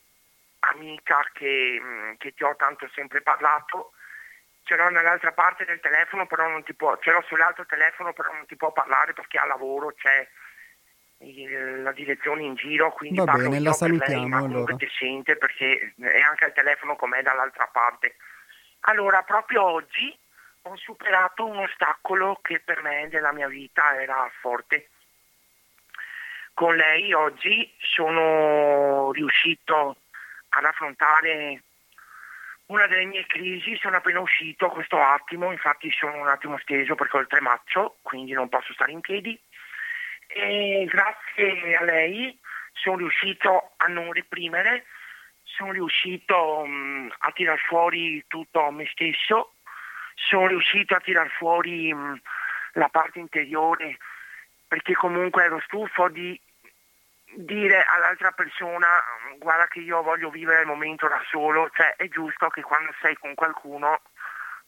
amica 0.60 1.28
che, 1.32 1.78
mm, 1.80 2.12
che 2.18 2.34
ti 2.34 2.44
ho 2.44 2.54
tanto 2.56 2.88
sempre 2.94 3.20
parlato 3.22 3.92
ce 4.68 4.76
l'ho 4.76 4.90
nell'altra 4.90 5.32
parte 5.32 5.64
del 5.64 5.80
telefono, 5.80 6.26
però 6.26 6.46
non 6.46 6.62
ti 6.62 6.74
può, 6.74 6.98
ce 6.98 7.10
l'ho 7.10 7.22
sull'altro 7.26 7.64
telefono, 7.64 8.12
però 8.12 8.32
non 8.34 8.44
ti 8.44 8.54
può 8.54 8.70
parlare 8.70 9.14
perché 9.14 9.38
a 9.38 9.46
lavoro 9.46 9.94
c'è 9.94 10.28
il, 11.20 11.82
la 11.82 11.92
direzione 11.92 12.42
in 12.42 12.54
giro, 12.54 12.92
quindi 12.92 13.18
Va 13.18 13.24
bene, 13.32 13.44
la 13.44 13.58
lei, 13.58 13.72
salutiamo 13.72 14.28
comunque 14.28 14.56
allora. 14.56 14.76
ti 14.76 14.88
sente 14.90 15.36
perché 15.36 15.94
è 15.98 16.20
anche 16.20 16.44
al 16.44 16.52
telefono 16.52 16.96
com'è 16.96 17.22
dall'altra 17.22 17.66
parte. 17.68 18.16
Allora, 18.80 19.22
proprio 19.22 19.64
oggi 19.64 20.16
ho 20.62 20.76
superato 20.76 21.46
un 21.46 21.58
ostacolo 21.60 22.38
che 22.42 22.60
per 22.60 22.82
me 22.82 23.08
nella 23.10 23.32
mia 23.32 23.48
vita 23.48 23.98
era 23.98 24.30
forte. 24.40 24.90
Con 26.58 26.74
lei 26.74 27.12
oggi 27.12 27.72
sono 27.78 29.12
riuscito 29.12 29.96
ad 30.48 30.64
affrontare 30.64 31.62
una 32.66 32.88
delle 32.88 33.04
mie 33.04 33.24
crisi, 33.26 33.76
sono 33.76 33.98
appena 33.98 34.18
uscito 34.18 34.68
questo 34.70 35.00
attimo, 35.00 35.52
infatti 35.52 35.88
sono 35.92 36.16
un 36.16 36.26
attimo 36.26 36.58
steso 36.58 36.96
perché 36.96 37.16
ho 37.16 37.20
il 37.20 37.28
tremaccio, 37.28 37.98
quindi 38.02 38.32
non 38.32 38.48
posso 38.48 38.72
stare 38.72 38.90
in 38.90 39.00
piedi. 39.00 39.40
E 40.26 40.84
grazie 40.88 41.76
a 41.76 41.84
lei 41.84 42.36
sono 42.72 42.96
riuscito 42.96 43.74
a 43.76 43.86
non 43.86 44.12
reprimere, 44.12 44.86
sono 45.44 45.70
riuscito 45.70 46.64
mh, 46.66 47.14
a 47.18 47.30
tirar 47.30 47.58
fuori 47.68 48.24
tutto 48.26 48.68
me 48.72 48.88
stesso, 48.90 49.54
sono 50.16 50.48
riuscito 50.48 50.96
a 50.96 51.00
tirar 51.00 51.28
fuori 51.28 51.94
mh, 51.94 52.20
la 52.72 52.88
parte 52.88 53.20
interiore 53.20 53.96
perché 54.66 54.92
comunque 54.94 55.44
ero 55.44 55.60
stufo 55.60 56.08
di 56.08 56.38
dire 57.34 57.82
all'altra 57.82 58.32
persona 58.32 58.88
guarda 59.38 59.66
che 59.66 59.80
io 59.80 60.02
voglio 60.02 60.30
vivere 60.30 60.62
il 60.62 60.66
momento 60.66 61.08
da 61.08 61.22
solo, 61.30 61.70
cioè 61.74 61.94
è 61.96 62.08
giusto 62.08 62.48
che 62.48 62.62
quando 62.62 62.92
sei 63.00 63.16
con 63.16 63.34
qualcuno 63.34 64.00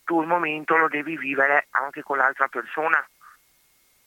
tu 0.04 0.20
il 0.20 0.26
momento 0.26 0.76
lo 0.76 0.88
devi 0.88 1.16
vivere 1.16 1.68
anche 1.70 2.02
con 2.02 2.18
l'altra 2.18 2.48
persona. 2.48 3.04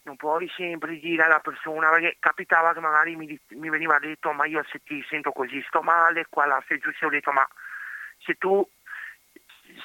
Non 0.04 0.18
puoi 0.18 0.50
sempre 0.50 1.00
dire 1.00 1.24
alla 1.24 1.40
persona, 1.40 1.90
perché 1.90 2.18
capitava 2.20 2.74
che 2.74 2.82
magari 2.82 3.16
mi, 3.16 3.40
mi 3.50 3.70
veniva 3.70 3.98
detto 4.00 4.34
ma 4.34 4.46
io 4.46 4.64
se 4.70 4.82
ti 4.84 5.04
sento 5.08 5.32
così 5.32 5.64
sto 5.68 5.82
male, 5.82 6.26
qua 6.30 6.46
là 6.46 6.62
sei 6.68 6.80
giusto, 6.80 7.06
ho 7.06 7.10
detto 7.10 7.32
ma 7.32 7.48
se 8.20 8.36
tu, 8.36 8.68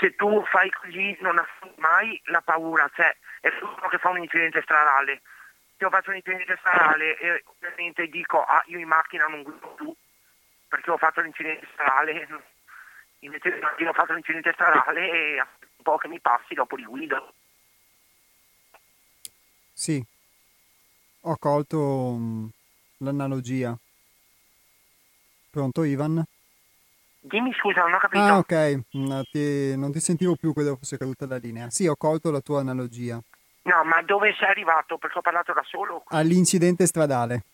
se 0.00 0.16
tu 0.16 0.44
fai 0.46 0.70
così 0.70 1.16
non 1.20 1.38
hai 1.38 1.72
mai 1.76 2.20
la 2.24 2.40
paura, 2.40 2.90
cioè 2.94 3.16
è 3.40 3.52
uno 3.60 3.88
che 3.88 3.98
fa 3.98 4.10
un 4.10 4.18
incidente 4.18 4.60
stradale 4.62 5.22
fatto 5.88 6.10
un 6.10 6.16
incidente 6.16 6.56
stradale 6.58 7.16
e 7.18 7.42
ovviamente 7.46 8.08
dico 8.08 8.42
ah 8.42 8.62
io 8.66 8.78
in 8.78 8.88
macchina 8.88 9.26
non 9.26 9.42
guido 9.42 9.74
più 9.76 9.94
perché 10.66 10.90
ho 10.90 10.98
fatto 10.98 11.20
l'incidente 11.20 11.66
stradale 11.72 12.26
invece 13.20 13.60
io 13.78 13.88
ho 13.88 13.92
fatto 13.92 14.12
l'incidente 14.12 14.52
stradale 14.52 15.10
e 15.10 15.40
un 15.40 15.82
po' 15.82 15.96
che 15.96 16.08
mi 16.08 16.20
passi 16.20 16.54
dopo 16.54 16.76
li 16.76 16.84
guido 16.84 17.32
Sì, 19.72 20.04
ho 21.20 21.36
colto 21.36 21.78
mh, 22.12 22.48
l'analogia. 22.98 23.78
Pronto 25.50 25.84
Ivan? 25.84 26.24
dimmi 27.20 27.52
scusa 27.54 27.82
non 27.82 27.94
ho 27.94 27.98
capito 27.98 28.24
Ah 28.24 28.38
ok, 28.38 28.80
Mm, 28.96 29.20
ti- 29.30 29.76
non 29.76 29.92
ti 29.92 30.00
sentivo 30.00 30.34
più, 30.34 30.52
credo 30.52 30.76
fosse 30.76 30.96
caduta 30.98 31.26
la 31.26 31.36
linea. 31.36 31.70
Sì, 31.70 31.86
ho 31.86 31.94
colto 31.96 32.30
la 32.32 32.40
tua 32.40 32.60
analogia. 32.60 33.20
No 33.68 33.84
ma 33.84 34.02
dove 34.02 34.34
sei 34.38 34.48
arrivato 34.48 34.98
perché 34.98 35.18
ho 35.18 35.22
parlato 35.22 35.52
da 35.52 35.62
solo 35.64 36.04
All'incidente 36.08 36.86
stradale, 36.86 37.44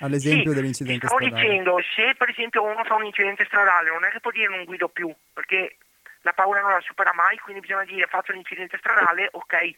all'esempio 0.00 0.50
Sì, 0.50 0.56
dell'incidente 0.56 1.08
stradale. 1.08 1.40
dicendo, 1.40 1.80
se 1.94 2.14
per 2.16 2.28
esempio 2.28 2.62
uno 2.62 2.84
fa 2.84 2.94
un 2.94 3.04
incidente 3.06 3.44
stradale, 3.46 3.90
non 3.90 4.04
è 4.04 4.10
che 4.10 4.20
può 4.20 4.30
dire 4.30 4.48
non 4.48 4.64
guido 4.64 4.88
più, 4.88 5.12
perché 5.32 5.76
la 6.20 6.32
paura 6.32 6.60
non 6.60 6.70
la 6.72 6.80
supera 6.80 7.12
mai, 7.14 7.38
quindi 7.38 7.60
bisogna 7.60 7.84
dire 7.84 8.06
faccio 8.06 8.32
l'incidente 8.32 8.78
stradale, 8.78 9.28
ok, 9.32 9.74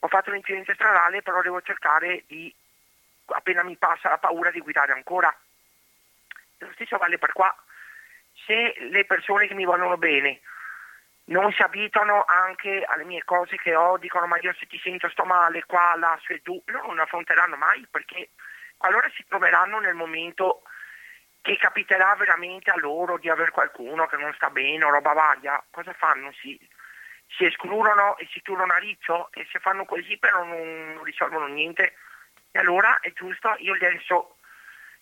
ho 0.00 0.08
fatto 0.08 0.30
l'incidente 0.30 0.74
stradale, 0.74 1.22
però 1.22 1.40
devo 1.40 1.62
cercare 1.62 2.24
di, 2.26 2.52
appena 3.26 3.62
mi 3.62 3.76
passa 3.76 4.08
la 4.10 4.18
paura, 4.18 4.50
di 4.50 4.60
guidare 4.60 4.92
ancora. 4.92 5.34
Lo 6.58 6.70
stesso 6.74 6.96
vale 6.96 7.18
per 7.18 7.32
qua. 7.32 7.54
Se 8.46 8.74
le 8.90 9.04
persone 9.04 9.46
che 9.46 9.54
mi 9.54 9.64
vogliono 9.64 9.96
bene 9.96 10.40
non 11.26 11.50
si 11.52 11.62
abituano 11.62 12.24
anche 12.26 12.84
alle 12.84 13.04
mie 13.04 13.24
cose 13.24 13.56
che 13.56 13.74
ho, 13.74 13.96
dicono 13.98 14.26
ma 14.26 14.38
io 14.40 14.54
se 14.58 14.66
ti 14.66 14.78
sento 14.78 15.08
sto 15.08 15.24
male, 15.24 15.64
qua, 15.64 15.94
là, 15.96 16.18
su 16.22 16.32
e 16.32 16.40
giù, 16.42 16.60
loro 16.66 16.86
non 16.88 17.00
affronteranno 17.00 17.56
mai 17.56 17.86
perché 17.90 18.30
qualora 18.76 19.10
si 19.14 19.24
troveranno 19.26 19.80
nel 19.80 19.94
momento 19.94 20.62
che 21.42 21.56
capiterà 21.56 22.14
veramente 22.16 22.70
a 22.70 22.78
loro 22.78 23.18
di 23.18 23.28
avere 23.28 23.50
qualcuno 23.50 24.06
che 24.06 24.16
non 24.16 24.32
sta 24.34 24.50
bene 24.50 24.84
o 24.84 24.90
roba 24.90 25.12
varia, 25.12 25.62
cosa 25.70 25.92
fanno? 25.92 26.32
Si, 26.32 26.58
si 27.28 27.44
escludono 27.44 28.16
e 28.18 28.28
si 28.30 28.42
turano 28.42 28.72
a 28.72 28.78
riccio 28.78 29.30
e 29.32 29.46
se 29.50 29.58
fanno 29.58 29.84
così 29.84 30.18
però 30.18 30.44
non, 30.44 30.94
non 30.94 31.04
risolvono 31.04 31.46
niente. 31.46 31.94
E 32.50 32.58
allora 32.58 33.00
è 33.00 33.12
giusto, 33.12 33.54
io 33.58 33.74
adesso 33.74 34.36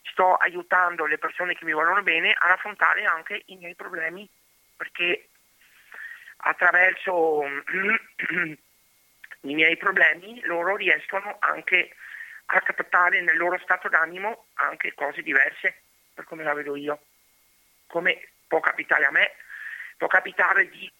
sto 0.03 0.35
aiutando 0.35 1.07
le 1.07 1.19
persone 1.19 1.55
che 1.55 1.65
mi 1.65 1.73
vogliono 1.73 2.03
bene 2.03 2.35
ad 2.37 2.51
affrontare 2.51 3.05
anche 3.05 3.43
i 3.47 3.57
miei 3.57 3.75
problemi 3.75 4.29
perché 4.77 5.29
attraverso 6.45 7.43
i 9.43 9.55
miei 9.55 9.77
problemi 9.77 10.41
loro 10.43 10.77
riescono 10.77 11.37
anche 11.41 11.97
a 12.47 12.61
captare 12.61 13.21
nel 13.23 13.37
loro 13.37 13.59
stato 13.59 13.89
d'animo 13.89 14.47
anche 14.55 14.95
cose 14.95 15.23
diverse 15.23 15.83
per 16.13 16.25
come 16.25 16.43
la 16.45 16.55
vedo 16.55 16.77
io. 16.77 17.01
Come 17.87 18.29
può 18.47 18.61
capitare 18.61 19.05
a 19.07 19.11
me, 19.11 19.33
può 19.97 20.07
capitare 20.07 20.69
di 20.69 20.91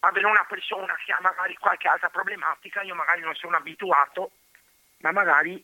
avere 0.00 0.26
una 0.26 0.44
persona 0.48 0.94
che 1.04 1.12
ha 1.12 1.20
magari 1.20 1.56
qualche 1.56 1.88
altra 1.88 2.10
problematica, 2.10 2.82
io 2.82 2.94
magari 2.94 3.22
non 3.22 3.34
sono 3.34 3.56
abituato, 3.56 4.32
ma 4.98 5.12
magari 5.12 5.62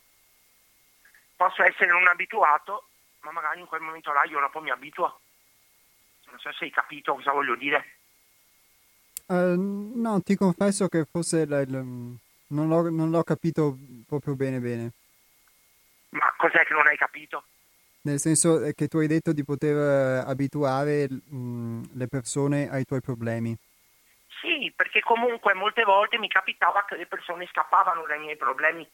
posso 1.35 1.63
essere 1.63 1.87
non 1.87 2.07
abituato, 2.07 2.89
ma 3.21 3.31
magari 3.31 3.59
in 3.59 3.67
quel 3.67 3.81
momento 3.81 4.11
là 4.11 4.23
io 4.23 4.39
dopo 4.39 4.59
mi 4.59 4.71
abituo. 4.71 5.21
Non 6.25 6.39
so 6.39 6.51
se 6.51 6.65
hai 6.65 6.71
capito 6.71 7.13
cosa 7.15 7.31
voglio 7.31 7.55
dire. 7.55 7.97
Eh, 9.27 9.55
no, 9.57 10.21
ti 10.21 10.35
confesso 10.35 10.87
che 10.87 11.05
forse 11.05 11.41
il- 11.41 11.51
il- 11.67 12.17
non, 12.47 12.67
l'ho, 12.67 12.89
non 12.89 13.09
l'ho 13.09 13.23
capito 13.23 13.77
proprio 14.07 14.35
bene 14.35 14.59
bene. 14.59 14.91
Ma 16.11 16.33
cos'è 16.37 16.63
che 16.65 16.73
non 16.73 16.87
hai 16.87 16.95
capito? 16.95 17.43
Nel 18.01 18.19
senso 18.19 18.63
eh, 18.63 18.73
che 18.73 18.87
tu 18.87 18.97
hai 18.97 19.07
detto 19.07 19.31
di 19.33 19.43
poter 19.43 19.75
eh, 19.75 20.29
abituare 20.29 21.07
mh, 21.09 21.81
le 21.93 22.07
persone 22.07 22.69
ai 22.69 22.85
tuoi 22.85 23.01
problemi. 23.01 23.55
sì, 24.41 24.71
perché 24.75 24.99
comunque 25.01 25.53
molte 25.53 25.83
volte 25.83 26.17
mi 26.17 26.27
capitava 26.27 26.83
che 26.85 26.95
le 26.97 27.05
persone 27.05 27.47
scappavano 27.47 28.05
dai 28.05 28.19
miei 28.19 28.35
problemi. 28.37 28.87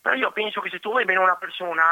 Però 0.00 0.14
io 0.14 0.32
penso 0.32 0.60
che 0.60 0.70
se 0.70 0.80
tu 0.80 0.90
vuoi 0.90 1.04
bene 1.04 1.20
una 1.20 1.36
persona, 1.36 1.82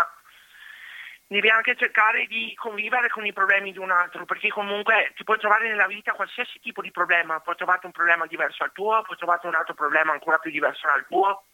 devi 1.33 1.49
anche 1.49 1.77
cercare 1.77 2.27
di 2.27 2.55
convivere 2.55 3.09
con 3.09 3.25
i 3.25 3.33
problemi 3.33 3.73
di 3.73 3.79
un 3.79 3.91
altro, 3.91 4.25
perché 4.25 4.49
comunque 4.49 5.13
ti 5.17 5.25
puoi 5.25 5.39
trovare 5.39 5.69
nella 5.69 5.87
vita 5.87 6.13
qualsiasi 6.13 6.61
tipo 6.61 6.83
di 6.83 6.91
problema, 6.91 7.41
puoi 7.41 7.57
trovare 7.57 7.81
un 7.85 7.93
problema 7.93 8.27
diverso 8.27 8.59
dal 8.61 8.73
tuo, 8.73 9.03
puoi 9.03 9.17
trovare 9.17 9.47
un 9.47 9.55
altro 9.55 9.75
problema 9.75 10.13
ancora 10.13 10.39
più 10.39 10.51
diverso 10.51 10.87
dal 10.87 11.07
tuo. 11.07 11.45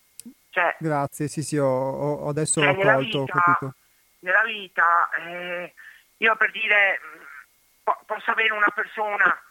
Cioè, 0.51 0.76
Grazie, 0.79 1.29
sì, 1.29 1.43
sì, 1.43 1.57
ho, 1.57 1.66
ho 1.66 2.29
adesso 2.29 2.61
cioè, 2.61 2.70
ho 2.70 2.74
colto, 2.74 3.01
vita, 3.01 3.18
ho 3.18 3.26
capito. 3.26 3.74
Nella 4.20 4.43
vita, 4.45 5.09
eh, 5.11 5.74
io 6.16 6.37
per 6.37 6.51
dire, 6.51 7.01
po- 7.83 8.03
posso 8.05 8.31
avere 8.31 8.53
una 8.53 8.72
persona 8.74 9.43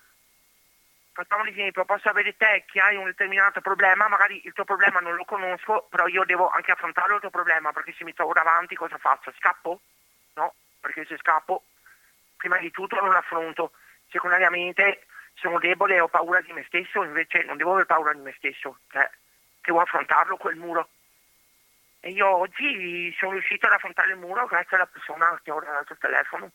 facciamo 1.17 1.41
un 1.41 1.47
esempio, 1.47 1.83
posso 1.83 2.09
avere 2.09 2.37
te 2.37 2.63
che 2.67 2.79
hai 2.79 2.95
un 2.95 3.05
determinato 3.05 3.59
problema, 3.59 4.07
magari 4.07 4.39
il 4.45 4.53
tuo 4.53 4.65
problema 4.65 4.99
non 4.99 5.15
lo 5.15 5.25
conosco, 5.25 5.87
però 5.89 6.05
io 6.05 6.23
devo 6.25 6.47
anche 6.47 6.71
affrontare 6.71 7.15
il 7.15 7.19
tuo 7.19 7.31
problema, 7.31 7.71
perché 7.71 7.95
se 7.97 8.03
mi 8.03 8.13
trovo 8.13 8.33
davanti 8.33 8.75
cosa 8.75 8.99
faccio? 8.99 9.33
Scappo? 9.35 9.81
No, 10.37 10.53
perché 10.79 11.03
se 11.05 11.17
scappo, 11.17 11.63
prima 12.37 12.59
di 12.59 12.71
tutto 12.71 12.95
non 13.01 13.13
affronto. 13.13 13.71
Secondariamente 14.09 15.07
sono 15.33 15.59
debole 15.59 15.95
e 15.95 15.99
ho 15.99 16.07
paura 16.07 16.39
di 16.41 16.53
me 16.53 16.63
stesso, 16.67 17.03
invece 17.03 17.43
non 17.43 17.57
devo 17.57 17.71
avere 17.71 17.87
paura 17.87 18.13
di 18.13 18.21
me 18.21 18.33
stesso, 18.37 18.77
cioè 18.89 19.09
devo 19.61 19.81
affrontarlo 19.81 20.37
quel 20.37 20.55
muro. 20.55 20.89
E 21.99 22.11
io 22.11 22.27
oggi 22.27 23.13
sono 23.17 23.31
riuscito 23.33 23.65
ad 23.65 23.73
affrontare 23.73 24.11
il 24.11 24.17
muro 24.17 24.45
grazie 24.45 24.77
alla 24.77 24.85
persona 24.85 25.39
che 25.43 25.51
ho 25.51 25.59
davanti 25.59 25.91
al 25.91 25.97
telefono. 25.97 26.51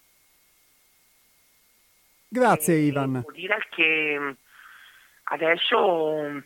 Grazie 2.28 2.74
e 2.74 2.78
Ivan. 2.78 3.12
Devo 3.12 3.32
dire 3.32 3.66
che 3.68 4.36
adesso 5.24 6.22
mm, 6.22 6.38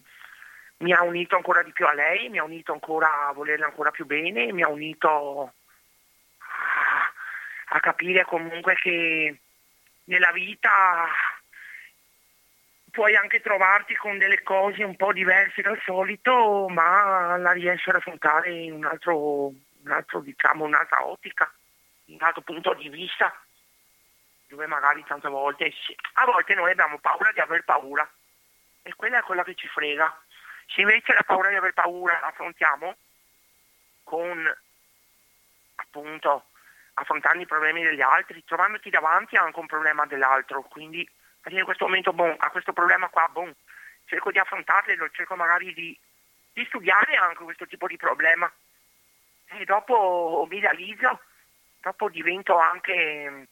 mi 0.79 0.93
ha 0.93 1.03
unito 1.03 1.37
ancora 1.37 1.63
di 1.63 1.73
più 1.73 1.87
a 1.87 1.93
lei, 1.93 2.29
mi 2.31 2.39
ha 2.39 2.45
unito 2.45 2.73
ancora 2.73 3.29
a 3.29 3.33
volerla 3.33 3.67
ancora 3.67 3.91
più 3.91 4.07
bene, 4.07 4.53
mi 4.53 4.63
ha 4.63 4.69
unito 4.69 5.53
a, 7.69 7.81
capire 7.81 8.25
comunque 8.25 8.75
che 8.75 9.39
nella 10.05 10.33
vita 10.33 11.09
puoi 12.91 13.15
anche 13.15 13.41
trovarti 13.41 13.95
con 13.95 14.17
delle 14.17 14.43
cose 14.43 14.83
un 14.83 14.97
po' 14.97 15.13
diverse 15.13 15.63
dal 15.63 15.79
solito, 15.85 16.67
ma 16.69 17.37
la 17.37 17.53
riesci 17.53 17.91
ad 17.91 17.97
affrontare 17.97 18.51
in 18.51 18.73
un 18.73 18.85
altro, 18.87 19.49
un 19.49 19.91
altro 19.91 20.21
diciamo, 20.21 20.65
un'altra 20.65 21.05
ottica, 21.07 21.53
un 22.07 22.17
altro 22.21 22.41
punto 22.41 22.73
di 22.75 22.89
vista, 22.89 23.39
dove 24.49 24.67
magari 24.67 25.05
tante 25.07 25.29
volte, 25.29 25.73
a 26.15 26.25
volte 26.25 26.55
noi 26.55 26.71
abbiamo 26.71 26.99
paura 26.99 27.33
di 27.33 27.41
aver 27.41 27.65
paura 27.65 28.09
e 28.83 28.95
quella 28.95 29.19
è 29.19 29.23
quella 29.23 29.45
che 29.45 29.55
ci 29.55 29.69
frega. 29.69 30.23
Se 30.69 30.81
invece 30.81 31.13
la 31.13 31.23
paura 31.23 31.51
di 31.51 31.57
aver 31.57 31.73
paura 31.73 32.19
la 32.21 32.29
affrontiamo 32.29 32.97
con 34.05 34.57
appunto 35.75 36.47
affrontando 36.99 37.43
i 37.43 37.47
problemi 37.47 37.83
degli 37.83 38.01
altri, 38.01 38.45
trovandoti 38.45 38.91
davanti 38.91 39.37
anche 39.37 39.59
un 39.59 39.67
problema 39.67 40.07
dell'altro, 40.07 40.63
quindi 40.63 41.07
in 41.49 41.65
questo 41.65 41.85
momento 41.85 42.13
bon, 42.13 42.35
a 42.37 42.51
questo 42.51 42.73
problema 42.73 43.09
qua 43.09 43.29
bon, 43.31 43.55
cerco 44.07 44.31
di 44.31 44.39
affrontarlo, 44.39 45.09
cerco 45.11 45.37
magari 45.37 45.73
di, 45.73 45.97
di 46.53 46.65
studiare 46.67 47.15
anche 47.15 47.45
questo 47.45 47.67
tipo 47.67 47.87
di 47.87 47.97
problema. 47.97 48.51
E 49.49 49.65
dopo 49.65 50.47
mi 50.51 50.59
realizzo, 50.59 51.21
dopo 51.81 52.09
divento 52.09 52.59
anche 52.59 53.49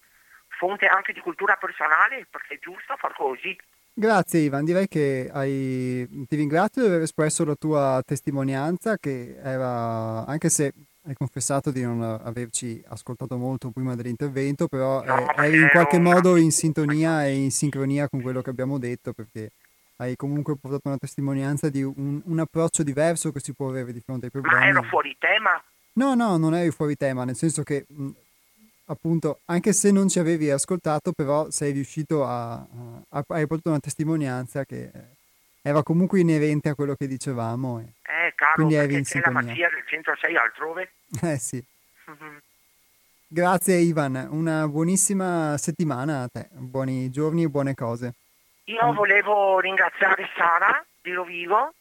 fonte 0.48 0.86
anche 0.86 1.12
di 1.12 1.20
cultura 1.20 1.56
personale 1.56 2.26
perché 2.28 2.54
è 2.54 2.58
giusto 2.58 2.96
far 2.96 3.14
così. 3.14 3.56
Grazie 3.92 4.40
Ivan, 4.40 4.64
direi 4.64 4.88
che 4.88 5.30
hai... 5.32 6.26
ti 6.26 6.34
ringrazio 6.34 6.82
di 6.82 6.88
aver 6.88 7.02
espresso 7.02 7.44
la 7.44 7.54
tua 7.54 8.02
testimonianza 8.04 8.96
che 8.96 9.36
era, 9.40 10.26
anche 10.26 10.48
se 10.48 10.72
hai 11.06 11.14
confessato 11.14 11.70
di 11.70 11.82
non 11.82 12.02
averci 12.02 12.82
ascoltato 12.88 13.36
molto 13.36 13.70
prima 13.70 13.94
dell'intervento, 13.94 14.68
però 14.68 15.04
no, 15.04 15.34
eh, 15.34 15.46
eri 15.46 15.60
in 15.60 15.68
qualche 15.70 15.98
modo 15.98 16.36
in 16.36 16.50
sintonia 16.50 17.26
e 17.26 17.34
in 17.34 17.50
sincronia 17.50 18.08
con 18.08 18.22
quello 18.22 18.40
che 18.40 18.50
abbiamo 18.50 18.78
detto 18.78 19.12
perché 19.12 19.50
hai 19.96 20.16
comunque 20.16 20.56
portato 20.56 20.88
una 20.88 20.98
testimonianza 20.98 21.68
di 21.68 21.82
un, 21.82 22.20
un 22.24 22.38
approccio 22.38 22.82
diverso 22.82 23.32
che 23.32 23.40
si 23.40 23.52
può 23.52 23.68
avere 23.68 23.92
di 23.92 24.00
fronte 24.00 24.26
ai 24.26 24.30
problemi. 24.30 24.58
Ma 24.58 24.66
ero 24.66 24.82
fuori 24.84 25.14
tema? 25.18 25.62
No, 25.94 26.14
no, 26.14 26.36
non 26.36 26.54
eri 26.54 26.70
fuori 26.70 26.96
tema, 26.96 27.24
nel 27.24 27.36
senso 27.36 27.62
che 27.62 27.84
appunto, 28.86 29.40
anche 29.46 29.72
se 29.72 29.90
non 29.90 30.08
ci 30.08 30.18
avevi 30.18 30.50
ascoltato, 30.50 31.12
però 31.12 31.50
sei 31.50 31.72
riuscito 31.72 32.24
a, 32.24 32.54
a, 32.54 33.24
hai 33.28 33.46
portato 33.46 33.70
una 33.70 33.78
testimonianza 33.78 34.64
che 34.64 34.90
era 35.66 35.82
comunque 35.82 36.20
inerente 36.20 36.68
a 36.68 36.74
quello 36.74 36.94
che 36.94 37.06
dicevamo. 37.06 37.80
E 37.80 37.84
eh, 38.02 38.34
caro, 38.34 38.52
quindi 38.56 38.74
eri 38.74 38.96
in 38.96 39.04
sintonia. 39.06 39.40
la 39.40 39.46
magia 39.46 39.68
del 39.70 39.82
106 39.86 40.36
altrove. 40.36 40.92
Eh 41.22 41.38
sì. 41.38 41.64
Mm-hmm. 42.10 42.36
Grazie 43.26 43.76
Ivan, 43.76 44.28
una 44.30 44.68
buonissima 44.68 45.56
settimana 45.56 46.22
a 46.22 46.28
te, 46.28 46.48
buoni 46.52 47.08
giorni 47.08 47.44
e 47.44 47.48
buone 47.48 47.74
cose. 47.74 48.12
Io 48.64 48.92
mm. 48.92 48.94
volevo 48.94 49.58
ringraziare 49.58 50.28
Sara 50.36 50.84
di 51.00 51.12
Rovigo 51.12 51.72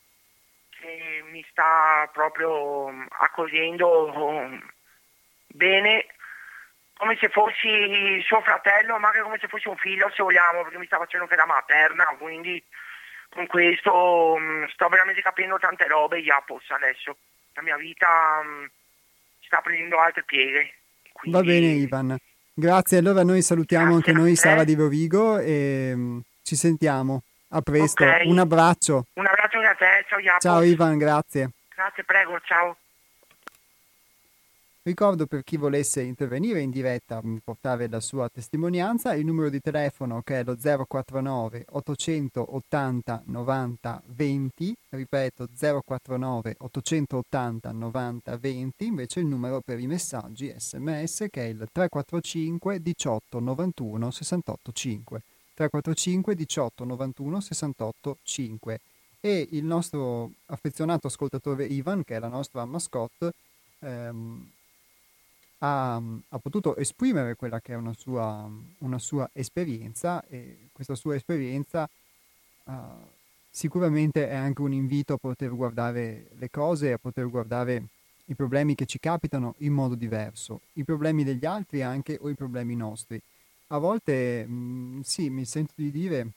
che 0.69 1.21
mi 1.29 1.45
sta 1.51 2.09
proprio 2.13 2.87
accogliendo 3.19 4.61
bene 5.47 6.05
come 6.93 7.17
se 7.19 7.27
fossi 7.27 8.21
suo 8.25 8.41
fratello, 8.41 8.97
ma 8.97 9.09
anche 9.09 9.21
come 9.21 9.37
se 9.39 9.49
fossi 9.49 9.67
un 9.67 9.75
figlio, 9.75 10.09
se 10.15 10.23
vogliamo, 10.23 10.61
perché 10.63 10.77
mi 10.77 10.85
sta 10.85 10.97
facendo 10.97 11.25
anche 11.25 11.35
da 11.35 11.45
materna, 11.45 12.05
quindi 12.17 12.63
con 13.33 13.47
questo 13.47 14.35
mh, 14.37 14.43
mm, 14.43 14.63
sto 14.73 14.87
veramente 14.87 15.21
capendo 15.21 15.57
tante 15.57 15.87
robe, 15.87 16.19
Iapos, 16.19 16.69
adesso. 16.69 17.17
La 17.53 17.61
mia 17.61 17.77
vita 17.77 18.07
mh, 18.43 18.47
mm, 18.47 18.65
sta 19.41 19.59
prendendo 19.61 19.99
altre 19.99 20.23
pieghe. 20.23 20.73
Quindi... 21.11 21.37
Va 21.37 21.43
bene, 21.43 21.67
Ivan. 21.67 22.17
Grazie, 22.53 22.99
allora 22.99 23.23
noi 23.23 23.41
salutiamo 23.41 23.93
Grazie 23.93 24.11
anche 24.11 24.21
noi 24.21 24.35
Sara 24.35 24.63
di 24.63 24.75
Rovigo 24.75 25.39
e 25.39 25.93
mh, 25.95 25.99
mm, 25.99 26.19
ci 26.43 26.55
sentiamo. 26.55 27.23
A 27.55 27.61
presto, 27.61 28.03
okay. 28.03 28.27
un 28.27 28.39
abbraccio. 28.39 29.05
Un 29.13 29.27
abbraccio 29.27 29.59
a 29.59 29.75
te, 29.75 30.05
ciao 30.07 30.19
Iapos. 30.19 30.41
Ciao 30.41 30.61
Ivan, 30.63 30.97
grazie. 30.97 31.49
Grazie, 31.75 32.03
prego, 32.03 32.39
ciao. 32.41 32.77
Ricordo 34.85 35.27
per 35.27 35.45
chi 35.45 35.55
volesse 35.55 36.01
intervenire 36.01 36.59
in 36.59 36.69
diretta, 36.69 37.21
portare 37.41 37.87
la 37.87 38.01
sua 38.01 38.27
testimonianza, 38.27 39.13
il 39.13 39.23
numero 39.23 39.49
di 39.49 39.61
telefono 39.61 40.21
che 40.23 40.41
è 40.41 40.43
lo 40.43 40.57
049 40.57 41.67
880 41.69 43.23
90 43.27 44.03
20, 44.07 44.75
ripeto 44.89 45.47
049 45.57 46.55
880 46.57 47.71
90 47.71 48.37
20, 48.37 48.85
invece 48.85 49.21
il 49.21 49.25
numero 49.27 49.61
per 49.61 49.79
i 49.79 49.87
messaggi 49.87 50.53
sms 50.53 51.27
che 51.29 51.41
è 51.45 51.47
il 51.47 51.65
345 51.71 52.81
18 52.81 53.39
91 53.39 54.11
68 54.11 54.71
5. 54.73 55.21
345 55.53 56.35
18 56.35 56.83
91 56.83 57.39
68 57.39 58.17
5 58.21 58.79
e 59.21 59.47
il 59.51 59.63
nostro 59.63 60.31
affezionato 60.47 61.07
ascoltatore 61.07 61.63
Ivan, 61.63 62.03
che 62.03 62.17
è 62.17 62.19
la 62.19 62.27
nostra 62.27 62.65
mascotte, 62.65 63.31
ehm, 63.79 64.51
ha, 65.63 65.95
ha, 65.95 66.39
potuto 66.39 66.75
esprimere 66.75 67.35
quella 67.35 67.61
che 67.61 67.71
è 67.73 67.75
una 67.75 67.93
sua, 67.93 68.49
una 68.79 68.99
sua 68.99 69.29
esperienza 69.31 70.23
e 70.27 70.67
questa 70.73 70.93
sua 70.93 71.15
esperienza 71.15 71.89
uh, 72.65 72.73
sicuramente 73.49 74.27
è 74.27 74.35
anche 74.35 74.61
un 74.61 74.73
invito 74.73 75.13
a 75.13 75.17
poter 75.17 75.55
guardare 75.55 76.27
le 76.37 76.49
cose, 76.49 76.91
a 76.91 76.97
poter 76.97 77.29
guardare 77.29 77.83
i 78.25 78.35
problemi 78.35 78.75
che 78.75 78.85
ci 78.85 78.99
capitano 78.99 79.55
in 79.59 79.71
modo 79.71 79.95
diverso, 79.95 80.61
i 80.73 80.83
problemi 80.83 81.23
degli 81.23 81.45
altri 81.45 81.81
anche 81.81 82.17
o 82.19 82.29
i 82.29 82.35
problemi 82.35 82.75
nostri. 82.75 83.21
A 83.67 83.77
volte 83.77 84.45
mh, 84.45 84.53
mm, 84.53 84.99
sì, 85.01 85.29
mi 85.29 85.45
sento 85.45 85.73
di 85.75 85.91
dire 85.91 86.27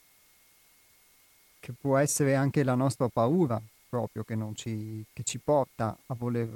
che 1.59 1.73
può 1.73 1.97
essere 1.97 2.37
anche 2.37 2.63
la 2.63 2.75
nostra 2.77 3.09
paura 3.09 3.61
proprio 3.89 4.23
che, 4.23 4.37
ci, 4.55 5.05
che 5.13 5.25
ci 5.25 5.39
porta 5.39 5.97
a 6.07 6.15
voler, 6.15 6.49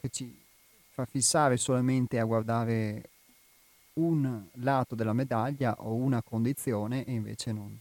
che 0.00 0.08
ci 0.08 0.44
far 0.96 1.08
fissare 1.10 1.58
solamente 1.58 2.18
a 2.18 2.24
guardare 2.24 3.10
un 3.94 4.42
lato 4.54 4.94
della 4.94 5.12
medaglia 5.12 5.74
o 5.80 5.92
una 5.92 6.22
condizione 6.22 7.04
e 7.04 7.12
invece 7.12 7.52
non, 7.52 7.78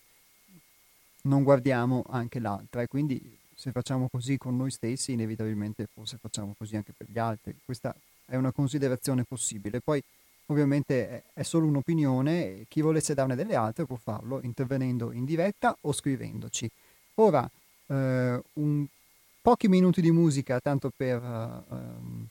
non 1.21 1.43
guardiamo 1.43 2.03
anche 2.09 2.39
l'altra 2.39 2.81
e 2.81 2.87
quindi 2.87 3.39
se 3.55 3.71
facciamo 3.71 4.09
così 4.09 4.37
con 4.37 4.57
noi 4.57 4.69
stessi 4.69 5.13
inevitabilmente 5.13 5.87
forse 5.93 6.17
facciamo 6.17 6.55
così 6.57 6.75
anche 6.75 6.91
per 6.91 7.07
gli 7.09 7.17
altri. 7.17 7.55
Questa 7.63 7.95
è 8.25 8.35
una 8.35 8.51
considerazione 8.51 9.23
possibile. 9.23 9.79
Poi 9.79 10.03
ovviamente 10.47 11.23
è 11.31 11.43
solo 11.43 11.67
un'opinione 11.67 12.65
chi 12.67 12.81
volesse 12.81 13.13
darne 13.13 13.35
delle 13.35 13.55
altre 13.55 13.85
può 13.85 13.95
farlo 13.95 14.41
intervenendo 14.43 15.13
in 15.13 15.23
diretta 15.23 15.77
o 15.79 15.93
scrivendoci. 15.93 16.69
Ora, 17.15 17.49
eh, 17.87 18.41
un, 18.55 18.85
pochi 19.41 19.69
minuti 19.69 20.01
di 20.01 20.11
musica 20.11 20.59
tanto 20.59 20.91
per... 20.93 21.23
Uh, 21.23 22.27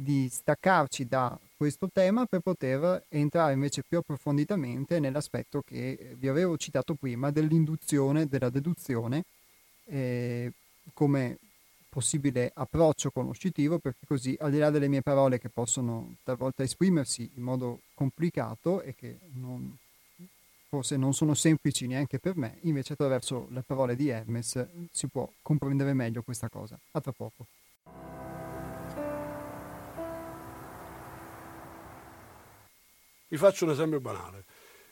di 0.00 0.28
staccarci 0.30 1.08
da 1.08 1.36
questo 1.56 1.88
tema 1.92 2.24
per 2.26 2.38
poter 2.38 3.02
entrare 3.08 3.52
invece 3.52 3.82
più 3.82 3.98
approfonditamente 3.98 5.00
nell'aspetto 5.00 5.60
che 5.66 6.14
vi 6.16 6.28
avevo 6.28 6.56
citato 6.56 6.94
prima 6.94 7.32
dell'induzione, 7.32 8.28
della 8.28 8.48
deduzione 8.48 9.24
eh, 9.86 10.52
come 10.94 11.38
possibile 11.88 12.52
approccio 12.54 13.10
conoscitivo 13.10 13.80
perché 13.80 14.06
così 14.06 14.36
al 14.38 14.52
di 14.52 14.58
là 14.58 14.70
delle 14.70 14.86
mie 14.86 15.02
parole 15.02 15.40
che 15.40 15.48
possono 15.48 16.14
talvolta 16.22 16.62
esprimersi 16.62 17.28
in 17.34 17.42
modo 17.42 17.80
complicato 17.94 18.82
e 18.82 18.94
che 18.94 19.18
non, 19.32 19.76
forse 20.68 20.96
non 20.96 21.12
sono 21.12 21.34
semplici 21.34 21.88
neanche 21.88 22.20
per 22.20 22.36
me, 22.36 22.58
invece 22.60 22.92
attraverso 22.92 23.48
le 23.50 23.62
parole 23.62 23.96
di 23.96 24.10
Hermes 24.10 24.64
si 24.92 25.08
può 25.08 25.28
comprendere 25.42 25.92
meglio 25.92 26.22
questa 26.22 26.48
cosa. 26.48 26.78
A 26.92 27.00
tra 27.00 27.10
poco. 27.10 27.46
Vi 33.30 33.36
faccio 33.36 33.66
un 33.66 33.72
esempio 33.72 34.00
banale. 34.00 34.44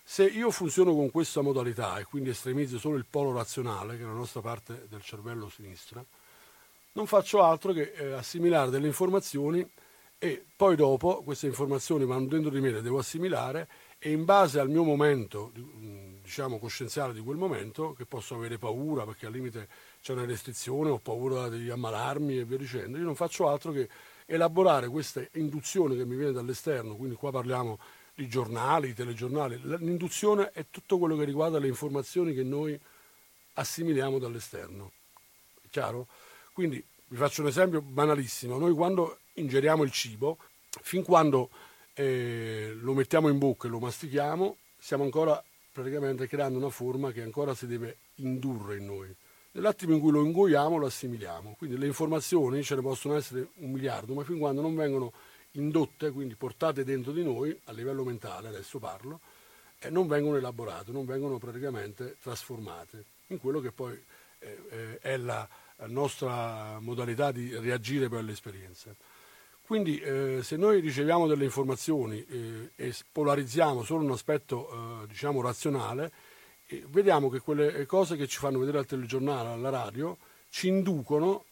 Se 0.05 0.23
io 0.23 0.51
funziono 0.51 0.95
con 0.95 1.11
questa 1.11 1.41
modalità 1.41 1.99
e 1.99 2.05
quindi 2.05 2.29
estremizzo 2.29 2.79
solo 2.79 2.97
il 2.97 3.07
polo 3.09 3.33
razionale, 3.33 3.97
che 3.97 4.03
è 4.03 4.07
la 4.07 4.13
nostra 4.13 4.43
parte 4.43 4.87
del 4.91 5.01
cervello 5.01 5.49
sinistra, 5.49 6.05
non 6.93 7.07
faccio 7.07 7.43
altro 7.43 7.73
che 7.73 7.93
eh, 7.97 8.13
assimilare 8.13 8.71
delle 8.71 8.89
informazioni 8.89 9.67
e 10.19 10.45
poi 10.55 10.77
dopo 10.77 11.23
queste 11.23 11.47
informazioni 11.47 12.05
vanno 12.05 12.27
dentro 12.27 12.51
di 12.51 12.61
me, 12.61 12.71
le 12.71 12.83
devo 12.83 12.99
assimilare 12.99 13.69
e 13.99 14.13
in 14.13 14.27
base 14.27 14.61
al 14.61 14.69
mio 14.69 14.85
momento, 14.85 15.51
diciamo 16.23 16.59
coscienziale 16.59 17.15
di 17.15 17.21
quel 17.21 17.39
momento, 17.39 17.95
che 17.95 18.05
posso 18.05 18.35
avere 18.35 18.59
paura 18.59 19.05
perché 19.07 19.27
al 19.27 19.33
limite 19.33 19.67
c'è 20.03 20.13
una 20.13 20.27
restrizione, 20.27 20.91
ho 20.91 20.99
paura 20.99 21.49
di 21.49 21.71
ammalarmi 21.71 22.39
e 22.39 22.45
via 22.45 22.59
dicendo, 22.59 22.99
io 22.99 23.05
non 23.05 23.15
faccio 23.15 23.49
altro 23.49 23.73
che 23.73 23.89
elaborare 24.27 24.89
questa 24.89 25.27
induzione 25.33 25.97
che 25.97 26.05
mi 26.05 26.17
viene 26.17 26.33
dall'esterno, 26.33 26.97
quindi 26.97 27.15
qua 27.15 27.31
parliamo 27.31 27.79
di 28.17 28.29
giornali, 28.29 28.95
telegiornali, 28.95 29.61
l'induzione 29.63 30.51
è 30.53 30.65
tutto 30.71 30.97
quello 30.97 31.17
che 31.17 31.25
riguarda 31.25 31.59
le 31.59 31.69
informazioni 31.69 32.33
che 32.33 32.43
noi 32.43 32.79
assimiliamo 33.53 34.19
dall'esterno. 34.19 34.93
È 35.63 35.67
chiaro? 35.71 36.07
Quindi 36.55 36.83
vi 37.09 37.17
faccio 37.17 37.43
un 37.43 37.49
esempio 37.49 37.83
banalissimo, 37.83 38.57
noi 38.57 38.73
quando 38.73 39.19
ingeriamo 39.35 39.83
il 39.83 39.93
cibo, 39.93 40.39
fin 40.81 41.05
quando 41.05 41.51
eh, 41.93 42.75
lo 42.81 42.95
mettiamo 42.95 43.29
in 43.29 43.37
bocca 43.37 43.69
e 43.69 43.71
lo 43.71 43.81
mastichiamo, 43.81 44.57
stiamo 44.79 45.05
ancora 45.05 45.43
praticamente 45.71 46.27
creando 46.27 46.57
una 46.57 46.71
forma 46.71 47.13
che 47.13 47.21
ancora 47.21 47.55
si 47.55 47.67
deve 47.67 47.99
indurre 48.17 48.79
in 48.79 48.87
noi. 48.87 49.15
Nell'attimo 49.53 49.93
in 49.93 50.01
cui 50.01 50.11
lo 50.11 50.25
ingoiamo 50.25 50.79
lo 50.79 50.87
assimiliamo, 50.87 51.55
quindi 51.59 51.77
le 51.77 51.87
informazioni 51.87 52.63
ce 52.63 52.77
ne 52.77 52.81
possono 52.81 53.15
essere 53.15 53.49
un 53.57 53.73
miliardo, 53.73 54.15
ma 54.15 54.25
fin 54.25 54.39
quando 54.39 54.63
non 54.63 54.75
vengono 54.75 55.13
indotte, 55.57 56.11
quindi 56.11 56.35
portate 56.35 56.85
dentro 56.85 57.13
di 57.13 57.23
noi 57.23 57.59
a 57.65 57.73
livello 57.73 58.05
mentale, 58.05 58.49
adesso 58.49 58.79
parlo, 58.79 59.21
e 59.79 59.91
non 59.91 60.07
vengono 60.07 60.37
elaborate, 60.37 60.93
non 60.93 61.05
vengono 61.05 61.39
praticamente 61.39 62.17
trasformate 62.23 63.05
in 63.29 63.39
quello 63.39 63.61
che 63.61 63.73
poi 63.73 64.01
eh, 64.39 64.59
eh, 64.71 64.99
è 65.01 65.17
la 65.17 65.47
nostra 65.87 66.79
modalità 66.81 67.33
di 67.33 67.55
reagire 67.57 68.09
per 68.09 68.25
le 68.25 68.33
esperienze. 68.33 68.97
Quindi 69.63 69.99
eh, 69.99 70.41
se 70.43 70.57
noi 70.57 70.81
riceviamo 70.81 71.27
delle 71.27 71.45
informazioni 71.45 72.25
eh, 72.25 72.71
e 72.77 72.95
polarizziamo 73.11 73.83
solo 73.83 74.05
un 74.05 74.13
aspetto 74.13 75.03
eh, 75.03 75.07
diciamo 75.09 75.43
razionale, 75.43 76.13
eh, 76.67 76.85
vediamo 76.89 77.29
che 77.29 77.41
quelle 77.41 77.85
cose 77.85 78.17
che 78.17 78.29
ci 78.29 78.39
fanno 78.39 78.61
vedere 78.61 78.79
al 78.79 78.87
telegiornale, 78.87 79.49
alla 79.49 79.71
radio, 79.71 80.17
ci 80.51 80.69
inducono 80.69 81.45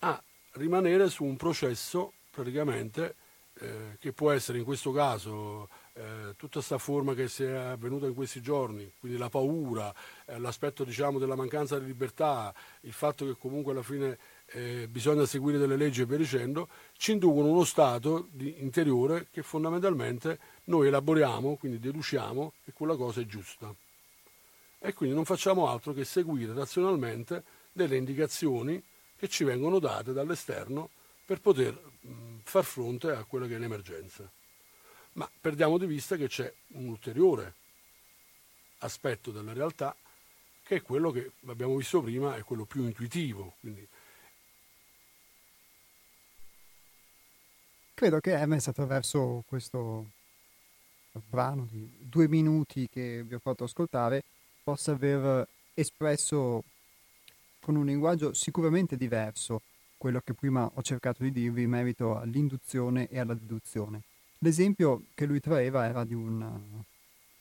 a 0.00 0.22
rimanere 0.52 1.08
su 1.08 1.24
un 1.24 1.36
processo 1.36 2.12
praticamente 2.30 3.14
eh, 3.58 3.96
che 3.98 4.12
può 4.12 4.30
essere 4.30 4.58
in 4.58 4.64
questo 4.64 4.92
caso 4.92 5.68
eh, 5.94 6.34
tutta 6.36 6.58
questa 6.58 6.78
forma 6.78 7.14
che 7.14 7.26
si 7.26 7.44
è 7.44 7.52
avvenuta 7.52 8.06
in 8.06 8.14
questi 8.14 8.42
giorni, 8.42 8.92
quindi 9.00 9.16
la 9.16 9.30
paura, 9.30 9.92
eh, 10.26 10.38
l'aspetto 10.38 10.84
diciamo, 10.84 11.18
della 11.18 11.36
mancanza 11.36 11.78
di 11.78 11.86
libertà, 11.86 12.52
il 12.82 12.92
fatto 12.92 13.24
che 13.24 13.36
comunque 13.38 13.72
alla 13.72 13.82
fine 13.82 14.18
eh, 14.48 14.88
bisogna 14.88 15.24
seguire 15.24 15.58
delle 15.58 15.76
leggi 15.76 16.02
e 16.02 16.06
via 16.06 16.18
dicendo, 16.18 16.68
ci 16.98 17.12
inducono 17.12 17.48
uno 17.48 17.64
stato 17.64 18.28
interiore 18.38 19.28
che 19.30 19.42
fondamentalmente 19.42 20.38
noi 20.64 20.88
elaboriamo, 20.88 21.56
quindi 21.56 21.78
deduciamo 21.78 22.52
che 22.64 22.72
quella 22.72 22.96
cosa 22.96 23.22
è 23.22 23.26
giusta. 23.26 23.74
E 24.78 24.92
quindi 24.92 25.14
non 25.14 25.24
facciamo 25.24 25.68
altro 25.68 25.94
che 25.94 26.04
seguire 26.04 26.52
razionalmente 26.52 27.42
delle 27.72 27.96
indicazioni 27.96 28.82
che 29.16 29.28
ci 29.28 29.44
vengono 29.44 29.78
date 29.78 30.12
dall'esterno 30.12 30.90
per 31.24 31.40
poter 31.40 31.76
far 32.48 32.64
fronte 32.64 33.10
a 33.10 33.24
quella 33.24 33.46
che 33.46 33.56
è 33.56 33.58
l'emergenza 33.58 34.30
ma 35.16 35.30
perdiamo 35.40 35.78
di 35.78 35.86
vista 35.86 36.16
che 36.16 36.28
c'è 36.28 36.52
un 36.68 36.88
ulteriore 36.88 37.54
aspetto 38.78 39.30
della 39.30 39.52
realtà 39.52 39.96
che 40.62 40.76
è 40.76 40.82
quello 40.82 41.10
che 41.10 41.32
abbiamo 41.46 41.76
visto 41.76 42.02
prima, 42.02 42.36
è 42.36 42.42
quello 42.42 42.64
più 42.64 42.84
intuitivo. 42.84 43.54
Quindi... 43.60 43.86
Credo 47.94 48.20
che 48.20 48.32
Hermes 48.32 48.66
attraverso 48.66 49.44
questo 49.46 50.10
brano 51.12 51.66
di 51.70 51.88
due 52.00 52.28
minuti 52.28 52.88
che 52.90 53.22
vi 53.22 53.34
ho 53.34 53.38
fatto 53.38 53.64
ascoltare 53.64 54.22
possa 54.62 54.92
aver 54.92 55.48
espresso 55.72 56.64
con 57.60 57.76
un 57.76 57.86
linguaggio 57.86 58.34
sicuramente 58.34 58.96
diverso 58.96 59.62
quello 59.96 60.20
che 60.20 60.34
prima 60.34 60.70
ho 60.72 60.82
cercato 60.82 61.22
di 61.22 61.32
dirvi 61.32 61.62
in 61.62 61.70
merito 61.70 62.18
all'induzione 62.18 63.08
e 63.08 63.18
alla 63.18 63.34
deduzione. 63.34 64.02
L'esempio 64.38 65.04
che 65.14 65.26
lui 65.26 65.40
traeva 65.40 65.86
era 65.86 66.04
di 66.04 66.14
un 66.14 66.40
uh, 66.40 66.84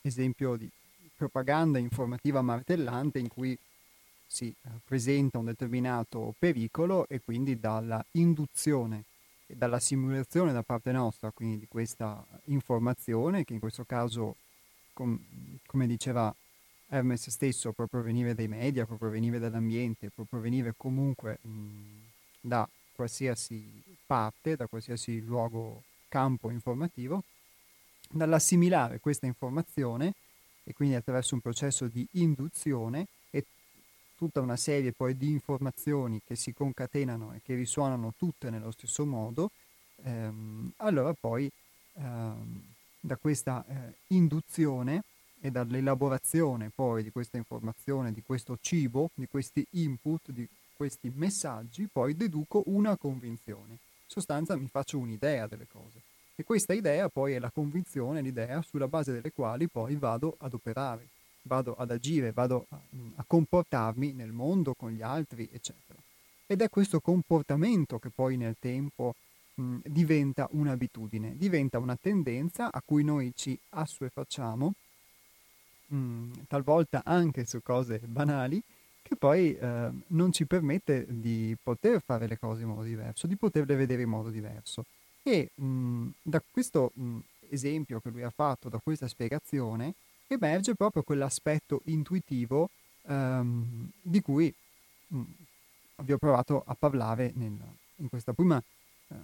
esempio 0.02 0.56
di 0.56 0.70
propaganda 1.16 1.78
informativa 1.78 2.42
martellante 2.42 3.20
in 3.20 3.28
cui 3.28 3.58
si 4.26 4.54
uh, 4.62 4.70
presenta 4.84 5.38
un 5.38 5.46
determinato 5.46 6.34
pericolo 6.40 7.08
e 7.08 7.22
quindi 7.24 7.60
dalla 7.60 8.04
induzione 8.12 9.04
e 9.48 9.56
dalla 9.56 9.80
simulazione 9.80 10.54
da 10.54 10.64
parte 10.64 10.92
nostra, 10.92 11.32
quindi 11.32 11.60
di 11.60 11.68
questa 11.68 12.26
informazione, 12.46 13.44
che 13.44 13.54
in 13.54 13.60
questo 13.60 13.84
caso, 13.84 14.38
com- 14.94 15.20
come 15.66 15.86
diceva 15.86 16.34
Hermes 16.88 17.30
stesso, 17.30 17.72
può 17.74 17.86
provenire 17.86 18.34
dai 18.34 18.48
media, 18.48 18.86
può 18.86 18.96
provenire 18.96 19.38
dall'ambiente, 19.38 20.10
può 20.10 20.24
provenire 20.24 20.74
comunque 20.78 21.40
mh, 21.42 21.50
da 22.46 22.68
qualsiasi 22.94 23.82
parte, 24.06 24.56
da 24.56 24.68
qualsiasi 24.68 25.22
luogo 25.22 25.84
campo 26.08 26.52
informativo, 26.52 27.24
dall'assimilare 28.10 29.00
questa 29.00 29.26
informazione 29.26 30.14
e 30.64 30.74
quindi 30.74 30.96
attraverso 30.96 31.36
un 31.36 31.42
processo 31.42 31.88
di 31.88 32.08
induzione 32.12 33.08
e 33.32 33.46
tutta 34.16 34.42
una 34.42 34.56
serie 34.56 34.92
poi 34.92 35.18
di 35.18 35.30
informazioni 35.30 36.22
che 36.26 36.36
si 36.36 36.54
concatenano 36.54 37.34
e 37.34 37.42
che 37.44 37.56
risuonano 37.56 38.14
tutte 38.18 38.50
nello 38.50 38.72
stesso 38.72 39.06
modo, 39.06 39.52
ehm, 40.04 40.74
allora 40.78 41.14
poi 41.14 41.50
ehm, 41.94 42.62
da 43.00 43.18
questa 43.18 43.66
eh, 43.68 43.94
induzione 44.08 45.04
e 45.42 45.52
dall'elaborazione 45.52 46.72
poi 46.74 47.04
di 47.04 47.12
questa 47.12 47.38
informazione, 47.38 48.14
di 48.14 48.24
questo 48.24 48.58
cibo, 48.62 49.10
di 49.16 49.28
questi 49.28 49.66
input, 49.72 50.32
di 50.32 50.48
questi 50.76 51.12
messaggi, 51.14 51.88
poi 51.92 52.16
deduco 52.16 52.64
una 52.68 52.98
convinzione 52.98 53.78
sostanza 54.08 54.56
mi 54.56 54.68
faccio 54.68 54.98
un'idea 54.98 55.48
delle 55.48 55.68
cose. 55.72 56.02
E 56.36 56.44
questa 56.44 56.74
idea 56.74 57.10
poi 57.10 57.34
è 57.34 57.40
la 57.40 57.50
convinzione, 57.50 58.22
l'idea 58.22 58.62
sulla 58.62 58.88
base 58.88 59.12
delle 59.12 59.32
quali 59.32 59.68
poi 59.68 59.96
vado 59.96 60.36
ad 60.40 60.54
operare, 60.54 61.08
vado 61.44 61.76
ad 61.76 61.92
agire, 61.92 62.32
vado 62.32 62.66
a, 62.70 62.80
a 63.16 63.24
comportarmi 63.26 64.12
nel 64.14 64.32
mondo, 64.32 64.74
con 64.74 64.92
gli 64.92 65.02
altri, 65.02 65.50
eccetera. 65.52 66.00
Ed 66.46 66.62
è 66.62 66.70
questo 66.70 67.00
comportamento 67.00 68.00
che 68.00 68.10
poi 68.10 68.38
nel 68.38 68.56
tempo 68.60 69.16
mh, 69.56 69.78
diventa 69.86 70.48
un'abitudine, 70.52 71.38
diventa 71.38 71.80
una 71.80 71.98
tendenza 72.00 72.72
a 72.72 72.82
cui 72.86 73.04
noi 73.04 73.32
ci 73.34 73.58
assuefacciamo, 73.70 74.74
mh, 75.88 76.32
talvolta 76.48 77.02
anche 77.04 77.46
su 77.46 77.62
cose 77.64 78.00
banali, 78.00 78.62
che 79.08 79.16
poi 79.16 79.56
eh, 79.56 79.92
non 80.08 80.32
ci 80.32 80.48
permette 80.48 81.06
di 81.08 81.56
poter 81.62 82.02
fare 82.04 82.26
le 82.26 82.40
cose 82.40 82.64
in 82.64 82.70
modo 82.70 82.82
diverso, 82.82 83.28
di 83.28 83.36
poterle 83.36 83.76
vedere 83.76 84.02
in 84.02 84.10
modo 84.10 84.32
diverso. 84.32 84.84
E 85.22 85.52
mh, 85.54 86.08
da 86.24 86.42
questo 86.52 86.92
mh, 86.96 87.20
esempio 87.50 88.00
che 88.00 88.10
lui 88.10 88.24
ha 88.24 88.32
fatto, 88.32 88.68
da 88.68 88.80
questa 88.82 89.08
spiegazione, 89.08 89.94
emerge 90.26 90.74
proprio 90.74 91.04
quell'aspetto 91.04 91.82
intuitivo 91.86 92.72
ehm, 93.04 93.92
di 94.02 94.22
cui 94.22 94.52
mh, 95.08 95.22
vi 95.98 96.12
ho 96.12 96.18
provato 96.18 96.64
a 96.66 96.74
parlare 96.74 97.32
nel, 97.36 97.56
in 97.98 98.10
questa 98.10 98.34
prima 98.34 98.62
eh, 99.10 99.16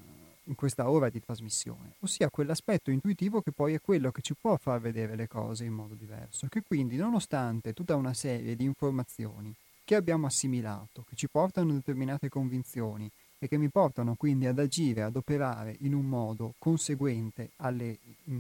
in 0.44 0.56
questa 0.56 0.90
ora 0.92 1.10
di 1.10 1.20
trasmissione, 1.20 1.94
ossia 2.00 2.30
quell'aspetto 2.30 2.92
intuitivo 2.92 3.42
che 3.42 3.52
poi 3.52 3.74
è 3.74 3.82
quello 3.82 4.12
che 4.12 4.22
ci 4.22 4.36
può 4.40 4.58
far 4.58 4.80
vedere 4.80 5.16
le 5.16 5.28
cose 5.28 5.66
in 5.66 5.74
modo 5.74 5.96
diverso, 5.96 6.48
che 6.50 6.62
quindi 6.62 6.98
nonostante 6.98 7.74
tutta 7.74 7.96
una 7.96 8.14
serie 8.14 8.56
di 8.56 8.64
informazioni 8.64 9.54
che 9.92 9.98
abbiamo 9.98 10.26
assimilato, 10.26 11.04
che 11.06 11.18
ci 11.18 11.28
portano 11.28 11.72
a 11.72 11.74
determinate 11.74 12.30
convinzioni 12.30 13.12
e 13.38 13.50
che 13.50 13.58
mi 13.58 13.68
portano 13.68 14.16
quindi 14.16 14.46
ad 14.46 14.58
agire, 14.58 15.02
ad 15.02 15.18
operare 15.18 15.76
in 15.82 15.94
un 15.94 16.06
modo 16.06 16.54
conseguente 16.60 17.50
alle, 17.58 17.98
mh, 18.24 18.40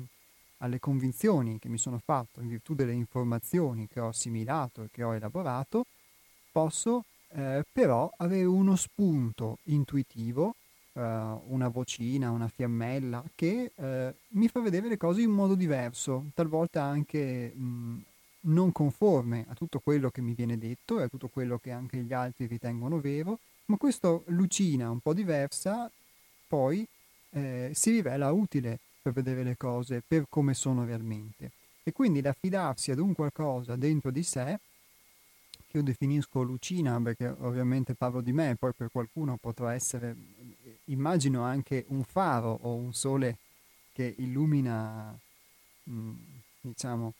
alle 0.59 0.79
convinzioni 0.79 1.59
che 1.59 1.67
mi 1.67 1.77
sono 1.77 1.99
fatto 2.01 2.39
in 2.39 2.47
virtù 2.47 2.73
delle 2.73 2.93
informazioni 2.93 3.85
che 3.85 3.99
ho 3.99 4.07
assimilato 4.07 4.83
e 4.83 4.87
che 4.93 5.03
ho 5.03 5.13
elaborato, 5.13 5.87
posso 6.53 7.03
eh, 7.33 7.65
però 7.69 8.09
avere 8.15 8.45
uno 8.45 8.77
spunto 8.77 9.57
intuitivo, 9.63 10.55
eh, 10.93 11.01
una 11.01 11.67
vocina, 11.67 12.31
una 12.31 12.47
fiammella 12.47 13.25
che 13.35 13.73
eh, 13.75 14.13
mi 14.29 14.47
fa 14.47 14.61
vedere 14.61 14.87
le 14.87 14.95
cose 14.95 15.21
in 15.21 15.31
modo 15.31 15.55
diverso, 15.55 16.27
talvolta 16.33 16.81
anche 16.81 17.51
mh, 17.53 18.03
non 18.41 18.71
conforme 18.71 19.45
a 19.49 19.53
tutto 19.53 19.79
quello 19.79 20.09
che 20.09 20.21
mi 20.21 20.33
viene 20.33 20.57
detto 20.57 20.99
e 20.99 21.03
a 21.03 21.07
tutto 21.07 21.27
quello 21.27 21.59
che 21.59 21.71
anche 21.71 21.97
gli 21.97 22.13
altri 22.13 22.47
ritengono 22.47 22.99
vero, 22.99 23.39
ma 23.65 23.77
questa 23.77 24.19
lucina 24.27 24.89
un 24.89 24.99
po' 24.99 25.13
diversa 25.13 25.89
poi 26.47 26.85
eh, 27.31 27.71
si 27.73 27.91
rivela 27.91 28.31
utile 28.31 28.79
per 29.01 29.13
vedere 29.13 29.43
le 29.43 29.57
cose 29.57 30.03
per 30.05 30.25
come 30.29 30.53
sono 30.53 30.85
realmente. 30.85 31.51
E 31.83 31.91
quindi 31.91 32.21
l'affidarsi 32.21 32.91
ad 32.91 32.99
un 32.99 33.13
qualcosa 33.13 33.75
dentro 33.75 34.11
di 34.11 34.23
sé, 34.23 34.59
che 35.67 35.77
io 35.77 35.83
definisco 35.83 36.41
lucina 36.41 36.99
perché 37.01 37.33
ovviamente 37.39 37.93
parlo 37.95 38.21
di 38.21 38.33
me, 38.33 38.55
poi 38.59 38.73
per 38.73 38.89
qualcuno 38.91 39.37
potrà 39.37 39.73
essere, 39.73 40.15
immagino 40.85 41.43
anche 41.43 41.85
un 41.87 42.03
faro 42.03 42.59
o 42.61 42.75
un 42.75 42.93
sole 42.93 43.37
che 43.93 44.13
illumina, 44.17 45.17
mm, 45.89 46.13
diciamo, 46.61 47.13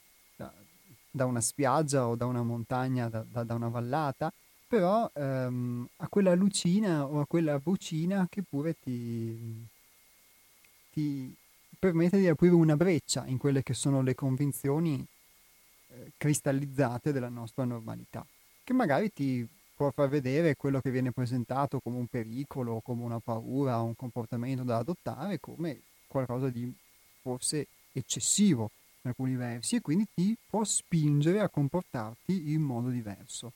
da 1.11 1.25
una 1.25 1.41
spiaggia 1.41 2.07
o 2.07 2.15
da 2.15 2.25
una 2.25 2.41
montagna, 2.41 3.09
da, 3.09 3.25
da, 3.29 3.43
da 3.43 3.53
una 3.53 3.67
vallata, 3.67 4.31
però 4.65 5.11
ehm, 5.13 5.85
a 5.97 6.07
quella 6.07 6.33
lucina 6.33 7.05
o 7.05 7.19
a 7.19 7.27
quella 7.27 7.59
vocina 7.61 8.25
che 8.29 8.41
pure 8.41 8.73
ti, 8.79 9.67
ti, 10.93 11.35
permette 11.77 12.17
di 12.17 12.27
aprire 12.27 12.53
una 12.53 12.77
breccia 12.77 13.25
in 13.25 13.37
quelle 13.37 13.63
che 13.63 13.73
sono 13.73 14.01
le 14.01 14.15
convinzioni 14.15 15.05
eh, 15.87 16.11
cristallizzate 16.15 17.11
della 17.11 17.27
nostra 17.27 17.65
normalità, 17.65 18.25
che 18.63 18.71
magari 18.71 19.11
ti 19.11 19.45
può 19.75 19.91
far 19.91 20.07
vedere 20.07 20.55
quello 20.55 20.79
che 20.79 20.91
viene 20.91 21.11
presentato 21.11 21.81
come 21.81 21.97
un 21.97 22.07
pericolo, 22.07 22.79
come 22.79 23.03
una 23.03 23.19
paura, 23.19 23.81
un 23.81 23.95
comportamento 23.95 24.63
da 24.63 24.77
adottare, 24.77 25.39
come 25.41 25.81
qualcosa 26.07 26.49
di 26.49 26.73
forse 27.21 27.67
eccessivo 27.91 28.71
in 29.03 29.09
alcuni 29.09 29.35
versi 29.35 29.75
e 29.75 29.81
quindi 29.81 30.07
ti 30.13 30.35
può 30.45 30.63
spingere 30.63 31.39
a 31.39 31.49
comportarti 31.49 32.51
in 32.51 32.61
modo 32.61 32.89
diverso. 32.89 33.53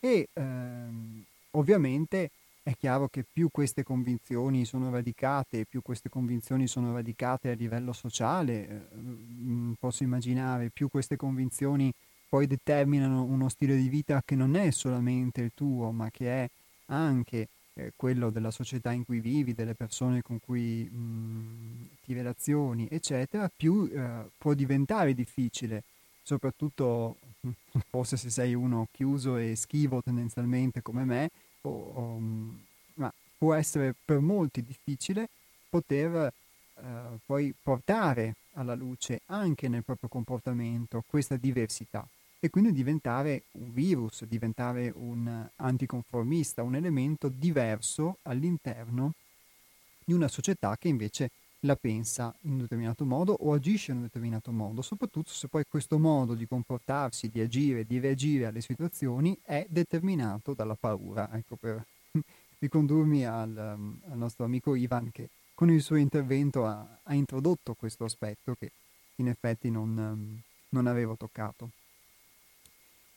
E 0.00 0.28
ehm, 0.32 1.24
ovviamente 1.52 2.30
è 2.62 2.74
chiaro 2.76 3.08
che 3.08 3.24
più 3.30 3.48
queste 3.50 3.82
convinzioni 3.82 4.64
sono 4.64 4.90
radicate, 4.90 5.66
più 5.66 5.82
queste 5.82 6.08
convinzioni 6.08 6.66
sono 6.66 6.92
radicate 6.92 7.50
a 7.50 7.54
livello 7.54 7.92
sociale, 7.92 8.68
eh, 8.68 8.96
mm, 8.96 9.72
posso 9.78 10.02
immaginare, 10.02 10.70
più 10.70 10.88
queste 10.88 11.16
convinzioni 11.16 11.92
poi 12.28 12.46
determinano 12.46 13.22
uno 13.22 13.48
stile 13.48 13.76
di 13.76 13.88
vita 13.88 14.20
che 14.24 14.34
non 14.34 14.56
è 14.56 14.70
solamente 14.70 15.42
il 15.42 15.52
tuo, 15.54 15.92
ma 15.92 16.10
che 16.10 16.44
è 16.44 16.50
anche 16.86 17.48
quello 17.94 18.30
della 18.30 18.50
società 18.50 18.92
in 18.92 19.04
cui 19.04 19.20
vivi, 19.20 19.54
delle 19.54 19.74
persone 19.74 20.22
con 20.22 20.40
cui 20.40 20.88
mh, 20.90 20.96
mm, 20.96 21.84
ti 22.04 22.14
relazioni, 22.14 22.88
eccetera, 22.90 23.50
più 23.54 23.90
eh, 23.92 24.30
può 24.38 24.54
diventare 24.54 25.14
difficile, 25.14 25.82
soprattutto 26.22 27.16
forse 27.90 28.16
se 28.16 28.30
sei 28.30 28.54
uno 28.54 28.88
chiuso 28.90 29.36
e 29.36 29.56
schivo 29.56 30.02
tendenzialmente 30.02 30.82
come 30.82 31.04
me, 31.04 31.30
o, 31.62 31.70
o, 31.70 32.20
ma 32.94 33.12
può 33.36 33.54
essere 33.54 33.94
per 34.04 34.20
molti 34.20 34.62
difficile 34.62 35.28
poter 35.68 36.32
eh, 36.78 36.82
poi 37.24 37.54
portare 37.60 38.36
alla 38.52 38.74
luce 38.74 39.20
anche 39.26 39.68
nel 39.68 39.84
proprio 39.84 40.08
comportamento 40.08 41.04
questa 41.06 41.36
diversità 41.36 42.06
e 42.46 42.50
quindi 42.50 42.70
diventare 42.72 43.42
un 43.52 43.72
virus, 43.72 44.24
diventare 44.24 44.92
un 44.94 45.48
anticonformista, 45.56 46.62
un 46.62 46.76
elemento 46.76 47.28
diverso 47.28 48.18
all'interno 48.22 49.14
di 50.04 50.12
una 50.12 50.28
società 50.28 50.76
che 50.76 50.86
invece 50.86 51.30
la 51.60 51.74
pensa 51.74 52.32
in 52.42 52.52
un 52.52 52.58
determinato 52.58 53.04
modo 53.04 53.32
o 53.32 53.52
agisce 53.52 53.90
in 53.90 53.96
un 53.96 54.04
determinato 54.04 54.52
modo, 54.52 54.80
soprattutto 54.80 55.30
se 55.30 55.48
poi 55.48 55.64
questo 55.68 55.98
modo 55.98 56.34
di 56.34 56.46
comportarsi, 56.46 57.30
di 57.30 57.40
agire, 57.40 57.84
di 57.84 57.98
reagire 57.98 58.46
alle 58.46 58.60
situazioni 58.60 59.36
è 59.42 59.66
determinato 59.68 60.54
dalla 60.54 60.76
paura. 60.78 61.28
Ecco, 61.32 61.56
per 61.56 61.84
ricondurmi 62.60 63.26
al, 63.26 63.74
um, 63.76 63.98
al 64.08 64.18
nostro 64.18 64.44
amico 64.44 64.76
Ivan 64.76 65.10
che 65.10 65.30
con 65.52 65.68
il 65.68 65.82
suo 65.82 65.96
intervento 65.96 66.64
ha, 66.64 67.00
ha 67.02 67.14
introdotto 67.14 67.74
questo 67.74 68.04
aspetto 68.04 68.54
che 68.54 68.70
in 69.16 69.26
effetti 69.26 69.68
non, 69.68 69.96
um, 69.96 70.40
non 70.68 70.86
avevo 70.86 71.16
toccato. 71.16 71.70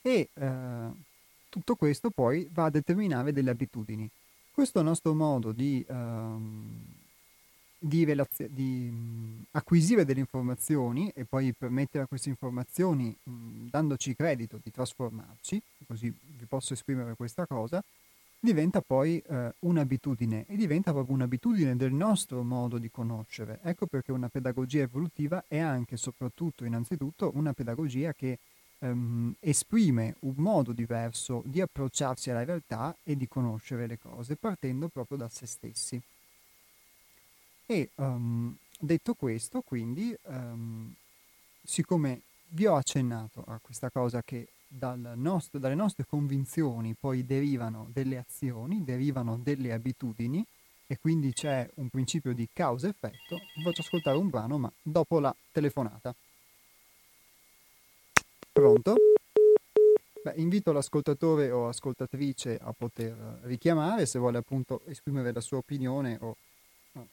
E 0.02 0.30
uh, 0.34 0.96
tutto 1.50 1.76
questo 1.76 2.10
poi 2.10 2.48
va 2.52 2.66
a 2.66 2.70
determinare 2.70 3.34
delle 3.34 3.50
abitudini. 3.50 4.10
Questo 4.52 4.82
nostro 4.82 5.14
modo 5.14 5.52
di... 5.52 5.86
Um, 5.90 6.98
di, 7.80 8.04
relazio- 8.04 8.50
di 8.50 8.90
mh, 8.92 9.46
acquisire 9.52 10.04
delle 10.04 10.20
informazioni 10.20 11.10
e 11.16 11.24
poi 11.24 11.54
permettere 11.54 12.04
a 12.04 12.08
queste 12.08 12.30
informazioni, 12.30 13.16
mh, 13.24 13.70
dandoci 13.70 14.16
credito, 14.16 14.60
di 14.62 14.70
trasformarci, 14.70 15.62
così 15.88 16.14
vi 16.38 16.46
posso 16.46 16.74
esprimere 16.74 17.16
questa 17.16 17.48
cosa, 17.48 17.82
diventa 18.42 18.82
poi 18.82 19.22
eh, 19.26 19.54
un'abitudine 19.60 20.46
e 20.48 20.56
diventa 20.56 20.92
proprio 20.92 21.16
un'abitudine 21.16 21.76
del 21.76 21.94
nostro 21.94 22.44
modo 22.44 22.78
di 22.78 22.92
conoscere. 22.92 23.60
Ecco 23.64 23.86
perché 23.86 24.12
una 24.12 24.30
pedagogia 24.30 24.82
evolutiva 24.82 25.46
è 25.48 25.60
anche 25.60 25.98
soprattutto, 25.98 26.66
innanzitutto, 26.66 27.32
una 27.36 27.54
pedagogia 27.54 28.14
che 28.14 28.40
ehm, 28.80 29.36
esprime 29.40 30.16
un 30.22 30.36
modo 30.38 30.72
diverso 30.72 31.44
di 31.46 31.62
approcciarsi 31.62 32.30
alla 32.30 32.44
realtà 32.44 32.96
e 33.04 33.16
di 33.16 33.28
conoscere 33.28 33.88
le 33.88 34.00
cose, 34.00 34.36
partendo 34.36 34.88
proprio 34.88 35.18
da 35.18 35.30
se 35.30 35.46
stessi. 35.46 36.02
E 37.66 37.90
um, 37.96 38.56
detto 38.80 39.14
questo, 39.14 39.62
quindi, 39.62 40.16
um, 40.24 40.92
siccome 41.64 42.22
vi 42.50 42.66
ho 42.66 42.76
accennato 42.76 43.44
a 43.46 43.60
questa 43.62 43.90
cosa 43.92 44.24
che 44.24 44.48
dal 44.68 45.14
nostro, 45.16 45.60
dalle 45.60 45.76
nostre 45.76 46.06
convinzioni 46.06 46.96
poi 47.00 47.26
derivano 47.26 47.88
delle 47.92 48.18
azioni, 48.18 48.84
derivano 48.84 49.38
delle 49.38 49.72
abitudini 49.72 50.46
e 50.86 50.98
quindi 51.00 51.34
c'è 51.34 51.70
un 51.76 51.90
principio 51.90 52.34
di 52.34 52.48
causa-effetto, 52.52 53.40
vi 53.56 53.64
faccio 53.64 53.82
ascoltare 53.82 54.18
un 54.18 54.30
brano 54.30 54.58
ma 54.58 54.72
dopo 54.82 55.20
la 55.20 55.36
telefonata. 55.52 56.16
Pronto? 58.60 58.96
Beh, 60.22 60.34
invito 60.36 60.74
l'ascoltatore 60.74 61.50
o 61.50 61.70
ascoltatrice 61.70 62.60
a 62.62 62.74
poter 62.74 63.40
richiamare 63.44 64.06
se 64.06 64.20
vuole 64.20 64.38
appunto 64.38 64.82
esprimere 64.88 65.32
la 65.32 65.40
sua 65.40 65.60
opinione 65.60 66.18
o 66.20 66.36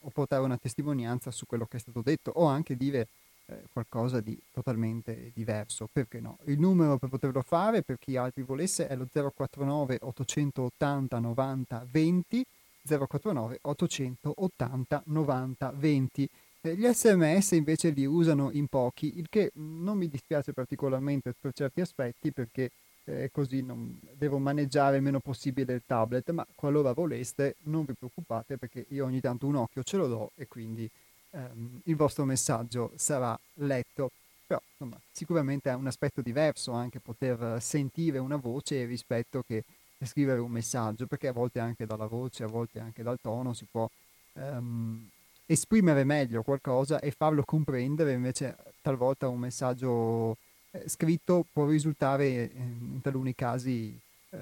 o 0.00 0.10
portare 0.10 0.42
una 0.42 0.56
testimonianza 0.56 1.30
su 1.30 1.46
quello 1.46 1.66
che 1.66 1.76
è 1.76 1.80
stato 1.80 2.00
detto 2.02 2.32
o 2.34 2.46
anche 2.46 2.76
dire 2.76 3.08
eh, 3.46 3.62
qualcosa 3.72 4.20
di 4.20 4.36
totalmente 4.50 5.30
diverso, 5.34 5.88
perché 5.92 6.18
no? 6.18 6.38
Il 6.46 6.58
numero 6.58 6.98
per 6.98 7.08
poterlo 7.08 7.42
fare, 7.42 7.82
per 7.82 7.98
chi 7.98 8.16
altri 8.16 8.42
volesse, 8.42 8.88
è 8.88 8.96
lo 8.96 9.06
049 9.06 9.98
880 10.00 11.18
90 11.18 11.86
20 11.90 12.46
049 12.82 13.58
880 13.62 15.02
90 15.06 15.72
20. 15.76 16.30
Gli 16.74 16.86
sms 16.86 17.52
invece 17.52 17.90
li 17.90 18.04
usano 18.04 18.50
in 18.50 18.66
pochi, 18.66 19.18
il 19.18 19.26
che 19.28 19.50
non 19.54 19.98
mi 19.98 20.08
dispiace 20.08 20.52
particolarmente 20.52 21.34
per 21.38 21.52
certi 21.52 21.80
aspetti 21.80 22.32
perché 22.32 22.70
eh, 23.04 23.30
così 23.32 23.62
non, 23.62 23.98
devo 24.14 24.38
maneggiare 24.38 24.96
il 24.96 25.02
meno 25.02 25.20
possibile 25.20 25.74
il 25.74 25.82
tablet, 25.86 26.30
ma 26.30 26.46
qualora 26.54 26.92
voleste 26.92 27.56
non 27.64 27.84
vi 27.84 27.94
preoccupate 27.94 28.56
perché 28.58 28.86
io 28.88 29.04
ogni 29.04 29.20
tanto 29.20 29.46
un 29.46 29.56
occhio 29.56 29.82
ce 29.82 29.96
lo 29.96 30.08
do 30.08 30.30
e 30.34 30.48
quindi 30.48 30.90
ehm, 31.30 31.80
il 31.84 31.96
vostro 31.96 32.24
messaggio 32.24 32.92
sarà 32.96 33.38
letto. 33.54 34.10
Però 34.46 34.60
insomma, 34.70 35.00
sicuramente 35.10 35.70
è 35.70 35.74
un 35.74 35.86
aspetto 35.86 36.20
diverso 36.20 36.72
anche 36.72 37.00
poter 37.00 37.60
sentire 37.60 38.18
una 38.18 38.36
voce 38.36 38.84
rispetto 38.84 39.42
che 39.46 39.64
scrivere 40.04 40.40
un 40.40 40.50
messaggio, 40.50 41.06
perché 41.06 41.28
a 41.28 41.32
volte 41.32 41.58
anche 41.58 41.86
dalla 41.86 42.06
voce, 42.06 42.44
a 42.44 42.48
volte 42.48 42.80
anche 42.80 43.02
dal 43.02 43.18
tono 43.20 43.54
si 43.54 43.66
può 43.70 43.88
ehm, 44.34 45.08
esprimere 45.46 46.04
meglio 46.04 46.42
qualcosa 46.42 47.00
e 47.00 47.10
farlo 47.12 47.44
comprendere, 47.44 48.12
invece 48.12 48.56
talvolta 48.80 49.28
un 49.28 49.38
messaggio 49.38 50.36
eh, 50.72 50.88
scritto 50.88 51.46
può 51.50 51.66
risultare 51.66 52.24
eh, 52.26 52.50
in 52.54 53.00
taluni 53.00 53.34
casi 53.34 53.98
eh, 54.30 54.38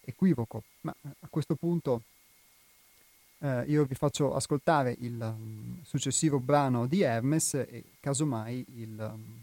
equivoco, 0.00 0.62
ma 0.80 0.92
eh, 1.02 1.08
a 1.20 1.26
questo 1.28 1.54
punto 1.54 2.02
eh, 3.40 3.64
io 3.68 3.84
vi 3.84 3.94
faccio 3.94 4.34
ascoltare 4.34 4.96
il 4.98 5.20
um, 5.20 5.80
successivo 5.84 6.40
brano 6.40 6.86
di 6.86 7.02
Hermes 7.02 7.54
e 7.54 7.84
casomai 8.00 8.64
il, 8.76 8.98
um, 8.98 9.42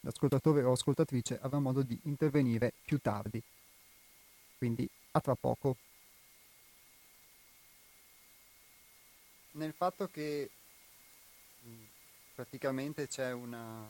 l'ascoltatore 0.00 0.62
o 0.62 0.72
ascoltatrice 0.72 1.38
avrà 1.42 1.58
modo 1.58 1.82
di 1.82 1.98
intervenire 2.04 2.72
più 2.84 2.98
tardi. 2.98 3.42
Quindi 4.58 4.88
a 5.12 5.20
tra 5.20 5.34
poco. 5.34 5.76
Nel 9.52 9.72
fatto 9.72 10.08
che 10.08 10.50
praticamente 12.34 13.06
c'è 13.06 13.32
una 13.32 13.86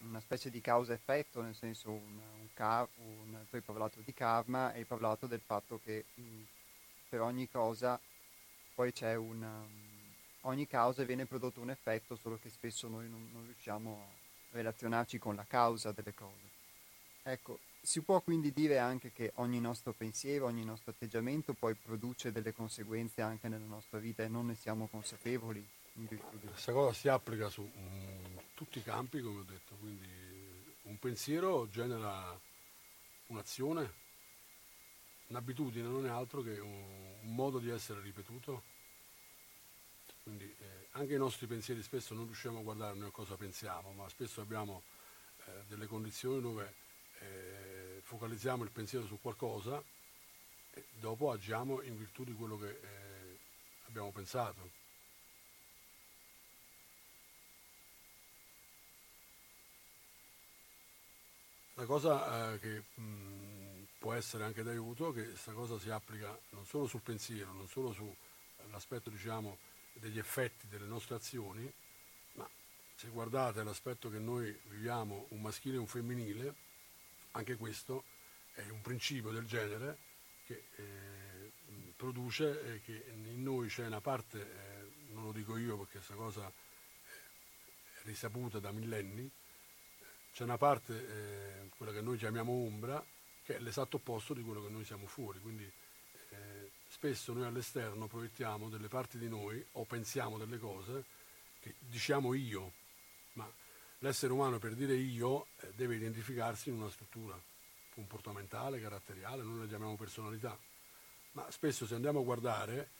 una 0.00 0.20
specie 0.20 0.50
di 0.50 0.60
causa-effetto, 0.60 1.42
nel 1.42 1.54
senso 1.54 1.90
un, 1.90 2.18
un, 2.40 2.48
car- 2.54 2.88
un, 2.96 3.44
tu 3.48 3.56
hai 3.56 3.62
parlato 3.62 4.00
di 4.00 4.14
karma 4.14 4.72
e 4.72 4.78
hai 4.78 4.84
parlato 4.84 5.26
del 5.26 5.40
fatto 5.40 5.80
che 5.82 6.04
mh, 6.14 6.42
per 7.08 7.20
ogni 7.20 7.48
cosa 7.48 7.98
poi 8.74 8.92
c'è 8.92 9.14
un... 9.16 9.42
Um, 9.42 9.96
ogni 10.42 10.66
causa 10.66 11.02
viene 11.02 11.26
prodotto 11.26 11.60
un 11.60 11.70
effetto, 11.70 12.16
solo 12.16 12.38
che 12.38 12.48
spesso 12.48 12.88
noi 12.88 13.08
non, 13.08 13.28
non 13.32 13.44
riusciamo 13.44 13.92
a 13.92 14.56
relazionarci 14.56 15.18
con 15.18 15.34
la 15.34 15.44
causa 15.46 15.90
delle 15.92 16.14
cose. 16.14 16.48
Ecco, 17.24 17.58
si 17.80 18.02
può 18.02 18.20
quindi 18.20 18.52
dire 18.52 18.78
anche 18.78 19.12
che 19.12 19.32
ogni 19.36 19.60
nostro 19.60 19.92
pensiero, 19.92 20.46
ogni 20.46 20.64
nostro 20.64 20.90
atteggiamento 20.90 21.54
poi 21.54 21.74
produce 21.74 22.32
delle 22.32 22.52
conseguenze 22.52 23.22
anche 23.22 23.48
nella 23.48 23.66
nostra 23.66 23.98
vita 23.98 24.22
e 24.22 24.28
non 24.28 24.46
ne 24.46 24.54
siamo 24.54 24.86
consapevoli. 24.88 25.66
Questa 26.40 26.72
cosa 26.72 26.92
si 26.92 27.08
applica 27.08 27.48
su 27.48 27.62
um, 27.62 28.40
tutti 28.54 28.78
i 28.78 28.82
campi, 28.82 29.20
come 29.20 29.40
ho 29.40 29.44
detto, 29.44 29.74
quindi 29.76 30.06
un 30.82 30.98
pensiero 30.98 31.68
genera 31.68 32.38
un'azione, 33.26 33.92
un'abitudine 35.26 35.88
non 35.88 36.06
è 36.06 36.08
altro 36.08 36.42
che 36.42 36.58
un, 36.58 37.16
un 37.22 37.34
modo 37.34 37.58
di 37.58 37.68
essere 37.68 38.00
ripetuto. 38.00 38.76
Quindi 40.22 40.44
eh, 40.44 40.88
anche 40.92 41.14
i 41.14 41.18
nostri 41.18 41.46
pensieri 41.46 41.82
spesso 41.82 42.14
non 42.14 42.26
riusciamo 42.26 42.58
a 42.58 42.62
guardare 42.62 42.96
noi 42.96 43.10
cosa 43.10 43.36
pensiamo, 43.36 43.92
ma 43.92 44.08
spesso 44.08 44.40
abbiamo 44.40 44.82
eh, 45.46 45.64
delle 45.66 45.86
condizioni 45.86 46.40
dove 46.40 46.74
eh, 47.20 47.67
focalizziamo 48.08 48.64
il 48.64 48.70
pensiero 48.70 49.04
su 49.04 49.18
qualcosa 49.20 49.82
e 50.72 50.84
dopo 50.98 51.30
agiamo 51.30 51.82
in 51.82 51.98
virtù 51.98 52.24
di 52.24 52.32
quello 52.32 52.56
che 52.56 52.70
eh, 52.70 53.38
abbiamo 53.86 54.10
pensato. 54.12 54.70
La 61.74 61.84
cosa 61.84 62.54
eh, 62.54 62.58
che 62.60 62.82
mh, 62.94 63.86
può 63.98 64.14
essere 64.14 64.44
anche 64.44 64.62
d'aiuto 64.62 65.10
è 65.10 65.14
che 65.14 65.24
questa 65.26 65.52
cosa 65.52 65.78
si 65.78 65.90
applica 65.90 66.36
non 66.50 66.64
solo 66.64 66.86
sul 66.86 67.02
pensiero, 67.02 67.52
non 67.52 67.68
solo 67.68 67.92
sull'aspetto 67.92 69.10
diciamo, 69.10 69.58
degli 69.92 70.18
effetti 70.18 70.66
delle 70.66 70.86
nostre 70.86 71.16
azioni, 71.16 71.70
ma 72.32 72.48
se 72.94 73.08
guardate 73.08 73.62
l'aspetto 73.62 74.08
che 74.08 74.18
noi 74.18 74.58
viviamo 74.68 75.26
un 75.28 75.42
maschile 75.42 75.76
e 75.76 75.80
un 75.80 75.86
femminile, 75.86 76.66
anche 77.38 77.56
questo 77.56 78.04
è 78.52 78.68
un 78.68 78.80
principio 78.80 79.30
del 79.30 79.46
genere 79.46 79.98
che 80.44 80.64
eh, 80.76 81.52
produce 81.96 82.74
eh, 82.74 82.80
che 82.80 83.04
in 83.12 83.42
noi 83.42 83.68
c'è 83.68 83.86
una 83.86 84.00
parte, 84.00 84.40
eh, 84.40 85.12
non 85.12 85.24
lo 85.24 85.32
dico 85.32 85.56
io 85.56 85.76
perché 85.76 85.98
questa 85.98 86.14
cosa 86.14 86.46
è 86.48 88.00
risaputa 88.02 88.58
da 88.58 88.72
millenni, 88.72 89.30
c'è 90.32 90.42
una 90.42 90.56
parte, 90.56 91.62
eh, 91.64 91.68
quella 91.76 91.92
che 91.92 92.00
noi 92.00 92.18
chiamiamo 92.18 92.52
ombra, 92.52 93.04
che 93.44 93.56
è 93.56 93.58
l'esatto 93.60 93.96
opposto 93.96 94.34
di 94.34 94.42
quello 94.42 94.62
che 94.62 94.70
noi 94.70 94.84
siamo 94.84 95.06
fuori. 95.06 95.38
Quindi 95.40 95.70
eh, 96.30 96.70
spesso 96.88 97.32
noi 97.32 97.44
all'esterno 97.44 98.08
proiettiamo 98.08 98.68
delle 98.68 98.88
parti 98.88 99.18
di 99.18 99.28
noi 99.28 99.64
o 99.72 99.84
pensiamo 99.84 100.38
delle 100.38 100.58
cose 100.58 101.04
che 101.60 101.74
diciamo 101.78 102.34
io, 102.34 102.72
ma 103.34 103.50
l'essere 103.98 104.32
umano 104.32 104.58
per 104.58 104.74
dire 104.74 104.94
io 104.94 105.48
eh, 105.60 105.72
deve 105.74 105.96
identificarsi 105.96 106.68
in 106.68 106.76
una 106.76 106.90
struttura 106.90 107.40
comportamentale, 107.94 108.80
caratteriale, 108.80 109.42
noi 109.42 109.60
la 109.60 109.66
chiamiamo 109.66 109.96
personalità. 109.96 110.56
Ma 111.32 111.50
spesso 111.50 111.86
se 111.86 111.94
andiamo 111.94 112.20
a 112.20 112.24
guardare, 112.24 112.90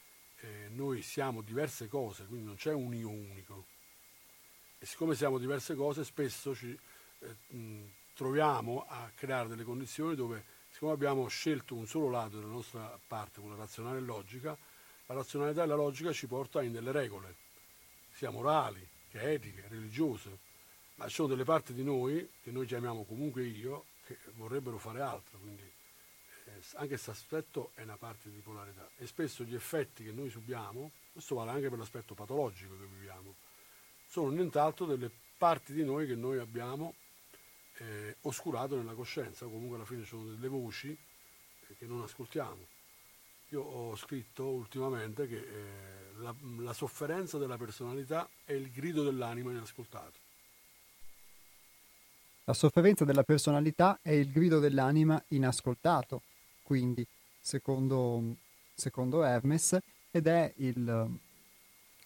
eh, 0.40 0.68
noi 0.70 1.02
siamo 1.02 1.40
diverse 1.42 1.88
cose, 1.88 2.24
quindi 2.26 2.46
non 2.46 2.56
c'è 2.56 2.72
un 2.72 2.92
io 2.94 3.08
unico. 3.08 3.66
E 4.78 4.86
siccome 4.86 5.14
siamo 5.14 5.38
diverse 5.38 5.74
cose, 5.74 6.04
spesso 6.04 6.54
ci 6.54 6.76
eh, 7.20 7.36
troviamo 8.14 8.84
a 8.88 9.10
creare 9.14 9.48
delle 9.48 9.64
condizioni 9.64 10.14
dove, 10.14 10.44
siccome 10.70 10.92
abbiamo 10.92 11.26
scelto 11.28 11.74
un 11.74 11.86
solo 11.86 12.10
lato 12.10 12.38
della 12.38 12.50
nostra 12.50 12.98
parte, 13.06 13.40
quella 13.40 13.56
razionale 13.56 13.98
e 13.98 14.02
logica, 14.02 14.56
la 15.06 15.14
razionalità 15.14 15.62
e 15.62 15.66
la 15.66 15.74
logica 15.74 16.12
ci 16.12 16.26
porta 16.26 16.62
in 16.62 16.72
delle 16.72 16.92
regole, 16.92 17.34
sia 18.10 18.30
morali 18.30 18.86
che 19.08 19.32
etiche, 19.32 19.66
religiose, 19.68 20.38
ma 20.98 21.06
ci 21.06 21.14
sono 21.14 21.28
delle 21.28 21.44
parti 21.44 21.72
di 21.72 21.84
noi, 21.84 22.28
che 22.42 22.50
noi 22.50 22.66
chiamiamo 22.66 23.04
comunque 23.04 23.44
io, 23.44 23.86
che 24.04 24.18
vorrebbero 24.34 24.78
fare 24.78 25.00
altro, 25.00 25.38
quindi 25.38 25.62
eh, 25.62 26.60
anche 26.74 26.88
questo 26.88 27.12
aspetto 27.12 27.70
è 27.74 27.82
una 27.82 27.96
parte 27.96 28.30
di 28.30 28.40
polarità 28.40 28.88
e 28.96 29.06
spesso 29.06 29.44
gli 29.44 29.54
effetti 29.54 30.02
che 30.02 30.10
noi 30.10 30.28
subiamo, 30.28 30.90
questo 31.12 31.36
vale 31.36 31.52
anche 31.52 31.68
per 31.68 31.78
l'aspetto 31.78 32.14
patologico 32.14 32.76
che 32.76 32.86
viviamo, 32.86 33.36
sono 34.08 34.30
nient'altro 34.30 34.86
delle 34.86 35.10
parti 35.36 35.72
di 35.72 35.84
noi 35.84 36.06
che 36.06 36.16
noi 36.16 36.38
abbiamo 36.38 36.94
eh, 37.76 38.16
oscurato 38.22 38.76
nella 38.76 38.94
coscienza, 38.94 39.46
comunque 39.46 39.76
alla 39.76 39.84
fine 39.84 40.04
sono 40.04 40.24
delle 40.24 40.48
voci 40.48 40.90
eh, 40.90 41.76
che 41.76 41.86
non 41.86 42.02
ascoltiamo. 42.02 42.66
Io 43.50 43.62
ho 43.62 43.96
scritto 43.96 44.46
ultimamente 44.46 45.28
che 45.28 45.36
eh, 45.36 46.12
la, 46.16 46.34
la 46.58 46.72
sofferenza 46.72 47.38
della 47.38 47.56
personalità 47.56 48.28
è 48.44 48.52
il 48.52 48.72
grido 48.72 49.04
dell'anima 49.04 49.52
inascoltato. 49.52 50.26
La 52.48 52.54
sofferenza 52.54 53.04
della 53.04 53.24
personalità 53.24 53.98
è 54.00 54.12
il 54.12 54.32
grido 54.32 54.58
dell'anima 54.58 55.22
inascoltato, 55.28 56.22
quindi, 56.62 57.06
secondo, 57.38 58.36
secondo 58.74 59.22
Hermes, 59.22 59.76
ed 60.10 60.26
è 60.28 60.50
il, 60.56 61.18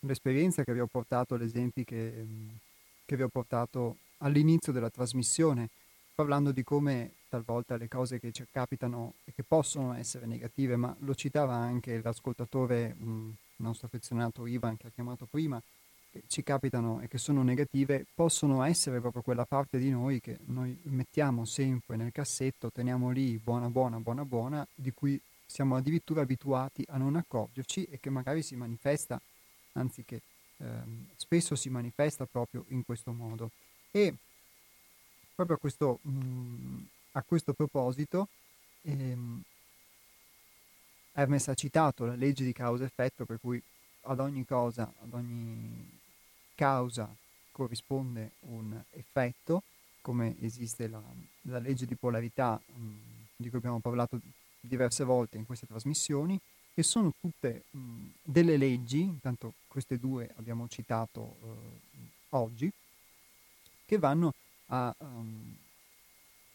l'esperienza 0.00 0.64
che 0.64 0.72
vi 0.72 0.80
ho 0.80 0.88
portato, 0.88 1.38
gli 1.38 1.44
esempi 1.44 1.84
che, 1.84 2.26
che 3.04 3.14
vi 3.14 3.22
ho 3.22 3.28
portato 3.28 3.98
all'inizio 4.18 4.72
della 4.72 4.90
trasmissione, 4.90 5.68
parlando 6.12 6.50
di 6.50 6.64
come 6.64 7.12
talvolta 7.28 7.76
le 7.76 7.86
cose 7.86 8.18
che 8.18 8.32
ci 8.32 8.44
capitano 8.50 9.14
e 9.22 9.32
che 9.32 9.44
possono 9.44 9.94
essere 9.94 10.26
negative, 10.26 10.74
ma 10.74 10.92
lo 10.98 11.14
citava 11.14 11.54
anche 11.54 12.02
l'ascoltatore, 12.02 12.96
il 12.98 13.34
nostro 13.58 13.86
affezionato 13.86 14.44
Ivan 14.46 14.76
che 14.76 14.88
ha 14.88 14.92
chiamato 14.92 15.24
prima, 15.30 15.62
ci 16.26 16.42
capitano 16.42 17.00
e 17.00 17.08
che 17.08 17.18
sono 17.18 17.42
negative, 17.42 18.06
possono 18.14 18.62
essere 18.62 19.00
proprio 19.00 19.22
quella 19.22 19.44
parte 19.44 19.78
di 19.78 19.90
noi 19.90 20.20
che 20.20 20.38
noi 20.46 20.78
mettiamo 20.84 21.44
sempre 21.44 21.96
nel 21.96 22.12
cassetto, 22.12 22.70
teniamo 22.70 23.10
lì 23.10 23.38
buona 23.38 23.68
buona 23.68 23.98
buona 23.98 24.24
buona, 24.24 24.66
di 24.74 24.92
cui 24.92 25.20
siamo 25.46 25.76
addirittura 25.76 26.22
abituati 26.22 26.84
a 26.88 26.96
non 26.96 27.16
accorgerci 27.16 27.84
e 27.84 28.00
che 28.00 28.10
magari 28.10 28.42
si 28.42 28.56
manifesta, 28.56 29.20
anzi 29.72 30.04
che 30.04 30.22
ehm, 30.58 31.08
spesso 31.16 31.54
si 31.54 31.68
manifesta 31.68 32.26
proprio 32.26 32.64
in 32.68 32.84
questo 32.84 33.12
modo. 33.12 33.50
E 33.90 34.14
proprio 35.34 35.56
a 35.56 35.58
questo, 35.58 35.98
mh, 36.02 36.10
mm, 36.10 36.82
a 37.12 37.22
questo 37.22 37.52
proposito, 37.52 38.28
ehm, 38.82 39.42
Hermes 41.14 41.48
ha 41.48 41.54
citato 41.54 42.06
la 42.06 42.14
legge 42.14 42.44
di 42.44 42.52
causa-effetto 42.52 43.26
per 43.26 43.38
cui 43.38 43.62
ad 44.02 44.20
ogni 44.20 44.44
cosa, 44.46 44.90
ad 45.02 45.12
ogni 45.12 46.00
causa 46.54 47.14
corrisponde 47.52 48.32
un 48.40 48.80
effetto, 48.92 49.62
come 50.00 50.34
esiste 50.40 50.88
la, 50.88 51.02
la 51.42 51.58
legge 51.58 51.86
di 51.86 51.94
polarità 51.94 52.60
mh, 52.64 52.82
mm, 52.82 52.96
di 53.36 53.48
cui 53.48 53.58
abbiamo 53.58 53.80
parlato 53.80 54.18
diverse 54.60 55.04
volte 55.04 55.36
in 55.36 55.46
queste 55.46 55.66
trasmissioni, 55.66 56.38
e 56.74 56.82
sono 56.82 57.12
tutte 57.20 57.64
mh, 57.70 57.78
mm, 57.78 58.06
delle 58.22 58.56
leggi, 58.56 59.00
intanto 59.00 59.54
queste 59.68 59.98
due 59.98 60.32
abbiamo 60.36 60.66
citato 60.68 61.36
eh, 61.42 61.98
oggi, 62.30 62.72
che 63.84 63.98
vanno 63.98 64.32
a, 64.66 64.94
um, 64.98 65.56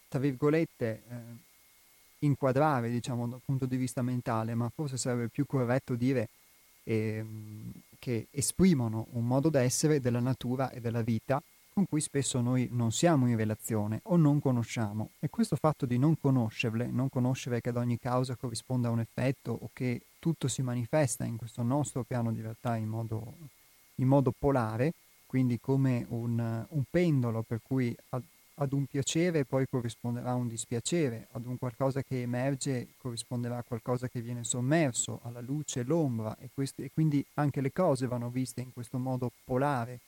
tra 0.07 0.19
virgolette, 0.19 1.03
eh, 1.07 1.45
inquadrare, 2.19 2.89
diciamo, 2.89 3.27
dal 3.27 3.41
punto 3.43 3.65
di 3.65 3.77
vista 3.77 4.01
mentale, 4.01 4.55
ma 4.55 4.69
forse 4.69 4.97
sarebbe 4.97 5.27
più 5.27 5.45
corretto 5.45 5.95
dire 5.95 6.29
eh, 6.83 7.23
che 7.99 8.27
esprimono 8.31 9.07
un 9.11 9.25
modo 9.25 9.49
d'essere 9.49 9.99
della 9.99 10.19
natura 10.19 10.71
e 10.71 10.79
della 10.79 11.01
vita 11.01 11.41
con 11.77 11.85
cui 11.85 12.01
spesso 12.01 12.41
noi 12.41 12.67
non 12.71 12.91
siamo 12.91 13.27
in 13.27 13.35
relazione 13.35 13.99
o 14.05 14.15
non 14.15 14.39
conosciamo. 14.39 15.11
E 15.19 15.29
questo 15.29 15.55
fatto 15.55 15.85
di 15.85 15.99
non 15.99 16.19
conoscerle, 16.19 16.87
non 16.87 17.07
conoscere 17.07 17.61
che 17.61 17.69
ad 17.69 17.77
ogni 17.77 17.99
causa 17.99 18.35
corrisponda 18.35 18.89
un 18.89 18.99
effetto 18.99 19.55
o 19.61 19.69
che 19.73 20.01
tutto 20.17 20.47
si 20.47 20.63
manifesta 20.63 21.23
in 21.23 21.37
questo 21.37 21.61
nostro 21.61 22.03
piano 22.03 22.31
di 22.31 22.41
realtà 22.41 22.75
in 22.77 22.87
modo, 22.87 23.35
in 23.95 24.07
modo 24.07 24.33
polare, 24.35 24.93
quindi 25.27 25.59
come 25.59 26.03
un, 26.09 26.65
un 26.67 26.83
pendolo 26.89 27.43
per 27.43 27.59
cui 27.61 27.95
ad, 28.59 28.73
un 28.73 28.85
piacere 28.85 29.45
poi 29.45 29.65
corrisponderà 29.69 30.33
un 30.33 30.47
dispiacere, 30.47 31.27
ad 31.31 31.45
un 31.45 31.57
qualcosa 31.57 32.01
che 32.03 32.21
emerge 32.21 32.89
corrisponderà 32.97 33.57
a 33.57 33.63
qualcosa 33.63 34.07
che 34.07 34.21
viene 34.21 34.43
sommerso, 34.43 35.19
alla 35.23 35.41
luce, 35.41 35.83
l'ombra 35.83 36.35
e, 36.37 36.49
questi, 36.53 36.83
e 36.83 36.91
quindi 36.93 37.25
anche 37.35 37.61
le 37.61 37.71
cose 37.71 38.07
vanno 38.07 38.29
viste 38.29 38.61
in 38.61 38.73
questo 38.73 38.97
modo 38.97 39.31
polare, 39.43 39.99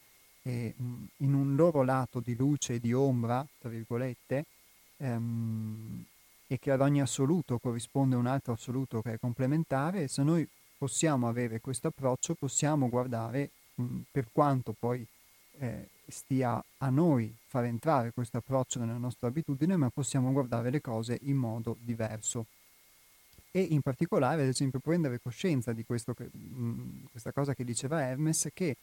e, 0.42 0.74
in 0.78 1.34
un 1.34 1.56
loro 1.56 1.84
lato 1.84 2.20
di 2.20 2.36
luce 2.36 2.76
e 2.76 2.80
di 2.80 2.94
ombra, 2.94 3.46
tra 3.60 3.70
virgolette, 3.70 4.46
ehm, 4.98 6.06
e 6.48 6.58
che 6.58 6.72
ad 6.72 6.82
ogni 6.82 7.02
assoluto 7.02 7.60
corrisponde 7.60 8.16
un 8.16 8.26
altro 8.26 8.54
assoluto 8.54 9.02
che 9.02 9.14
è 9.14 9.20
complementare, 9.20 10.08
se 10.08 10.24
noi 10.24 10.48
possiamo 10.78 11.28
avere 11.28 11.62
questo 11.62 11.90
approccio, 11.90 12.34
possiamo 12.34 12.90
guardare 12.90 13.52
per 14.10 14.28
quanto 14.32 14.74
poi 14.78 15.06
eh, 15.60 15.90
stia 16.08 16.64
a 16.78 16.90
noi 16.90 17.34
far 17.48 17.66
entrare 17.66 18.12
questo 18.12 18.38
approccio 18.38 18.80
nella 18.80 18.98
nostra 18.98 19.28
abitudine, 19.28 19.76
ma 19.76 19.90
possiamo 19.90 20.32
guardare 20.32 20.70
le 20.70 20.82
cose 20.82 21.20
in 21.24 21.36
modo 21.36 21.78
diverso. 21.80 22.46
E 23.52 23.62
in 23.62 23.82
particolare, 23.82 24.44
ad 24.44 24.48
esempio, 24.48 24.80
prendere 24.80 25.20
coscienza 25.20 25.74
di 25.74 25.84
che, 25.86 26.30
mh, 26.32 26.64
mm, 26.64 27.04
questa 27.12 27.32
cosa 27.32 27.54
che 27.56 27.64
diceva 27.64 28.02
Hermes, 28.02 28.50
che 28.54 28.78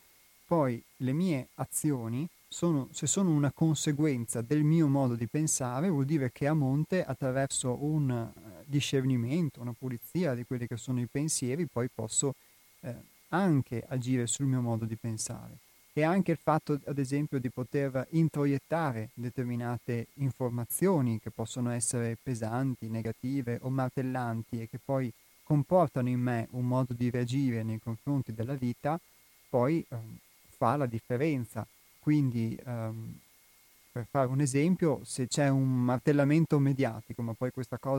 poi 0.45 0.83
le 0.99 1.12
mie 1.12 1.49
azioni 1.55 2.29
sono, 2.49 2.89
se 2.93 3.07
sono 3.07 3.31
una 3.31 3.53
conseguenza 3.53 4.43
del 4.43 4.62
mio 4.62 4.89
modo 4.89 5.14
di 5.14 5.27
pensare, 5.27 5.89
vuol 5.89 6.05
dire 6.05 6.31
che 6.33 6.47
a 6.47 6.55
monte, 6.55 7.05
attraverso 7.05 7.77
un 7.85 8.11
uh, 8.11 8.41
discernimento, 8.64 9.61
una 9.61 9.74
pulizia 9.77 10.35
di 10.35 10.45
quelli 10.45 10.66
che 10.66 10.77
sono 10.77 11.01
i 11.01 11.07
pensieri, 11.07 11.66
poi 11.66 11.89
posso 11.93 12.35
eh, 12.81 12.95
anche 13.29 13.85
agire 13.89 14.27
sul 14.27 14.47
mio 14.47 14.61
modo 14.61 14.85
di 14.85 14.97
pensare. 14.97 15.59
E 15.99 16.03
anche 16.03 16.33
il 16.33 16.37
fatto, 16.37 16.79
ad 16.85 16.99
esempio, 16.99 17.41
di 17.41 17.49
poter 17.49 18.07
introiettare 18.11 19.09
determinate 19.15 20.09
informazioni 20.17 21.19
che 21.19 21.31
possono 21.31 21.71
essere 21.71 22.19
pesanti, 22.23 22.91
negative 22.91 23.61
o 23.63 23.71
martellanti 23.71 24.61
e 24.61 24.69
che 24.69 24.79
poi 24.79 25.11
comportano 25.43 26.11
in 26.11 26.21
me 26.21 26.49
un 26.51 26.67
modo 26.67 26.93
di 26.93 27.09
reagire 27.09 27.63
nei 27.63 27.81
confronti 27.81 28.35
della 28.35 28.53
vita, 28.53 29.01
poi 29.49 29.83
eh, 29.89 29.97
fa 30.59 30.77
la 30.77 30.85
differenza. 30.85 31.67
Quindi, 31.99 32.61
um, 32.67 33.19
per 33.91 34.07
fare 34.11 34.29
un 34.29 34.43
esempio, 34.43 35.01
se 35.03 35.27
c'è 35.27 35.49
un 35.49 35.83
martellamento 35.83 36.59
mediatico, 36.59 37.23
ma 37.23 37.33
poi 37.33 37.51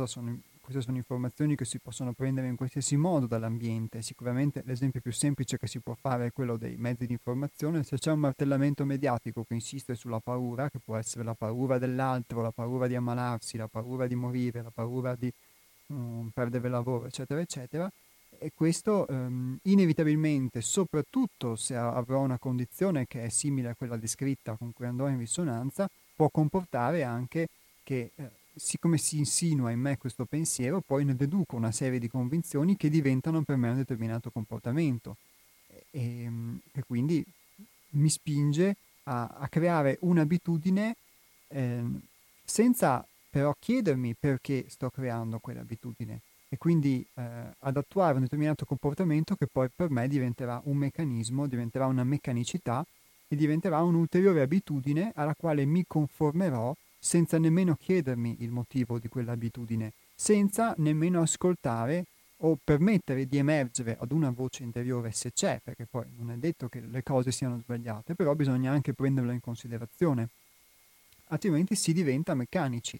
sono, 0.06 0.39
queste 0.68 0.84
sono 0.84 0.97
informazioni 0.97 1.55
che 1.55 1.63
si 1.63 1.80
possono 1.80 2.11
prendere 2.11 2.47
in 2.47 2.57
qualsiasi 2.57 2.97
modo 2.97 3.26
dall'ambiente, 3.26 4.01
sicuramente 4.01 4.63
l'esempio 4.65 4.99
più 4.99 5.13
semplice 5.13 5.57
che 5.57 5.65
si 5.65 5.80
può 5.80 5.93
fare 5.93 6.26
è 6.26 6.34
quello 6.34 6.57
dei 6.57 6.76
mezzi 6.76 7.05
di 7.05 7.13
informazione, 7.13 7.84
se 7.84 7.97
c'è 7.97 8.11
un 8.11 8.20
martellamento 8.20 8.84
mediatico 8.84 9.45
che 9.45 9.53
insiste 9.53 9.95
sulla 9.95 10.20
paura, 10.20 10.70
che 10.70 10.80
può 10.84 10.97
essere 10.97 11.24
la 11.24 11.36
paura 11.36 11.78
dell'altro, 11.78 12.41
la 12.41 12.51
paura 12.51 12.86
di 12.88 12.95
ammalarsi, 12.95 13.55
la 13.55 13.70
paura 13.70 14.07
di 14.07 14.15
morire, 14.15 14.61
la 14.61 14.70
paura 14.70 15.15
di 15.15 15.32
um, 15.88 16.30
perdere 16.34 16.65
il 16.65 16.74
lavoro, 16.74 17.05
eccetera, 17.05 17.39
eccetera, 17.39 17.89
e 18.38 18.51
questo 18.53 19.07
ehm, 19.07 19.59
inevitabilmente, 19.63 20.59
soprattutto 20.59 21.55
se 21.55 21.78
avrò 21.78 22.20
una 22.20 22.38
condizione 22.38 23.07
che 23.07 23.24
è 23.24 23.30
simile 23.30 23.70
a 23.70 23.76
quella 23.76 23.95
descritta 23.95 24.57
con 24.57 24.74
cui 24.74 24.86
andrò 24.86 25.07
in 25.07 25.18
risonanza, 25.18 25.89
può 26.13 26.28
comportare 26.30 27.03
anche 27.03 27.47
che, 27.84 28.11
eh, 28.15 28.30
siccome 28.58 28.97
si 28.97 29.18
insinua 29.18 29.72
in 29.72 29.80
me 29.80 29.97
questo 29.97 30.26
pensiero, 30.26 30.82
poi 30.82 31.05
ne 31.05 31.16
deduco 31.16 31.55
una 31.55 31.72
serie 31.72 31.99
di 31.99 32.08
convinzioni 32.08 32.76
che 32.76 32.89
diventano 32.89 33.43
per 33.43 33.55
me 33.55 33.70
un 33.70 33.78
determinato 33.78 34.30
comportamento. 34.32 35.18
E, 35.68 35.86
ehm, 35.91 36.60
e 36.72 36.84
quindi 36.84 37.26
mi 37.91 38.10
spinge 38.10 38.76
a, 39.03 39.28
a 39.28 39.47
creare 39.47 39.97
un'abitudine 40.01 40.95
eh, 41.49 41.84
senza 42.43 43.05
però 43.30 43.53
chiedermi 43.58 44.16
perché 44.16 44.66
sto 44.70 44.89
creando 44.89 45.39
quell'abitudine. 45.39 46.22
E 46.49 46.58
quindi 46.58 47.05
eh, 47.16 47.22
ad 47.60 47.78
attuare 47.78 48.16
un 48.16 48.22
determinato 48.22 48.66
comportamento 48.66 49.36
che 49.36 49.47
poi 49.47 49.70
per 49.74 49.89
me 49.89 50.08
diventerà 50.08 50.62
un 50.66 50.78
meccanismo, 50.78 51.45
diventerà 51.45 51.88
una 51.88 52.03
meccanicità 52.03 52.86
e 53.27 53.36
diventerà 53.36 53.81
un'ulteriore 53.81 54.41
abitudine 54.41 55.11
alla 55.15 55.36
quale 55.36 55.65
mi 55.65 55.84
conformerò 55.86 56.73
senza 56.99 57.38
nemmeno 57.38 57.76
chiedermi 57.76 58.38
il 58.40 58.52
motivo 58.52 58.99
di 58.99 59.07
quell'abitudine, 59.07 59.94
senza 60.15 60.74
nemmeno 60.78 61.22
ascoltare 61.22 62.06
o 62.41 62.57
permettere 62.64 63.26
di 63.26 63.38
emergere 63.38 63.98
ad 63.99 64.11
una 64.11 64.30
voce 64.30 64.64
interiore 64.64 65.11
se 65.11 65.32
c'è, 65.32 65.60
perché 65.64 65.86
poi 65.86 66.06
non 66.18 66.32
è 66.32 66.38
detto 66.38 66.68
che 66.69 66.82
le 66.82 67.02
cose 67.02 67.32
siano 67.32 67.57
sbagliate, 67.57 68.14
però 68.14 68.36
bisogna 68.36 68.72
anche 68.72 68.94
prenderlo 68.94 69.32
in 69.32 69.40
considerazione, 69.40 70.30
altrimenti 71.26 71.76
si 71.76 71.94
diventa 71.94 72.36
meccanici. 72.36 72.99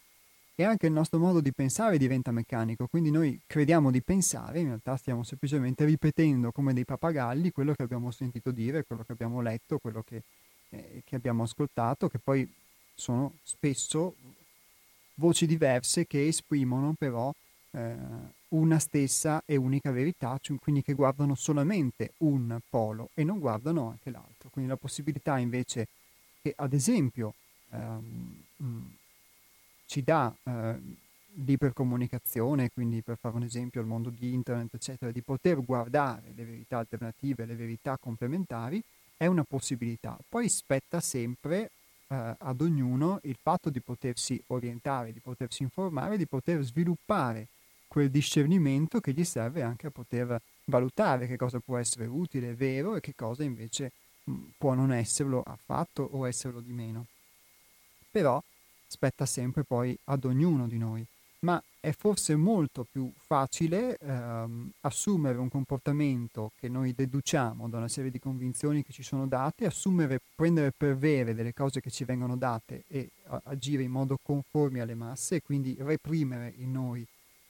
E 0.60 0.64
anche 0.64 0.88
il 0.88 0.92
nostro 0.92 1.20
modo 1.20 1.40
di 1.40 1.52
pensare 1.54 2.00
diventa 2.00 2.32
meccanico, 2.32 2.88
quindi 2.88 3.12
noi 3.12 3.40
crediamo 3.46 3.92
di 3.92 4.02
pensare, 4.02 4.60
in 4.60 4.68
realtà 4.68 4.98
stiamo 4.98 5.22
semplicemente 5.22 5.86
ripetendo 5.86 6.52
come 6.52 6.74
dei 6.74 6.84
pappagalli 6.84 7.52
quello 7.52 7.74
che 7.74 7.84
abbiamo 7.84 8.10
sentito 8.10 8.50
dire, 8.50 8.84
quello 8.84 9.04
che 9.04 9.12
abbiamo 9.12 9.40
letto, 9.42 9.78
quello 9.78 10.02
che, 10.02 10.24
eh, 10.70 11.04
che 11.06 11.16
abbiamo 11.16 11.44
ascoltato, 11.44 12.08
che 12.08 12.18
poi 12.18 12.52
sono 12.98 13.34
spesso 13.44 14.16
voci 15.16 15.46
diverse 15.46 16.06
che 16.08 16.28
esprimono 16.28 16.94
però 16.98 17.32
eh, 17.72 17.96
una 18.50 18.80
stessa 18.80 19.44
e 19.46 19.56
unica 19.56 19.92
verità, 19.92 20.38
cioè 20.42 20.58
quindi 20.58 20.82
che 20.82 20.94
guardano 20.94 21.36
solamente 21.36 22.14
un 22.18 22.58
polo 22.70 23.10
e 23.14 23.24
non 23.24 23.40
guardano 23.40 23.90
anche 23.90 24.10
l'altro. 24.10 24.50
Quindi 24.50 24.70
la 24.72 24.78
possibilità 24.78 25.38
invece 25.38 25.88
che 26.42 26.54
ad 26.56 26.74
esempio 26.74 27.34
ehm, 27.72 28.44
ci 29.86 30.04
dà 30.04 30.34
eh, 30.44 30.76
l'ipercomunicazione, 31.46 32.72
quindi 32.72 33.02
per 33.02 33.18
fare 33.18 33.36
un 33.36 33.44
esempio 33.44 33.82
il 33.82 33.88
mondo 33.88 34.10
di 34.10 34.34
internet, 34.34 34.74
eccetera, 34.74 35.12
di 35.12 35.22
poter 35.22 35.64
guardare 35.64 36.32
le 36.36 36.46
verità 36.46 36.80
alternative, 36.80 37.46
le 37.46 37.56
verità 37.56 37.98
complementari, 37.98 38.82
è 39.18 39.26
una 39.26 39.44
possibilità. 39.44 40.18
Poi 40.28 40.48
spetta 40.50 41.00
sempre 41.00 41.72
eh, 42.08 42.36
ad 42.38 42.62
ognuno 42.62 43.20
il 43.24 43.38
fatto 43.42 43.70
di 43.70 43.82
potersi 43.82 44.42
orientare, 44.48 45.12
di 45.12 45.20
potersi 45.20 45.64
informare, 45.64 46.18
di 46.18 46.28
poter 46.28 46.62
sviluppare 46.64 47.48
quel 47.88 48.10
discernimento 48.10 49.00
che 49.00 49.14
gli 49.14 49.24
serve 49.24 49.62
anche 49.62 49.88
a 49.88 49.92
poter 49.92 50.42
valutare 50.66 51.28
che 51.28 51.38
cosa 51.38 51.60
può 51.60 51.78
essere 51.78 52.06
utile, 52.06 52.54
vero 52.54 52.96
e 52.96 53.00
che 53.00 53.14
cosa 53.16 53.44
invece 53.44 53.92
mh, 54.24 54.34
può 54.58 54.74
non 54.74 54.92
esserlo 54.92 55.42
affatto 55.46 56.04
o 56.04 56.28
esserlo 56.28 56.60
di 56.60 56.74
meno. 56.74 57.06
Però 58.12 58.42
spetta 58.88 59.26
sempre 59.26 59.64
poi 59.64 59.98
ad 60.06 60.26
ognuno 60.26 60.68
di 60.68 60.78
noi, 60.78 61.06
ma 61.40 61.62
è 61.80 61.92
forse 61.92 62.36
molto 62.36 62.86
più 62.90 63.12
facile 63.16 63.98
ehm, 63.98 64.72
assumere 64.82 65.38
un 65.38 65.50
comportamento 65.50 66.52
che 66.60 66.68
noi 66.68 66.94
deduciamo 66.94 67.70
da 67.70 67.78
una 67.78 67.88
serie 67.88 68.12
di 68.12 68.20
convinzioni 68.20 68.84
che 68.84 68.92
ci 68.92 69.04
sono 69.04 69.28
date, 69.28 69.66
assumere, 69.66 70.20
prendere 70.36 70.72
per 70.76 70.98
vere 70.98 71.34
delle 71.34 71.54
cose 71.54 71.80
che 71.80 71.92
ci 71.92 72.04
vengono 72.04 72.36
date 72.36 72.84
e 72.88 73.10
a, 73.28 73.42
agire 73.46 73.84
in 73.84 73.92
modo 73.92 74.18
conforme 74.22 74.82
alle 74.82 74.96
masse 74.96 75.36
e 75.36 75.42
quindi 75.42 75.78
reprimere 75.80 76.54
in 76.58 76.72
noi 76.72 77.06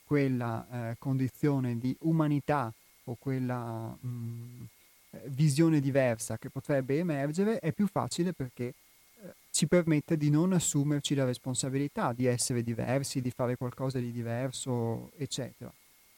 quella 0.05 0.91
eh, 0.91 0.95
condizione 0.99 1.77
di 1.77 1.95
umanità 2.01 2.71
o 3.05 3.15
quella 3.19 3.97
mh, 3.99 4.07
mm, 4.07 4.63
eh, 5.11 5.21
visione 5.27 5.79
diversa 5.79 6.37
che 6.37 6.49
potrebbe 6.49 6.97
emergere, 6.97 7.59
è 7.59 7.71
più 7.71 7.87
facile 7.87 8.33
perché 8.33 8.73
ci 9.57 9.67
permette 9.67 10.17
di 10.17 10.29
non 10.29 10.53
assumerci 10.53 11.15
la 11.15 11.25
responsabilità 11.25 12.13
di 12.13 12.25
essere 12.25 12.61
diversi, 12.61 13.21
di 13.21 13.31
fare 13.31 13.55
qualcosa 13.57 13.97
di 13.97 14.11
diverso, 14.11 15.11
eccetera. 15.17 15.73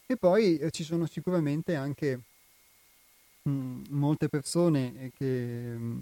E 0.05 0.17
poi 0.17 0.57
eh, 0.57 0.71
ci 0.71 0.83
sono 0.83 1.05
sicuramente 1.05 1.75
anche 1.75 2.19
mh, 3.43 3.49
mm, 3.49 3.83
molte 3.91 4.27
persone 4.27 4.93
eh, 4.99 5.11
che 5.15 5.23
mh, 5.77 5.99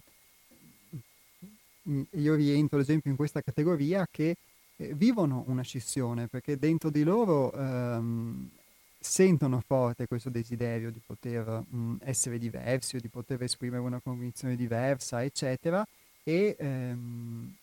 mm, 1.90 2.02
io 2.14 2.34
rientro 2.34 2.78
ad 2.78 2.84
esempio 2.84 3.11
in 3.11 3.18
questa 3.18 3.41
categoria 3.41 4.07
che 4.10 4.38
eh, 4.78 4.94
vivono 4.95 5.44
una 5.48 5.61
scissione 5.61 6.28
perché 6.28 6.57
dentro 6.57 6.90
di 6.90 7.03
loro 7.03 7.52
ehm, 7.53 8.49
sentono 8.98 9.61
forte 9.65 10.07
questo 10.07 10.30
desiderio 10.30 10.90
di 10.90 11.02
poter 11.06 11.64
mh, 11.68 11.78
mm, 11.78 11.95
essere 11.99 12.40
diversi 12.40 12.95
o 12.95 12.99
di 12.99 13.10
poter 13.10 13.44
esprimere 13.44 13.82
una 13.82 13.99
convinzione 13.99 14.56
diversa, 14.56 15.24
eccetera, 15.24 15.86
e 16.28 16.58
ehm, 16.60 17.56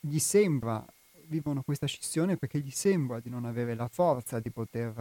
gli 0.00 0.18
sembra, 0.18 0.84
vivono 1.26 1.62
questa 1.62 1.86
scissione 1.86 2.36
perché 2.36 2.58
gli 2.58 2.72
sembra 2.72 3.20
di 3.20 3.30
non 3.30 3.44
avere 3.44 3.76
la 3.76 3.86
forza 3.86 4.40
di 4.40 4.50
poter 4.50 4.92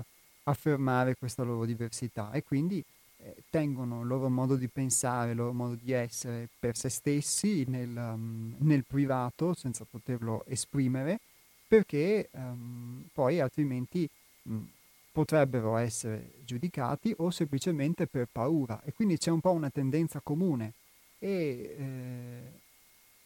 affermare 0.44 1.15
questa 1.15 1.41
loro 1.41 1.65
diversità 1.65 2.32
e 2.32 2.44
quindi 2.44 2.84
eh, 3.18 3.38
tengono 3.49 4.02
il 4.02 4.07
loro 4.07 4.30
modo 4.30 4.56
di 4.56 4.68
pensare, 4.68 5.32
il 5.32 5.38
loro 5.38 5.52
modo 5.52 5.80
di 5.82 5.91
essere 5.91 6.48
per 6.60 6.78
se 6.78 6.90
stessi 6.90 7.65
nel, 7.68 7.90
um, 7.90 8.53
nel 8.60 8.84
privato 8.86 9.56
senza 9.56 9.84
poterlo 9.90 10.44
esprimere 10.45 11.19
perché 11.68 12.30
um, 12.34 13.03
poi 13.11 13.40
altrimenti 13.40 14.07
um, 14.44 14.68
potrebbero 15.11 15.76
essere 15.78 16.34
giudicati 16.45 17.15
o 17.18 17.32
semplicemente 17.32 18.06
per 18.06 18.28
paura. 18.32 18.80
E 18.84 18.94
quindi 18.94 19.18
c'è 19.18 19.32
un 19.32 19.41
po' 19.41 19.52
una 19.52 19.72
tendenza 19.72 20.19
comune. 20.22 20.73
E 21.18 21.76
eh, 21.78 22.60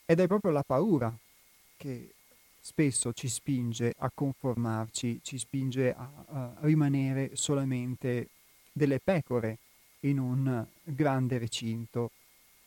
ed 0.05 0.19
è 0.19 0.27
proprio 0.27 0.51
la 0.51 0.63
paura 0.63 1.15
che 1.77 2.13
spesso 2.59 3.13
ci 3.13 3.27
spinge 3.27 3.93
a 3.97 4.11
conformarci, 4.13 5.19
ci 5.23 5.37
spinge 5.37 5.93
a, 5.93 6.09
a 6.27 6.53
rimanere 6.61 7.31
solamente 7.35 8.29
delle 8.71 8.99
pecore 8.99 9.57
in 10.01 10.19
un 10.19 10.65
grande 10.83 11.37
recinto, 11.37 12.11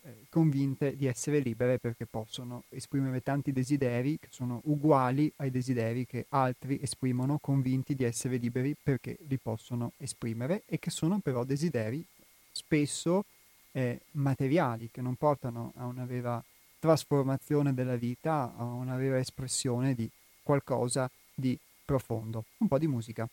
eh, 0.03 0.27
convinte 0.29 0.97
di 0.97 1.07
essere 1.07 1.41
libere 1.41 1.79
perché 1.79 2.07
possono 2.07 2.65
esprimere 2.71 3.23
tanti 3.23 3.53
desideri 3.53 4.19
che 4.19 4.29
sono 4.31 4.61
uguali 4.65 5.33
ai 5.37 5.51
desideri 5.51 6.07
che 6.07 6.27
altri 6.31 6.79
esprimono, 6.81 7.39
convinti 7.39 7.95
di 7.95 8.05
essere 8.05 8.37
liberi 8.37 8.77
perché 8.81 9.17
li 9.29 9.39
possono 9.39 9.93
esprimere 9.99 10.63
e 10.67 10.79
che 10.79 10.91
sono 10.91 11.19
però 11.19 11.45
desideri 11.45 12.05
spesso 12.53 13.25
eh, 13.73 14.01
materiali, 14.13 14.89
che 14.91 15.01
non 15.01 15.15
portano 15.15 15.73
a 15.77 15.87
una 15.87 16.05
vera 16.05 16.43
trasformazione 16.79 17.75
della 17.75 17.97
vita 17.97 18.55
a 18.57 18.65
una 18.65 18.97
vera 18.97 19.19
espressione 19.19 19.95
di 19.95 20.09
qualcosa 20.43 21.11
di 21.35 21.59
profondo. 21.85 22.45
Un 22.59 22.69
po' 22.69 22.79
di 22.79 22.87
musica. 22.87 23.29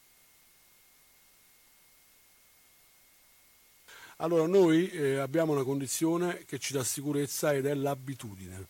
Allora, 4.17 4.47
noi 4.47 4.89
eh, 4.91 5.17
abbiamo 5.17 5.51
una 5.51 5.63
condizione 5.63 6.45
che 6.45 6.57
ci 6.57 6.71
dà 6.71 6.83
sicurezza 6.85 7.53
ed 7.53 7.65
è 7.65 7.73
l'abitudine. 7.73 8.67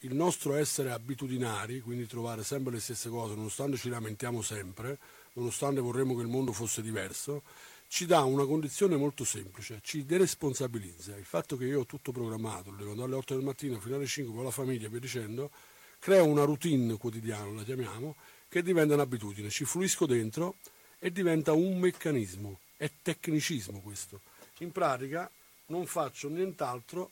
Il 0.00 0.14
nostro 0.14 0.54
essere 0.54 0.90
abitudinari, 0.90 1.80
quindi 1.80 2.06
trovare 2.06 2.42
sempre 2.42 2.72
le 2.72 2.80
stesse 2.80 3.10
cose, 3.10 3.34
nonostante 3.34 3.76
ci 3.76 3.90
lamentiamo 3.90 4.40
sempre, 4.40 4.98
nonostante 5.34 5.80
vorremmo 5.80 6.14
che 6.14 6.22
il 6.22 6.28
mondo 6.28 6.52
fosse 6.52 6.80
diverso, 6.80 7.42
ci 7.88 8.06
dà 8.06 8.22
una 8.22 8.44
condizione 8.44 8.96
molto 8.96 9.24
semplice, 9.24 9.80
ci 9.82 10.04
deresponsabilizza. 10.04 11.16
Il 11.16 11.24
fatto 11.24 11.56
che 11.56 11.66
io 11.66 11.80
ho 11.80 11.86
tutto 11.86 12.12
programmato, 12.12 12.70
devo 12.70 12.90
andare 12.90 13.08
alle 13.08 13.16
8 13.16 13.34
del 13.34 13.44
mattino 13.44 13.78
fino 13.80 13.96
alle 13.96 14.06
5 14.06 14.34
con 14.34 14.44
la 14.44 14.50
famiglia 14.50 14.88
via 14.88 15.00
dicendo, 15.00 15.50
crea 15.98 16.22
una 16.22 16.44
routine 16.44 16.96
quotidiana, 16.96 17.50
la 17.50 17.62
chiamiamo, 17.62 18.16
che 18.48 18.62
diventa 18.62 18.94
un'abitudine, 18.94 19.50
ci 19.50 19.64
fluisco 19.64 20.06
dentro 20.06 20.56
e 20.98 21.10
diventa 21.10 21.52
un 21.52 21.78
meccanismo, 21.78 22.60
è 22.76 22.90
tecnicismo 23.02 23.80
questo 23.80 24.20
in 24.60 24.72
pratica 24.72 25.30
non 25.66 25.86
faccio 25.86 26.28
nient'altro 26.28 27.10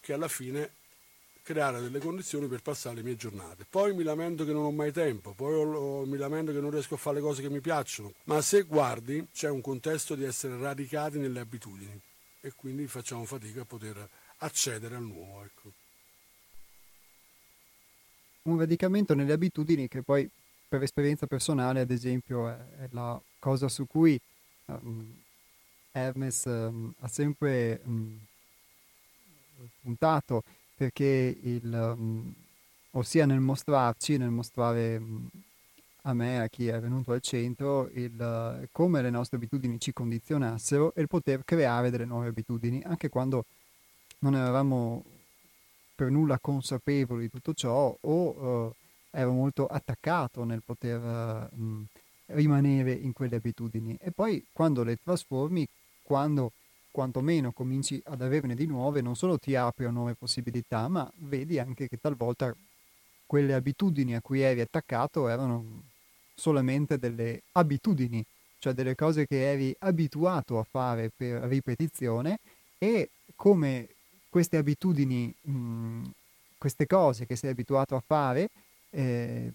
che 0.00 0.12
alla 0.12 0.28
fine 0.28 0.75
creare 1.46 1.80
delle 1.80 2.00
condizioni 2.00 2.48
per 2.48 2.60
passare 2.60 2.96
le 2.96 3.02
mie 3.04 3.14
giornate. 3.14 3.64
Poi 3.70 3.94
mi 3.94 4.02
lamento 4.02 4.44
che 4.44 4.52
non 4.52 4.64
ho 4.64 4.72
mai 4.72 4.90
tempo, 4.90 5.32
poi 5.32 5.54
ho, 5.54 6.04
mi 6.04 6.16
lamento 6.16 6.50
che 6.50 6.58
non 6.58 6.72
riesco 6.72 6.94
a 6.94 6.96
fare 6.96 7.16
le 7.16 7.22
cose 7.22 7.40
che 7.40 7.48
mi 7.48 7.60
piacciono, 7.60 8.14
ma 8.24 8.42
se 8.42 8.62
guardi 8.62 9.28
c'è 9.32 9.48
un 9.48 9.60
contesto 9.60 10.16
di 10.16 10.24
essere 10.24 10.58
radicati 10.58 11.18
nelle 11.18 11.38
abitudini 11.38 12.00
e 12.40 12.52
quindi 12.56 12.88
facciamo 12.88 13.24
fatica 13.24 13.60
a 13.60 13.64
poter 13.64 14.08
accedere 14.38 14.96
al 14.96 15.04
nuovo. 15.04 15.44
Ecco. 15.44 15.72
Un 18.42 18.58
radicamento 18.58 19.14
nelle 19.14 19.32
abitudini 19.32 19.86
che 19.86 20.02
poi 20.02 20.28
per 20.68 20.82
esperienza 20.82 21.28
personale 21.28 21.78
ad 21.78 21.92
esempio 21.92 22.48
è, 22.48 22.56
è 22.80 22.88
la 22.90 23.20
cosa 23.38 23.68
su 23.68 23.86
cui 23.86 24.20
um, 24.64 25.22
Hermes 25.92 26.42
um, 26.46 26.92
ha 26.98 27.08
sempre 27.08 27.80
um, 27.84 28.18
puntato 29.80 30.42
perché 30.76 31.38
il, 31.42 31.94
um, 31.96 32.32
ossia 32.92 33.26
nel 33.26 33.40
mostrarci, 33.40 34.16
nel 34.18 34.30
mostrare 34.30 35.00
a 36.02 36.12
me, 36.14 36.40
a 36.40 36.48
chi 36.48 36.68
è 36.68 36.78
venuto 36.78 37.12
al 37.12 37.20
centro, 37.20 37.88
il, 37.94 38.68
come 38.70 39.02
le 39.02 39.10
nostre 39.10 39.38
abitudini 39.38 39.80
ci 39.80 39.92
condizionassero 39.92 40.94
e 40.94 41.00
il 41.00 41.08
poter 41.08 41.44
creare 41.44 41.90
delle 41.90 42.04
nuove 42.04 42.28
abitudini, 42.28 42.82
anche 42.84 43.08
quando 43.08 43.44
non 44.20 44.34
eravamo 44.34 45.02
per 45.94 46.10
nulla 46.10 46.38
consapevoli 46.38 47.22
di 47.22 47.30
tutto 47.30 47.54
ciò 47.54 47.96
o 47.98 48.66
uh, 48.66 48.74
ero 49.10 49.32
molto 49.32 49.66
attaccato 49.66 50.44
nel 50.44 50.62
poter 50.64 51.00
uh, 51.00 51.84
rimanere 52.26 52.92
in 52.92 53.12
quelle 53.12 53.36
abitudini. 53.36 53.96
E 54.00 54.10
poi 54.10 54.44
quando 54.52 54.84
le 54.84 54.98
trasformi 55.02 55.66
quando 56.02 56.52
quantomeno 56.96 57.52
cominci 57.52 58.00
ad 58.06 58.22
averne 58.22 58.54
di 58.54 58.64
nuove, 58.64 59.02
non 59.02 59.16
solo 59.16 59.36
ti 59.36 59.54
apri 59.54 59.84
a 59.84 59.90
nuove 59.90 60.14
possibilità, 60.14 60.88
ma 60.88 61.06
vedi 61.16 61.58
anche 61.58 61.88
che 61.88 61.98
talvolta 62.00 62.56
quelle 63.26 63.52
abitudini 63.52 64.14
a 64.14 64.22
cui 64.22 64.40
eri 64.40 64.62
attaccato 64.62 65.28
erano 65.28 65.82
solamente 66.34 66.98
delle 66.98 67.42
abitudini, 67.52 68.24
cioè 68.58 68.72
delle 68.72 68.94
cose 68.94 69.26
che 69.26 69.46
eri 69.46 69.76
abituato 69.80 70.58
a 70.58 70.62
fare 70.62 71.10
per 71.14 71.42
ripetizione 71.42 72.38
e 72.78 73.10
come 73.34 73.88
queste 74.30 74.56
abitudini, 74.56 75.34
mh, 75.38 76.02
queste 76.56 76.86
cose 76.86 77.26
che 77.26 77.36
sei 77.36 77.50
abituato 77.50 77.94
a 77.94 78.00
fare, 78.00 78.48
eh, 78.88 79.52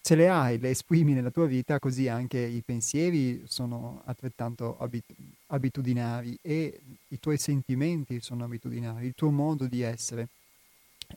ce 0.00 0.14
le 0.14 0.28
hai, 0.30 0.58
le 0.58 0.70
esprimi 0.70 1.12
nella 1.12 1.30
tua 1.30 1.44
vita, 1.44 1.78
così 1.78 2.08
anche 2.08 2.38
i 2.38 2.62
pensieri 2.64 3.42
sono 3.46 4.00
altrettanto 4.06 4.78
abit- 4.78 5.12
abitudinari 5.48 6.38
e 6.42 6.80
i 7.08 7.20
tuoi 7.20 7.38
sentimenti 7.38 8.20
sono 8.20 8.44
abitudinari, 8.44 9.06
il 9.06 9.14
tuo 9.14 9.30
modo 9.30 9.66
di 9.66 9.82
essere. 9.82 10.28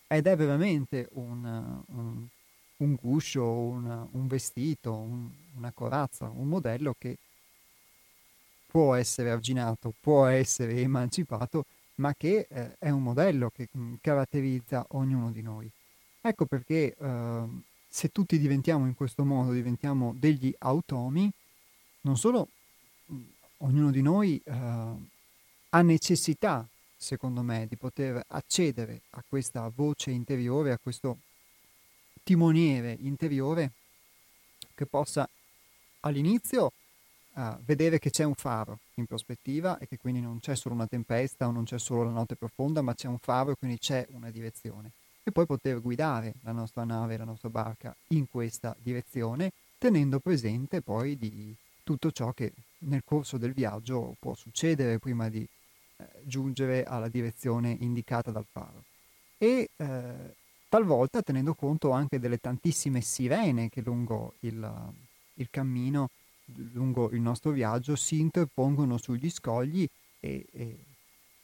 Ed 0.07 0.27
è 0.27 0.35
veramente 0.35 1.09
un, 1.13 1.83
un, 1.87 2.27
un 2.77 2.95
guscio, 2.95 3.43
un, 3.43 4.07
un 4.11 4.27
vestito, 4.27 4.93
un, 4.93 5.29
una 5.55 5.71
corazza, 5.71 6.29
un 6.29 6.47
modello 6.47 6.95
che 6.97 7.17
può 8.67 8.93
essere 8.93 9.31
arginato, 9.31 9.93
può 9.99 10.25
essere 10.27 10.75
emancipato, 10.75 11.65
ma 11.95 12.13
che 12.13 12.47
eh, 12.49 12.75
è 12.77 12.89
un 12.91 13.01
modello 13.01 13.49
che 13.49 13.67
mh, 13.71 13.95
caratterizza 13.99 14.85
ognuno 14.89 15.31
di 15.31 15.41
noi. 15.41 15.69
Ecco 16.21 16.45
perché 16.45 16.95
eh, 16.95 17.43
se 17.87 18.09
tutti 18.09 18.37
diventiamo 18.37 18.85
in 18.85 18.93
questo 18.93 19.25
modo, 19.25 19.51
diventiamo 19.51 20.13
degli 20.15 20.53
automi, 20.59 21.29
non 22.01 22.15
solo 22.15 22.47
ognuno 23.59 23.91
di 23.91 24.01
noi 24.01 24.41
uh, 24.45 24.51
ha 25.69 25.81
necessità, 25.81 26.67
secondo 26.95 27.41
me, 27.41 27.67
di 27.67 27.75
poter 27.75 28.23
accedere 28.27 29.01
a 29.11 29.23
questa 29.27 29.69
voce 29.73 30.11
interiore, 30.11 30.71
a 30.71 30.79
questo 30.81 31.17
timoniere 32.23 32.95
interiore 32.99 33.71
che 34.75 34.85
possa 34.85 35.27
all'inizio 36.01 36.71
uh, 37.33 37.57
vedere 37.65 37.99
che 37.99 38.11
c'è 38.11 38.23
un 38.23 38.35
faro 38.35 38.79
in 38.95 39.05
prospettiva 39.05 39.77
e 39.77 39.87
che 39.87 39.97
quindi 39.97 40.21
non 40.21 40.39
c'è 40.39 40.55
solo 40.55 40.75
una 40.75 40.87
tempesta 40.87 41.47
o 41.47 41.51
non 41.51 41.65
c'è 41.65 41.79
solo 41.79 42.03
la 42.03 42.11
notte 42.11 42.35
profonda, 42.35 42.81
ma 42.81 42.93
c'è 42.93 43.07
un 43.07 43.17
faro 43.17 43.51
e 43.51 43.55
quindi 43.55 43.77
c'è 43.77 44.05
una 44.11 44.29
direzione. 44.29 44.91
E 45.23 45.31
poi 45.31 45.45
poter 45.45 45.81
guidare 45.81 46.35
la 46.43 46.51
nostra 46.51 46.83
nave, 46.85 47.17
la 47.17 47.25
nostra 47.25 47.49
barca 47.49 47.95
in 48.07 48.29
questa 48.29 48.75
direzione, 48.81 49.51
tenendo 49.77 50.19
presente 50.19 50.81
poi 50.81 51.17
di 51.17 51.55
tutto 51.89 52.11
ciò 52.11 52.33
che 52.33 52.53
nel 52.81 53.01
corso 53.03 53.39
del 53.39 53.53
viaggio 53.53 54.15
può 54.19 54.35
succedere 54.35 54.99
prima 54.99 55.27
di 55.27 55.41
eh, 55.41 56.05
giungere 56.21 56.83
alla 56.83 57.07
direzione 57.07 57.75
indicata 57.79 58.29
dal 58.29 58.45
faro. 58.47 58.83
E 59.39 59.71
eh, 59.75 60.35
talvolta 60.69 61.23
tenendo 61.23 61.55
conto 61.55 61.89
anche 61.89 62.19
delle 62.19 62.37
tantissime 62.37 63.01
sirene 63.01 63.69
che 63.69 63.81
lungo 63.81 64.35
il, 64.41 64.93
il 65.33 65.47
cammino, 65.49 66.11
lungo 66.73 67.09
il 67.09 67.21
nostro 67.21 67.49
viaggio, 67.49 67.95
si 67.95 68.19
interpongono 68.19 68.97
sugli 68.99 69.31
scogli 69.31 69.87
e, 70.19 70.45
e, 70.51 70.77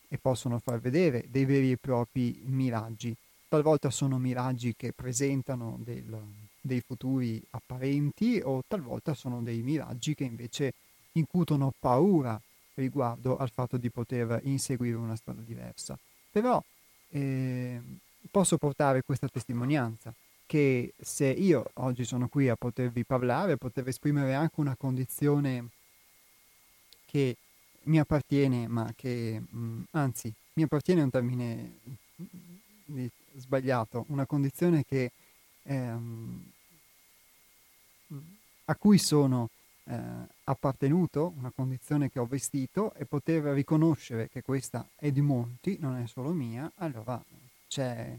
e 0.07 0.17
possono 0.19 0.59
far 0.59 0.79
vedere 0.79 1.25
dei 1.27 1.45
veri 1.45 1.71
e 1.71 1.77
propri 1.77 2.43
miraggi 2.45 3.15
talvolta 3.47 3.89
sono 3.89 4.17
miraggi 4.17 4.75
che 4.75 4.91
presentano 4.91 5.79
del, 5.81 6.19
dei 6.65 6.81
futuri 6.81 7.41
apparenti 7.51 8.41
o 8.43 8.63
talvolta 8.67 9.13
sono 9.13 9.41
dei 9.41 9.61
miraggi 9.61 10.15
che 10.15 10.23
invece 10.23 10.73
incutono 11.13 11.71
paura 11.77 12.39
riguardo 12.73 13.37
al 13.37 13.49
fatto 13.49 13.77
di 13.77 13.89
poter 13.89 14.41
inseguire 14.43 14.95
una 14.95 15.15
strada 15.15 15.41
diversa. 15.41 15.97
Però 16.31 16.61
eh, 17.09 17.79
posso 18.31 18.57
portare 18.57 19.03
questa 19.03 19.27
testimonianza 19.27 20.13
che 20.45 20.93
se 20.99 21.27
io 21.27 21.69
oggi 21.75 22.03
sono 22.03 22.27
qui 22.27 22.49
a 22.49 22.55
potervi 22.55 23.03
parlare, 23.03 23.53
a 23.53 23.57
poter 23.57 23.87
esprimere 23.87 24.33
anche 24.33 24.59
una 24.59 24.75
condizione 24.75 25.69
che 27.05 27.37
mi 27.83 27.99
appartiene, 27.99 28.67
ma 28.67 28.91
che 28.95 29.41
mh, 29.47 29.83
anzi 29.91 30.33
mi 30.53 30.63
appartiene 30.63 31.03
un 31.03 31.09
termine 31.09 31.77
sbagliato, 33.37 34.05
una 34.09 34.25
condizione 34.25 34.83
che, 34.85 35.11
ehm, 35.63 36.51
a 38.65 38.75
cui 38.75 38.97
sono 38.97 39.49
eh, 39.85 39.97
appartenuto, 40.45 41.33
una 41.37 41.51
condizione 41.51 42.09
che 42.09 42.19
ho 42.19 42.25
vestito 42.25 42.93
e 42.95 43.05
poter 43.05 43.43
riconoscere 43.53 44.29
che 44.29 44.41
questa 44.41 44.87
è 44.95 45.11
di 45.11 45.21
molti, 45.21 45.77
non 45.79 45.97
è 45.97 46.07
solo 46.07 46.31
mia, 46.31 46.71
allora 46.77 47.23
c'è, 47.67 48.17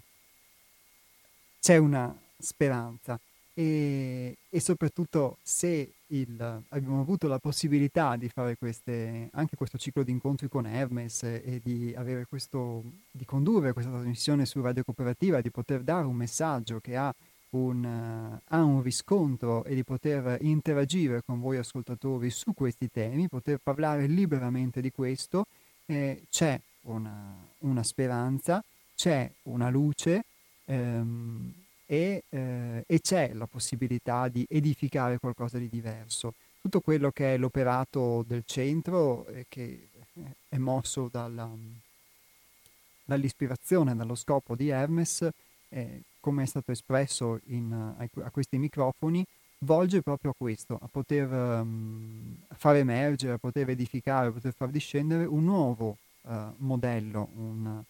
c'è 1.61 1.77
una 1.77 2.17
speranza. 2.39 3.19
E, 3.59 4.37
e 4.51 4.61
soprattutto 4.61 5.39
se 5.43 5.95
il, 6.09 6.63
abbiamo 6.69 7.01
avuto 7.01 7.27
la 7.27 7.39
possibilità 7.39 8.15
di 8.17 8.29
fare 8.29 8.57
queste, 8.57 9.31
anche 9.33 9.57
questo 9.57 9.79
ciclo 9.79 10.03
di 10.03 10.11
incontri 10.11 10.49
con 10.49 10.67
Hermes 10.67 11.23
e 11.23 11.61
di, 11.65 11.97
questo, 12.29 12.85
di 13.11 13.25
condurre 13.25 13.73
questa 13.73 13.91
trasmissione 13.91 14.45
su 14.45 14.61
Radio 14.61 14.85
Cooperativa, 14.85 15.41
di 15.41 15.51
poter 15.51 15.83
dare 15.83 16.05
un 16.05 16.15
messaggio 16.15 16.81
che 16.81 16.97
ha 16.97 17.15
un, 17.57 17.85
uh, 17.85 18.41
ha 18.45 18.63
un 18.63 18.83
riscontro 18.83 19.65
e 19.65 19.75
di 19.75 19.85
poter 19.85 20.39
interagire 20.43 21.23
con 21.25 21.41
voi 21.41 21.57
ascoltatori 21.57 22.31
su 22.31 22.53
questi 22.55 22.91
temi, 22.91 23.29
poter 23.29 23.59
parlare 23.63 24.07
liberamente 24.07 24.81
di 24.81 24.91
questo, 24.91 25.47
eh, 25.87 26.23
c'è 26.31 26.61
una, 26.83 27.35
una, 27.59 27.83
speranza, 27.83 28.63
c'è 28.95 29.31
una 29.45 29.71
luce. 29.71 30.25
Ehm, 30.67 31.55
e, 31.87 32.25
eh, 32.29 32.85
e 32.85 33.01
c'è 33.01 33.33
la 33.33 33.47
possibilità 33.47 34.29
di 34.29 34.45
edificare 34.49 35.19
qualcosa 35.19 35.57
di 35.59 35.69
diverso. 35.69 36.35
Tutto 36.61 36.81
quello 36.81 37.13
che 37.13 37.35
è 37.35 37.37
l'operato 37.39 38.25
del 38.27 38.43
centro, 38.45 39.25
eh, 39.29 39.47
che 39.49 39.89
è 40.49 40.57
mosso 40.59 41.09
dalla, 41.11 41.49
dall'ispirazione, 43.05 43.95
dallo 43.95 44.17
scopo 44.17 44.57
di 44.57 44.69
Hermes, 44.69 45.29
eh, 45.69 46.03
come 46.21 46.43
è 46.43 46.47
stato 46.47 46.73
espresso 46.73 47.41
in, 47.47 47.73
a, 47.73 48.09
a, 48.25 48.31
questi 48.31 48.59
microfoni, 48.59 49.25
volge 49.59 50.03
proprio 50.03 50.33
a 50.33 50.35
questo, 50.37 50.79
a 50.81 50.89
poter 50.91 51.31
um, 51.31 52.37
far 52.57 52.77
emergere, 52.77 53.35
a 53.35 53.39
poter 53.39 53.71
edificare, 53.71 54.29
a 54.29 54.33
poter 54.33 54.53
far 54.55 54.71
discendere 54.71 55.25
un 55.25 55.45
nuovo 55.45 55.97
uh, 56.23 56.33
modello, 56.59 57.29
un, 57.37 57.83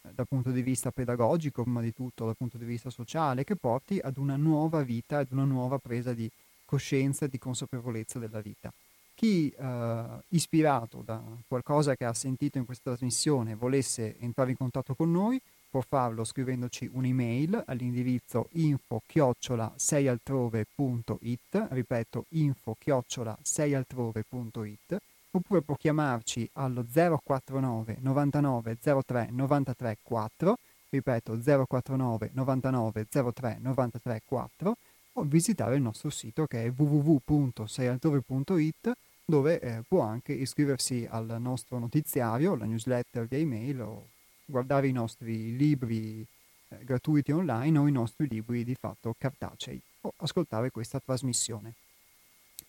dal 0.00 0.26
punto 0.28 0.50
di 0.50 0.62
vista 0.62 0.90
pedagogico, 0.90 1.62
prima 1.62 1.80
di 1.80 1.92
tutto 1.92 2.26
dal 2.26 2.36
punto 2.36 2.58
di 2.58 2.64
vista 2.64 2.90
sociale, 2.90 3.44
che 3.44 3.56
porti 3.56 3.98
ad 3.98 4.16
una 4.16 4.36
nuova 4.36 4.82
vita, 4.82 5.18
ad 5.18 5.32
una 5.32 5.44
nuova 5.44 5.78
presa 5.78 6.12
di 6.12 6.30
coscienza 6.64 7.24
e 7.24 7.28
di 7.28 7.38
consapevolezza 7.38 8.18
della 8.18 8.40
vita. 8.40 8.72
Chi 9.14 9.50
eh, 9.50 10.04
ispirato 10.28 11.02
da 11.04 11.20
qualcosa 11.46 11.94
che 11.94 12.04
ha 12.04 12.14
sentito 12.14 12.58
in 12.58 12.64
questa 12.64 12.90
trasmissione 12.90 13.54
volesse 13.54 14.16
entrare 14.20 14.50
in 14.50 14.56
contatto 14.56 14.94
con 14.94 15.10
noi, 15.10 15.40
può 15.70 15.80
farlo 15.82 16.24
scrivendoci 16.24 16.90
un'email 16.92 17.62
all'indirizzo 17.66 18.48
info 18.52 19.02
chiocciola 19.06 19.72
seialtrove.it, 19.76 21.68
ripeto 21.70 22.24
info 22.30 22.74
chiocciola 22.76 23.38
seialtrove.it 23.40 24.96
oppure 25.30 25.62
può 25.62 25.76
chiamarci 25.76 26.50
allo 26.54 26.84
049 26.84 27.98
99 28.00 28.78
03 28.80 29.28
93 29.30 29.98
4, 30.02 30.56
ripeto 30.88 31.38
049 31.66 32.30
99 32.32 33.06
03 33.32 33.58
93 33.60 34.22
4, 34.24 34.76
o 35.12 35.22
visitare 35.22 35.76
il 35.76 35.82
nostro 35.82 36.10
sito 36.10 36.46
che 36.46 36.64
è 36.64 36.72
www.seialtrove.it 36.76 38.92
dove 39.24 39.60
eh, 39.60 39.84
può 39.86 40.00
anche 40.00 40.32
iscriversi 40.32 41.06
al 41.08 41.36
nostro 41.38 41.78
notiziario, 41.78 42.56
la 42.56 42.64
newsletter 42.64 43.26
via 43.26 43.38
email 43.38 43.80
o 43.82 44.08
guardare 44.50 44.88
i 44.88 44.92
nostri 44.92 45.56
libri 45.56 46.26
eh, 46.68 46.84
gratuiti 46.84 47.32
online 47.32 47.78
o 47.78 47.86
i 47.86 47.92
nostri 47.92 48.28
libri 48.28 48.64
di 48.64 48.74
fatto 48.74 49.14
cartacei 49.16 49.80
o 50.02 50.12
ascoltare 50.18 50.70
questa 50.70 51.00
trasmissione. 51.00 51.74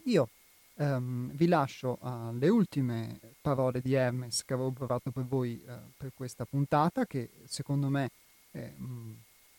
Io 0.06 0.30
Um, 0.76 1.30
vi 1.36 1.48
lascio 1.48 1.98
alle 2.02 2.48
ultime 2.48 3.20
parole 3.42 3.82
di 3.82 3.94
Hermes 3.94 4.44
che 4.46 4.54
avevo 4.54 4.72
provato 4.72 5.12
per 5.12 5.26
voi 5.26 5.62
uh, 5.64 5.74
per 5.96 6.12
questa 6.16 6.46
puntata, 6.46 7.06
che 7.06 7.30
secondo 7.46 7.90
me 7.90 8.10
eh, 8.52 8.74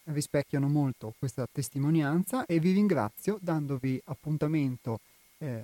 rispecchiano 0.04 0.68
molto 0.68 1.14
questa 1.18 1.46
testimonianza 1.50 2.46
e 2.46 2.58
vi 2.58 2.72
ringrazio 2.72 3.38
dandovi 3.40 4.00
appuntamento 4.06 5.00
eh, 5.38 5.62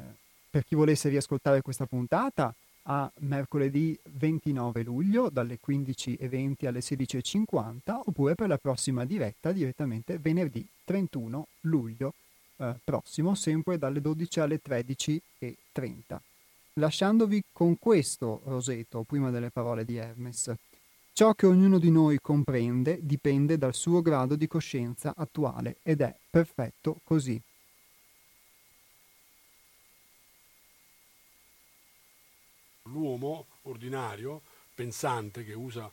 per 0.51 0.65
chi 0.65 0.75
volesse 0.75 1.09
riascoltare 1.09 1.63
questa 1.63 1.87
puntata 1.87 2.55
a 2.91 3.11
mercoledì 3.21 3.99
29 4.13 4.83
luglio 4.83 5.29
dalle 5.29 5.59
15.20 5.65 6.67
alle 6.67 6.81
16.50 6.81 8.03
oppure 8.07 8.35
per 8.35 8.49
la 8.49 8.57
prossima 8.57 9.05
diretta 9.05 9.53
direttamente 9.53 10.19
venerdì 10.19 10.67
31 10.85 11.47
luglio 11.63 12.15
eh, 12.57 12.75
prossimo, 12.83 13.35
sempre 13.35 13.79
dalle 13.79 14.01
12 14.01 14.41
alle 14.41 14.61
13.30. 14.67 16.19
Lasciandovi 16.75 17.43
con 17.53 17.79
questo 17.79 18.41
roseto, 18.45 19.03
prima 19.03 19.31
delle 19.31 19.51
parole 19.51 19.85
di 19.85 19.97
Hermes. 19.97 20.55
Ciò 21.13 21.35
che 21.35 21.47
ognuno 21.47 21.79
di 21.79 21.91
noi 21.91 22.19
comprende 22.21 23.01
dipende 23.03 23.59
dal 23.59 23.75
suo 23.75 24.01
grado 24.01 24.37
di 24.37 24.47
coscienza 24.47 25.15
attuale 25.17 25.79
ed 25.83 26.01
è 26.01 26.15
perfetto 26.31 27.01
così. 27.03 27.41
L'uomo 32.91 33.47
ordinario, 33.63 34.43
pensante, 34.75 35.45
che 35.45 35.55
usa 35.55 35.91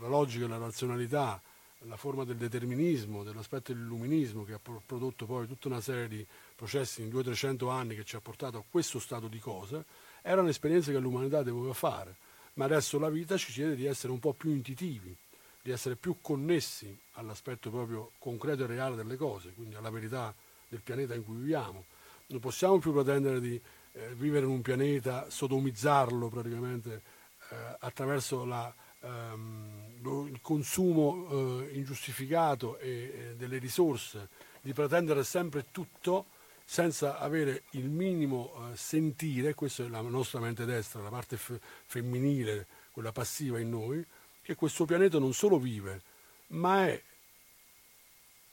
la 0.00 0.08
logica 0.08 0.44
e 0.44 0.48
la 0.48 0.58
razionalità 0.58 1.40
la 1.82 1.96
forma 1.96 2.24
del 2.24 2.36
determinismo, 2.36 3.22
dell'aspetto 3.22 3.72
dell'illuminismo 3.72 4.44
che 4.44 4.54
ha 4.54 4.58
prodotto 4.58 5.26
poi 5.26 5.46
tutta 5.46 5.68
una 5.68 5.80
serie 5.80 6.08
di 6.08 6.26
processi 6.56 7.02
in 7.02 7.08
200-300 7.08 7.70
anni 7.70 7.94
che 7.94 8.04
ci 8.04 8.16
ha 8.16 8.20
portato 8.20 8.58
a 8.58 8.64
questo 8.68 8.98
stato 8.98 9.28
di 9.28 9.38
cose, 9.38 9.84
era 10.22 10.40
un'esperienza 10.40 10.90
che 10.90 10.98
l'umanità 10.98 11.42
doveva 11.42 11.72
fare, 11.72 12.16
ma 12.54 12.64
adesso 12.64 12.98
la 12.98 13.08
vita 13.08 13.36
ci 13.36 13.52
chiede 13.52 13.76
di 13.76 13.86
essere 13.86 14.12
un 14.12 14.18
po' 14.18 14.32
più 14.32 14.50
intuitivi, 14.50 15.14
di 15.62 15.70
essere 15.70 15.94
più 15.94 16.16
connessi 16.20 16.96
all'aspetto 17.12 17.70
proprio 17.70 18.10
concreto 18.18 18.64
e 18.64 18.66
reale 18.66 18.96
delle 18.96 19.16
cose, 19.16 19.52
quindi 19.54 19.76
alla 19.76 19.90
verità 19.90 20.34
del 20.68 20.80
pianeta 20.80 21.14
in 21.14 21.24
cui 21.24 21.36
viviamo. 21.36 21.84
Non 22.26 22.40
possiamo 22.40 22.78
più 22.78 22.92
pretendere 22.92 23.40
di 23.40 23.60
eh, 23.98 24.14
vivere 24.14 24.46
in 24.46 24.52
un 24.52 24.62
pianeta, 24.62 25.28
sodomizzarlo 25.28 26.28
praticamente 26.28 27.02
eh, 27.50 27.76
attraverso 27.80 28.44
la 28.44 28.72
ehm, 29.00 29.86
il 30.28 30.38
consumo 30.40 31.60
eh, 31.62 31.74
ingiustificato 31.74 32.78
e 32.78 33.34
delle 33.36 33.58
risorse, 33.58 34.28
di 34.60 34.72
pretendere 34.72 35.24
sempre 35.24 35.66
tutto 35.70 36.26
senza 36.64 37.18
avere 37.18 37.64
il 37.70 37.88
minimo 37.88 38.52
eh, 38.52 38.76
sentire, 38.76 39.54
questa 39.54 39.84
è 39.84 39.88
la 39.88 40.02
nostra 40.02 40.38
mente 40.38 40.64
destra, 40.64 41.00
la 41.00 41.08
parte 41.08 41.36
f- 41.36 41.58
femminile, 41.86 42.66
quella 42.92 43.12
passiva 43.12 43.58
in 43.58 43.70
noi, 43.70 44.04
che 44.42 44.54
questo 44.54 44.84
pianeta 44.84 45.18
non 45.18 45.32
solo 45.32 45.58
vive, 45.58 46.02
ma 46.48 46.86
è 46.86 47.02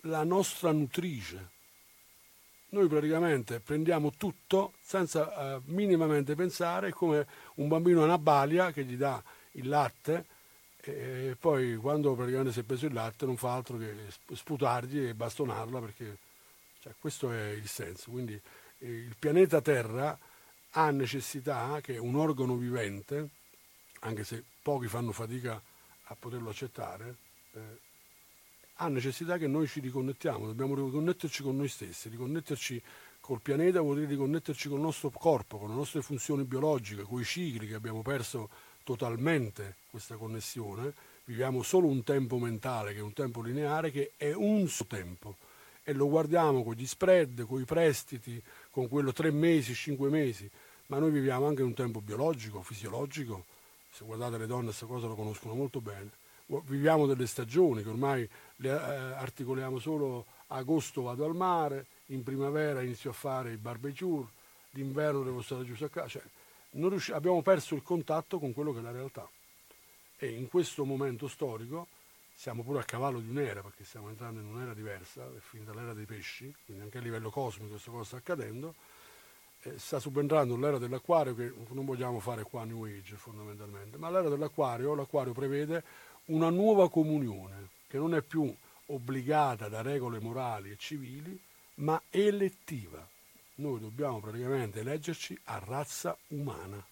la 0.02 0.24
nostra 0.24 0.72
nutrice. 0.72 1.52
Noi 2.76 2.90
praticamente 2.90 3.62
prendiamo 3.62 4.12
tutto 4.18 4.74
senza 4.82 5.56
eh, 5.56 5.62
minimamente 5.68 6.36
pensare, 6.36 6.92
come 6.92 7.26
un 7.56 7.70
bambino 7.70 8.02
a 8.02 8.04
una 8.04 8.18
balia 8.18 8.74
che 8.74 8.84
gli 8.84 8.98
dà 8.98 9.24
il 9.52 9.70
latte 9.70 10.26
e 10.82 11.38
poi 11.40 11.78
quando 11.78 12.14
praticamente 12.16 12.52
si 12.52 12.60
è 12.60 12.64
preso 12.64 12.86
il 12.86 12.92
latte 12.94 13.26
non 13.26 13.38
fa 13.38 13.54
altro 13.54 13.78
che 13.78 13.96
sputargli 14.34 15.08
e 15.08 15.14
bastonarla 15.14 15.80
perché 15.80 16.18
cioè, 16.82 16.94
questo 17.00 17.32
è 17.32 17.52
il 17.52 17.70
senso. 17.70 18.12
Quindi 18.12 18.34
eh, 18.34 18.86
il 18.86 19.16
pianeta 19.18 19.62
Terra 19.62 20.20
ha 20.72 20.92
necessità 20.92 21.80
che 21.82 21.98
un 21.98 22.16
organo 22.16 22.58
vivente, 22.58 23.30
anche 24.02 24.26
se 24.26 24.44
pochi 24.62 24.90
fanno 24.90 25.14
fatica 25.14 25.62
a 26.08 26.16
poterlo 26.20 26.50
accettare, 26.50 27.16
eh, 27.54 27.80
ha 28.76 28.88
necessità 28.88 29.38
che 29.38 29.48
noi 29.48 29.68
ci 29.68 29.80
riconnettiamo, 29.80 30.46
dobbiamo 30.46 30.76
riconnetterci 30.76 31.44
con 31.44 31.56
noi 31.56 31.68
stessi, 31.68 32.10
riconnetterci 32.10 32.82
col 33.22 33.42
pianeta 33.42 33.82
vuol 33.82 33.96
dire 33.96 34.10
riconnetterci 34.10 34.68
con 34.68 34.78
il 34.78 34.84
nostro 34.84 35.10
corpo, 35.10 35.58
con 35.58 35.70
le 35.70 35.76
nostre 35.76 36.02
funzioni 36.02 36.44
biologiche, 36.44 37.04
con 37.04 37.20
i 37.20 37.24
cicli 37.24 37.68
che 37.68 37.74
abbiamo 37.74 38.02
perso 38.02 38.50
totalmente 38.84 39.78
questa 39.90 40.16
connessione, 40.16 40.94
viviamo 41.24 41.64
solo 41.64 41.88
un 41.88 42.04
tempo 42.04 42.38
mentale 42.38 42.94
che 42.94 43.00
è 43.00 43.02
un 43.02 43.14
tempo 43.14 43.42
lineare 43.42 43.92
che 43.92 44.12
è 44.18 44.34
un 44.34 44.68
suo 44.68 44.86
tempo. 44.86 45.38
E 45.84 45.94
lo 45.94 46.08
guardiamo 46.08 46.64
con 46.64 46.74
gli 46.74 46.86
spread, 46.86 47.46
con 47.46 47.62
i 47.62 47.66
prestiti, 47.66 48.42
con 48.70 48.88
quello 48.88 49.12
tre 49.12 49.32
mesi, 49.32 49.74
cinque 49.74 50.10
mesi, 50.10 50.50
ma 50.88 51.00
noi 51.00 51.12
viviamo 51.12 51.48
anche 51.48 51.64
un 51.64 51.74
tempo 51.74 52.02
biologico, 52.02 52.62
fisiologico, 52.62 53.46
se 53.92 54.04
guardate 54.04 54.38
le 54.38 54.46
donne 54.48 54.66
questa 54.66 54.86
cosa 54.86 55.08
lo 55.08 55.16
conoscono 55.16 55.54
molto 55.54 55.82
bene, 55.82 56.10
viviamo 56.66 57.08
delle 57.08 57.26
stagioni 57.26 57.82
che 57.82 57.90
ormai 57.90 58.28
le 58.58 58.70
eh, 58.70 58.74
articoliamo 58.74 59.80
solo 59.80 60.26
agosto 60.48 61.02
vado 61.04 61.26
al 61.26 61.36
mare, 61.36 61.88
in 62.08 62.24
primavera 62.24 62.82
inizio 62.82 63.10
a 63.10 63.14
fare 63.14 63.54
i 63.54 63.58
barbecue, 63.58 64.26
d'inverno 64.70 65.24
devo 65.24 65.42
stare 65.42 65.64
giusto 65.64 65.86
a 65.86 65.90
casa, 65.90 66.08
cioè, 66.08 66.22
riusci- 66.72 67.12
abbiamo 67.12 67.42
perso 67.42 67.76
il 67.76 67.84
contatto 67.84 68.40
con 68.40 68.54
quello 68.54 68.74
che 68.74 68.80
è 68.80 68.82
la 68.82 68.92
realtà. 68.92 69.28
E 70.18 70.30
in 70.30 70.48
questo 70.48 70.86
momento 70.86 71.28
storico 71.28 71.88
siamo 72.34 72.64
pure 72.64 72.80
a 72.80 72.84
cavallo 72.84 73.20
di 73.20 73.30
un'era, 73.30 73.62
perché 73.62 73.84
stiamo 73.84 74.10
entrando 74.10 74.40
in 74.40 74.48
un'era 74.48 74.74
diversa, 74.74 75.26
è 75.26 75.40
finita 75.40 75.74
l'era 75.74 75.94
dei 75.94 76.06
pesci, 76.06 76.54
quindi 76.66 76.84
anche 76.84 76.98
a 76.98 77.02
livello 77.02 77.30
cosmico 77.30 77.72
questa 77.72 77.92
cosa 77.92 78.04
sta 78.04 78.18
accadendo, 78.18 78.76
eh, 79.62 79.78
sta 79.78 80.00
subentrando 80.00 80.56
l'era 80.58 80.78
dell'acquario 80.78 81.34
che 81.36 81.54
non 81.70 81.86
vogliamo 81.86 82.20
fare 82.20 82.44
qua 82.44 82.62
a 82.62 82.66
New 82.66 82.86
Age 82.86 83.16
fondamentalmente, 83.16 83.98
ma 83.98 84.10
l'era 84.10 84.30
dell'acquario, 84.30 84.96
l'acquario 84.96 85.34
prevede 85.34 85.84
una 86.26 86.50
nuova 86.50 86.90
comunione 86.90 87.75
che 87.96 88.02
non 88.02 88.14
è 88.14 88.22
più 88.22 88.54
obbligata 88.88 89.70
da 89.70 89.82
regole 89.82 90.20
morali 90.20 90.70
e 90.70 90.76
civili, 90.78 91.42
ma 91.76 92.02
elettiva 92.10 93.08
noi 93.56 93.80
dobbiamo 93.80 94.20
praticamente 94.20 94.82
eleggerci 94.82 95.40
a 95.46 95.60
razza 95.60 96.18
umana. 96.28 96.86